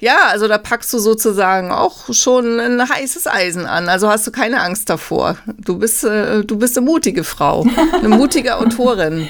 Ja, 0.01 0.17
also 0.31 0.49
da 0.49 0.59
packst 0.59 0.93
du 0.93 0.99
sozusagen 0.99 1.71
auch 1.71 2.13
schon 2.13 2.61
ein 2.61 2.87
heißes 2.87 3.27
Eisen 3.27 3.65
an. 3.65 3.89
Also 3.89 4.09
hast 4.09 4.27
du 4.27 4.33
keine 4.33 4.61
Angst 4.61 4.91
davor. 4.91 5.37
Du 5.65 5.79
bist, 5.79 6.05
äh, 6.05 6.45
du 6.45 6.59
bist 6.59 6.77
eine 6.77 6.85
mutige 6.85 7.25
Frau, 7.25 7.65
eine 7.93 8.09
mutige 8.17 8.57
Autorin. 8.57 9.29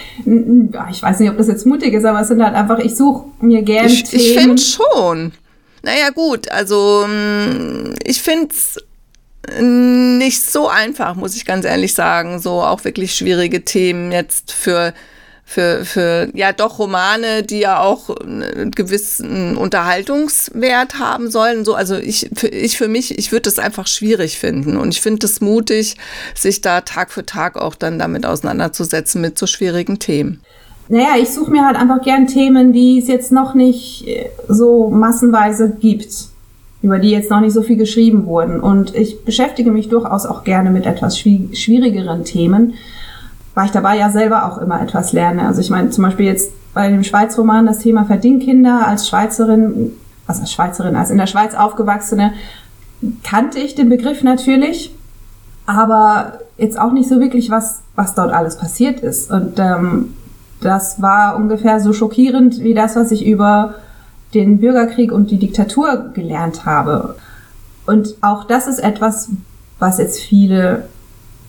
Ich 0.91 1.03
weiß 1.03 1.20
nicht, 1.20 1.30
ob 1.30 1.37
das 1.37 1.47
jetzt 1.47 1.66
mutig 1.66 1.93
ist, 1.93 2.05
aber 2.05 2.22
es 2.22 2.28
sind 2.28 2.43
halt 2.43 2.55
einfach, 2.55 2.78
ich 2.78 2.97
suche 2.97 3.26
mir 3.41 3.62
gerne 3.62 3.89
Ich, 3.89 4.12
ich 4.12 4.37
finde 4.37 4.61
schon. 4.61 5.33
Naja, 5.83 6.11
gut, 6.12 6.51
also 6.51 7.07
mm, 7.07 7.95
ich 8.05 8.20
finde 8.20 8.49
es 8.51 8.78
nicht 9.61 10.43
so 10.43 10.68
einfach, 10.68 11.14
muss 11.14 11.36
ich 11.36 11.45
ganz 11.45 11.64
ehrlich 11.64 11.95
sagen. 11.95 12.38
So 12.38 12.62
auch 12.62 12.84
wirklich 12.84 13.14
schwierige 13.14 13.64
Themen 13.64 14.12
jetzt 14.12 14.53
für 14.53 14.93
für, 15.45 15.84
für 15.84 16.30
ja 16.32 16.53
doch 16.53 16.78
Romane, 16.78 17.43
die 17.43 17.59
ja 17.59 17.80
auch 17.80 18.09
einen 18.16 18.70
gewissen 18.70 19.57
Unterhaltungswert 19.59 20.99
haben 20.99 21.30
sollen. 21.30 21.64
So, 21.64 21.74
also 21.74 21.97
ich 21.97 22.30
für, 22.34 22.49
ich 22.49 22.78
für 22.78 22.88
mich, 22.88 23.18
ich 23.18 23.32
würde 23.32 23.43
das 23.43 23.59
einfach 23.59 23.86
schwierig 23.86 24.38
finden 24.38 24.78
und 24.78 24.90
ich 24.90 25.03
finde 25.03 25.26
es 25.26 25.43
mutig, 25.43 25.97
sich 26.34 26.62
da 26.62 26.80
Tag 26.80 27.12
für 27.12 27.26
Tag 27.26 27.57
auch 27.57 27.74
dann 27.74 27.99
damit 27.99 28.24
auseinanderzusetzen 28.24 29.20
mit 29.20 29.38
so 29.38 29.47
schwierigen 29.47 29.99
Themen. 29.99 30.40
Naja, 30.88 31.16
ich 31.20 31.28
suche 31.28 31.51
mir 31.51 31.66
halt 31.66 31.76
einfach 31.76 32.03
gern 32.03 32.26
Themen, 32.26 32.72
die 32.72 32.99
es 32.99 33.09
jetzt 33.09 33.30
noch 33.30 33.55
nicht 33.55 34.07
äh, 34.07 34.30
so 34.49 34.88
massenweise 34.88 35.76
gibt 35.78 36.32
über 36.83 36.99
die 36.99 37.11
jetzt 37.11 37.30
noch 37.30 37.41
nicht 37.41 37.53
so 37.53 37.62
viel 37.62 37.76
geschrieben 37.76 38.26
wurden. 38.26 38.61
Und 38.61 38.95
ich 38.95 39.24
beschäftige 39.24 39.70
mich 39.70 39.89
durchaus 39.89 40.26
auch 40.26 40.45
gerne 40.45 40.70
mit 40.70 40.85
etwas 40.85 41.18
schwierigeren 41.18 42.24
Themen, 42.24 42.74
weil 43.55 43.66
ich 43.66 43.70
dabei 43.72 43.97
ja 43.97 44.11
selber 44.11 44.47
auch 44.47 44.59
immer 44.59 44.83
etwas 44.83 45.12
lerne. 45.12 45.47
Also 45.47 45.61
ich 45.61 45.70
meine 45.70 45.91
zum 45.91 46.05
Beispiel 46.05 46.26
jetzt 46.26 46.53
bei 46.74 46.89
dem 46.89 47.05
Schweizroman 47.05 47.66
das 47.66 47.78
Thema 47.78 48.05
Verdingkinder 48.05 48.87
als 48.87 49.09
Schweizerin, 49.09 49.93
also 50.26 50.41
als 50.41 50.53
Schweizerin, 50.53 50.97
als 50.97 51.11
in 51.11 51.18
der 51.18 51.26
Schweiz 51.26 51.55
aufgewachsene, 51.55 52.33
kannte 53.22 53.59
ich 53.61 53.74
den 53.74 53.89
Begriff 53.89 54.22
natürlich, 54.22 54.95
aber 55.66 56.39
jetzt 56.57 56.78
auch 56.78 56.93
nicht 56.93 57.09
so 57.09 57.20
wirklich, 57.20 57.51
was, 57.51 57.83
was 57.95 58.14
dort 58.14 58.33
alles 58.33 58.57
passiert 58.57 59.01
ist. 59.01 59.30
Und 59.30 59.59
ähm, 59.59 60.14
das 60.61 61.01
war 61.03 61.37
ungefähr 61.37 61.80
so 61.80 61.93
schockierend 61.93 62.61
wie 62.61 62.74
das, 62.74 62.97
was 62.97 63.11
ich 63.11 63.26
über 63.26 63.74
den 64.35 64.59
Bürgerkrieg 64.59 65.12
und 65.12 65.30
die 65.30 65.39
Diktatur 65.39 66.11
gelernt 66.14 66.64
habe. 66.64 67.16
Und 67.87 68.14
auch 68.20 68.45
das 68.45 68.66
ist 68.66 68.78
etwas, 68.78 69.28
was 69.78 69.99
jetzt 69.99 70.20
viele 70.20 70.89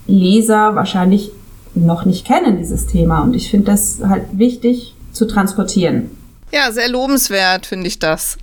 Leser 0.08 0.76
wahrscheinlich 0.76 1.32
noch 1.76 2.06
nicht 2.06 2.26
kennen, 2.26 2.58
dieses 2.58 2.88
Thema. 2.88 3.22
Und 3.22 3.36
ich 3.36 3.50
finde 3.50 3.72
das 3.72 4.00
halt 4.04 4.26
wichtig 4.38 4.96
zu 5.12 5.26
transportieren. 5.26 6.12
Ja, 6.52 6.72
sehr 6.72 6.90
lobenswert 6.90 7.66
finde 7.66 7.88
ich 7.88 8.00
das. 8.00 8.38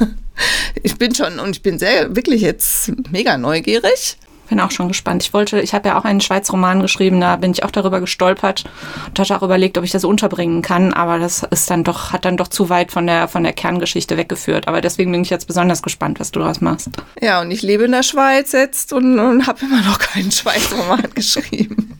ich 0.82 0.96
bin 0.96 1.14
schon 1.14 1.38
und 1.38 1.50
ich 1.50 1.62
bin 1.62 1.78
sehr 1.78 2.16
wirklich 2.16 2.42
jetzt 2.42 2.92
mega 3.10 3.38
neugierig 3.38 4.18
bin 4.46 4.60
auch 4.60 4.70
schon 4.70 4.88
gespannt. 4.88 5.22
Ich 5.22 5.32
wollte, 5.32 5.60
ich 5.60 5.74
habe 5.74 5.88
ja 5.88 5.98
auch 5.98 6.04
einen 6.04 6.20
Schweiz 6.20 6.52
Roman 6.52 6.80
geschrieben, 6.80 7.20
da 7.20 7.36
bin 7.36 7.52
ich 7.52 7.64
auch 7.64 7.70
darüber 7.70 8.00
gestolpert 8.00 8.64
und 9.08 9.18
hatte 9.18 9.36
auch 9.36 9.42
überlegt, 9.42 9.78
ob 9.78 9.84
ich 9.84 9.92
das 9.92 10.04
unterbringen 10.04 10.62
kann, 10.62 10.92
aber 10.92 11.18
das 11.18 11.42
ist 11.50 11.70
dann 11.70 11.84
doch, 11.84 12.12
hat 12.12 12.24
dann 12.24 12.36
doch 12.36 12.48
zu 12.48 12.68
weit 12.68 12.92
von 12.92 13.06
der, 13.06 13.28
von 13.28 13.42
der 13.42 13.52
Kerngeschichte 13.52 14.16
weggeführt. 14.16 14.68
Aber 14.68 14.80
deswegen 14.80 15.12
bin 15.12 15.22
ich 15.22 15.30
jetzt 15.30 15.46
besonders 15.46 15.82
gespannt, 15.82 16.20
was 16.20 16.30
du 16.30 16.40
daraus 16.40 16.60
machst. 16.60 16.90
Ja, 17.20 17.40
und 17.40 17.50
ich 17.50 17.62
lebe 17.62 17.84
in 17.84 17.92
der 17.92 18.02
Schweiz 18.02 18.52
jetzt 18.52 18.92
und, 18.92 19.18
und 19.18 19.46
habe 19.46 19.60
immer 19.62 19.82
noch 19.82 19.98
keinen 19.98 20.32
Schweiz 20.32 20.72
Roman 20.72 21.08
geschrieben. 21.14 21.98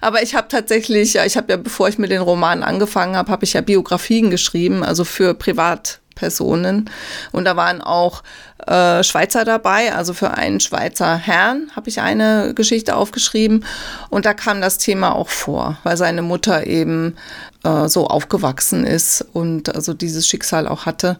Aber 0.00 0.22
ich 0.22 0.34
habe 0.34 0.48
tatsächlich, 0.48 1.14
ja, 1.14 1.24
ich 1.24 1.36
habe 1.36 1.52
ja, 1.52 1.56
bevor 1.56 1.88
ich 1.88 1.98
mit 1.98 2.10
den 2.10 2.20
Romanen 2.20 2.62
angefangen 2.62 3.16
habe, 3.16 3.30
habe 3.30 3.44
ich 3.44 3.54
ja 3.54 3.60
Biografien 3.60 4.30
geschrieben, 4.30 4.84
also 4.84 5.04
für 5.04 5.34
privat 5.34 6.00
Personen. 6.14 6.90
Und 7.32 7.44
da 7.44 7.56
waren 7.56 7.80
auch 7.80 8.22
äh, 8.66 9.04
Schweizer 9.04 9.44
dabei, 9.44 9.94
also 9.94 10.14
für 10.14 10.32
einen 10.32 10.60
Schweizer 10.60 11.16
Herrn 11.16 11.70
habe 11.76 11.88
ich 11.88 12.00
eine 12.00 12.54
Geschichte 12.54 12.96
aufgeschrieben. 12.96 13.64
Und 14.10 14.24
da 14.26 14.34
kam 14.34 14.60
das 14.60 14.78
Thema 14.78 15.14
auch 15.14 15.28
vor, 15.28 15.78
weil 15.82 15.96
seine 15.96 16.22
Mutter 16.22 16.66
eben 16.66 17.16
äh, 17.64 17.88
so 17.88 18.06
aufgewachsen 18.06 18.84
ist 18.84 19.24
und 19.32 19.74
also 19.74 19.92
dieses 19.92 20.26
Schicksal 20.26 20.66
auch 20.66 20.86
hatte. 20.86 21.18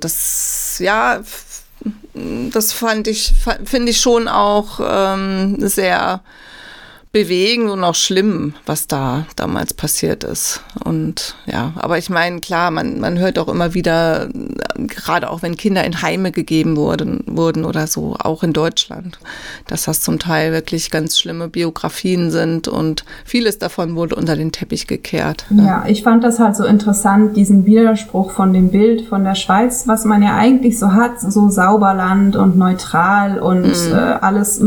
Das, 0.00 0.78
ja, 0.78 1.20
das 2.14 2.72
fand 2.72 3.08
ich, 3.08 3.34
finde 3.64 3.90
ich 3.90 4.00
schon 4.00 4.28
auch 4.28 4.80
ähm, 4.82 5.56
sehr 5.60 6.20
bewegend 7.18 7.68
und 7.68 7.82
auch 7.82 7.96
schlimm, 7.96 8.54
was 8.64 8.86
da 8.86 9.26
damals 9.34 9.74
passiert 9.74 10.22
ist. 10.22 10.62
Und 10.84 11.34
ja, 11.46 11.72
aber 11.74 11.98
ich 11.98 12.10
meine, 12.10 12.38
klar, 12.38 12.70
man, 12.70 13.00
man 13.00 13.18
hört 13.18 13.40
auch 13.40 13.48
immer 13.48 13.74
wieder, 13.74 14.28
gerade 14.76 15.28
auch 15.28 15.42
wenn 15.42 15.56
Kinder 15.56 15.82
in 15.82 16.00
Heime 16.00 16.30
gegeben 16.30 16.76
wurden, 16.76 17.24
wurden 17.26 17.64
oder 17.64 17.88
so, 17.88 18.14
auch 18.20 18.44
in 18.44 18.52
Deutschland, 18.52 19.18
dass 19.66 19.82
das 19.82 20.00
zum 20.00 20.20
Teil 20.20 20.52
wirklich 20.52 20.92
ganz 20.92 21.18
schlimme 21.18 21.48
Biografien 21.48 22.30
sind 22.30 22.68
und 22.68 23.04
vieles 23.24 23.58
davon 23.58 23.96
wurde 23.96 24.14
unter 24.14 24.36
den 24.36 24.52
Teppich 24.52 24.86
gekehrt. 24.86 25.44
Ja, 25.50 25.84
ich 25.88 26.04
fand 26.04 26.22
das 26.22 26.38
halt 26.38 26.54
so 26.54 26.64
interessant, 26.64 27.36
diesen 27.36 27.66
Widerspruch 27.66 28.30
von 28.30 28.52
dem 28.52 28.70
Bild 28.70 29.08
von 29.08 29.24
der 29.24 29.34
Schweiz, 29.34 29.88
was 29.88 30.04
man 30.04 30.22
ja 30.22 30.36
eigentlich 30.36 30.78
so 30.78 30.92
hat, 30.92 31.20
so 31.20 31.50
Sauberland 31.50 32.36
und 32.36 32.56
neutral 32.56 33.40
und 33.40 33.64
mhm. 33.64 33.92
äh, 33.92 33.96
alles, 34.20 34.62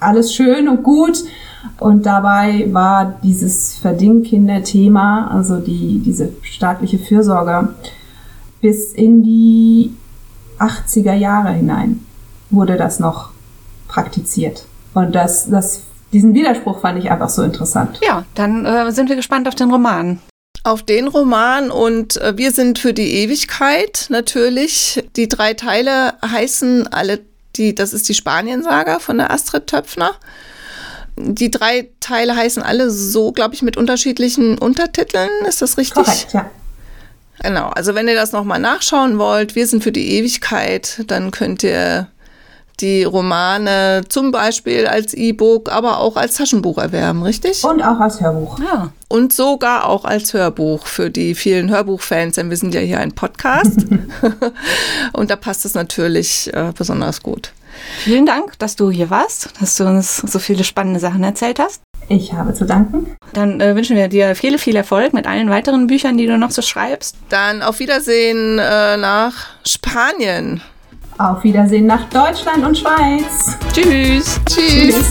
alles 0.00 0.34
schön 0.34 0.68
und 0.68 0.82
gut. 0.82 1.22
Und 1.78 2.06
dabei 2.06 2.66
war 2.72 3.18
dieses 3.22 3.76
Verdingkinder-Thema, 3.78 5.30
also 5.30 5.58
die, 5.58 6.00
diese 6.04 6.32
staatliche 6.42 6.98
Fürsorge, 6.98 7.68
bis 8.60 8.92
in 8.92 9.22
die 9.22 9.92
80er 10.58 11.14
Jahre 11.14 11.52
hinein 11.52 12.04
wurde 12.50 12.76
das 12.76 12.98
noch 12.98 13.30
praktiziert. 13.86 14.64
Und 14.94 15.14
das, 15.14 15.48
das, 15.50 15.82
diesen 16.12 16.34
Widerspruch 16.34 16.80
fand 16.80 16.98
ich 16.98 17.10
einfach 17.10 17.28
so 17.28 17.42
interessant. 17.42 18.00
Ja, 18.02 18.24
dann 18.34 18.64
äh, 18.64 18.90
sind 18.92 19.08
wir 19.08 19.16
gespannt 19.16 19.46
auf 19.48 19.54
den 19.54 19.70
Roman. 19.70 20.20
Auf 20.64 20.82
den 20.82 21.08
Roman 21.08 21.70
und 21.70 22.16
äh, 22.16 22.36
wir 22.36 22.52
sind 22.52 22.78
für 22.78 22.92
die 22.92 23.14
Ewigkeit 23.14 24.06
natürlich. 24.10 25.04
Die 25.16 25.28
drei 25.28 25.54
Teile 25.54 26.14
heißen 26.24 26.88
alle, 26.88 27.20
die, 27.56 27.74
das 27.74 27.92
ist 27.92 28.08
die 28.08 28.14
Spanien-Saga 28.14 28.98
von 28.98 29.18
der 29.18 29.30
Astrid 29.30 29.66
Töpfner. 29.66 30.12
Die 31.20 31.50
drei 31.50 31.88
Teile 32.00 32.36
heißen 32.36 32.62
alle 32.62 32.90
so, 32.90 33.32
glaube 33.32 33.54
ich, 33.54 33.62
mit 33.62 33.76
unterschiedlichen 33.76 34.58
Untertiteln. 34.58 35.30
Ist 35.46 35.62
das 35.62 35.76
richtig? 35.78 36.04
Korrekt, 36.04 36.32
ja. 36.32 36.50
Genau, 37.42 37.68
also 37.68 37.94
wenn 37.94 38.08
ihr 38.08 38.16
das 38.16 38.32
nochmal 38.32 38.58
nachschauen 38.58 39.18
wollt, 39.18 39.54
wir 39.54 39.66
sind 39.66 39.82
für 39.82 39.92
die 39.92 40.16
Ewigkeit, 40.16 41.04
dann 41.06 41.30
könnt 41.30 41.62
ihr 41.62 42.08
die 42.80 43.04
Romane 43.04 44.02
zum 44.08 44.30
Beispiel 44.30 44.86
als 44.86 45.14
E-Book, 45.14 45.70
aber 45.70 45.98
auch 45.98 46.16
als 46.16 46.36
Taschenbuch 46.36 46.78
erwerben, 46.78 47.22
richtig? 47.22 47.64
Und 47.64 47.82
auch 47.82 47.98
als 47.98 48.20
Hörbuch. 48.20 48.58
Ja. 48.60 48.92
Und 49.08 49.32
sogar 49.32 49.86
auch 49.86 50.04
als 50.04 50.32
Hörbuch 50.32 50.86
für 50.86 51.10
die 51.10 51.34
vielen 51.34 51.70
Hörbuchfans, 51.70 52.36
denn 52.36 52.50
wir 52.50 52.56
sind 52.56 52.74
ja 52.74 52.80
hier 52.80 53.00
ein 53.00 53.12
Podcast. 53.12 53.86
Und 55.12 55.30
da 55.30 55.36
passt 55.36 55.64
es 55.64 55.74
natürlich 55.74 56.52
äh, 56.54 56.72
besonders 56.76 57.22
gut. 57.22 57.52
Vielen 57.98 58.26
Dank, 58.26 58.58
dass 58.58 58.76
du 58.76 58.90
hier 58.90 59.10
warst, 59.10 59.50
dass 59.60 59.76
du 59.76 59.84
uns 59.84 60.18
so 60.18 60.38
viele 60.38 60.64
spannende 60.64 61.00
Sachen 61.00 61.22
erzählt 61.22 61.58
hast. 61.58 61.82
Ich 62.08 62.32
habe 62.32 62.54
zu 62.54 62.64
danken. 62.64 63.16
Dann 63.34 63.60
äh, 63.60 63.76
wünschen 63.76 63.96
wir 63.96 64.08
dir 64.08 64.34
viel, 64.34 64.58
viel 64.58 64.76
Erfolg 64.76 65.12
mit 65.12 65.26
allen 65.26 65.50
weiteren 65.50 65.86
Büchern, 65.86 66.16
die 66.16 66.26
du 66.26 66.38
noch 66.38 66.50
so 66.50 66.62
schreibst. 66.62 67.16
Dann 67.28 67.62
auf 67.62 67.80
Wiedersehen 67.80 68.58
äh, 68.58 68.96
nach 68.96 69.34
Spanien. 69.66 70.62
Auf 71.18 71.44
Wiedersehen 71.44 71.86
nach 71.86 72.08
Deutschland 72.08 72.64
und 72.64 72.78
Schweiz. 72.78 73.56
Tschüss. 73.72 74.40
Tschüss. 74.46 74.94
Tschüss. 74.94 75.10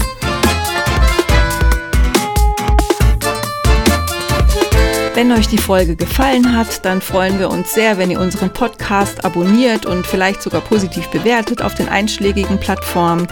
Wenn 5.17 5.31
euch 5.31 5.47
die 5.47 5.57
Folge 5.57 5.95
gefallen 5.95 6.55
hat, 6.55 6.85
dann 6.85 7.01
freuen 7.01 7.39
wir 7.39 7.49
uns 7.49 7.73
sehr, 7.73 7.97
wenn 7.97 8.11
ihr 8.11 8.19
unseren 8.19 8.53
Podcast 8.53 9.25
abonniert 9.25 9.87
und 9.87 10.05
vielleicht 10.05 10.43
sogar 10.43 10.61
positiv 10.61 11.07
bewertet 11.07 11.63
auf 11.63 11.73
den 11.73 11.89
einschlägigen 11.89 12.59
Plattformen. 12.59 13.27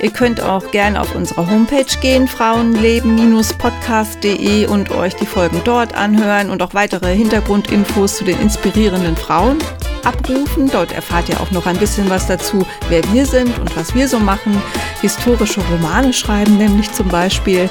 Ihr 0.00 0.10
könnt 0.10 0.40
auch 0.40 0.72
gerne 0.72 1.00
auf 1.00 1.14
unsere 1.14 1.48
Homepage 1.48 1.86
gehen, 2.00 2.26
frauenleben-podcast.de 2.26 4.66
und 4.66 4.90
euch 4.90 5.14
die 5.14 5.24
Folgen 5.24 5.60
dort 5.62 5.94
anhören 5.94 6.50
und 6.50 6.62
auch 6.62 6.74
weitere 6.74 7.14
Hintergrundinfos 7.14 8.16
zu 8.16 8.24
den 8.24 8.40
inspirierenden 8.40 9.16
Frauen 9.16 9.58
abrufen. 10.02 10.68
Dort 10.68 10.90
erfahrt 10.90 11.28
ihr 11.28 11.40
auch 11.40 11.52
noch 11.52 11.66
ein 11.66 11.76
bisschen 11.76 12.10
was 12.10 12.26
dazu, 12.26 12.66
wer 12.88 13.04
wir 13.12 13.24
sind 13.24 13.56
und 13.60 13.76
was 13.76 13.94
wir 13.94 14.08
so 14.08 14.18
machen. 14.18 14.60
Historische 15.00 15.60
Romane 15.70 16.12
schreiben 16.12 16.58
nämlich 16.58 16.90
zum 16.90 17.06
Beispiel. 17.06 17.70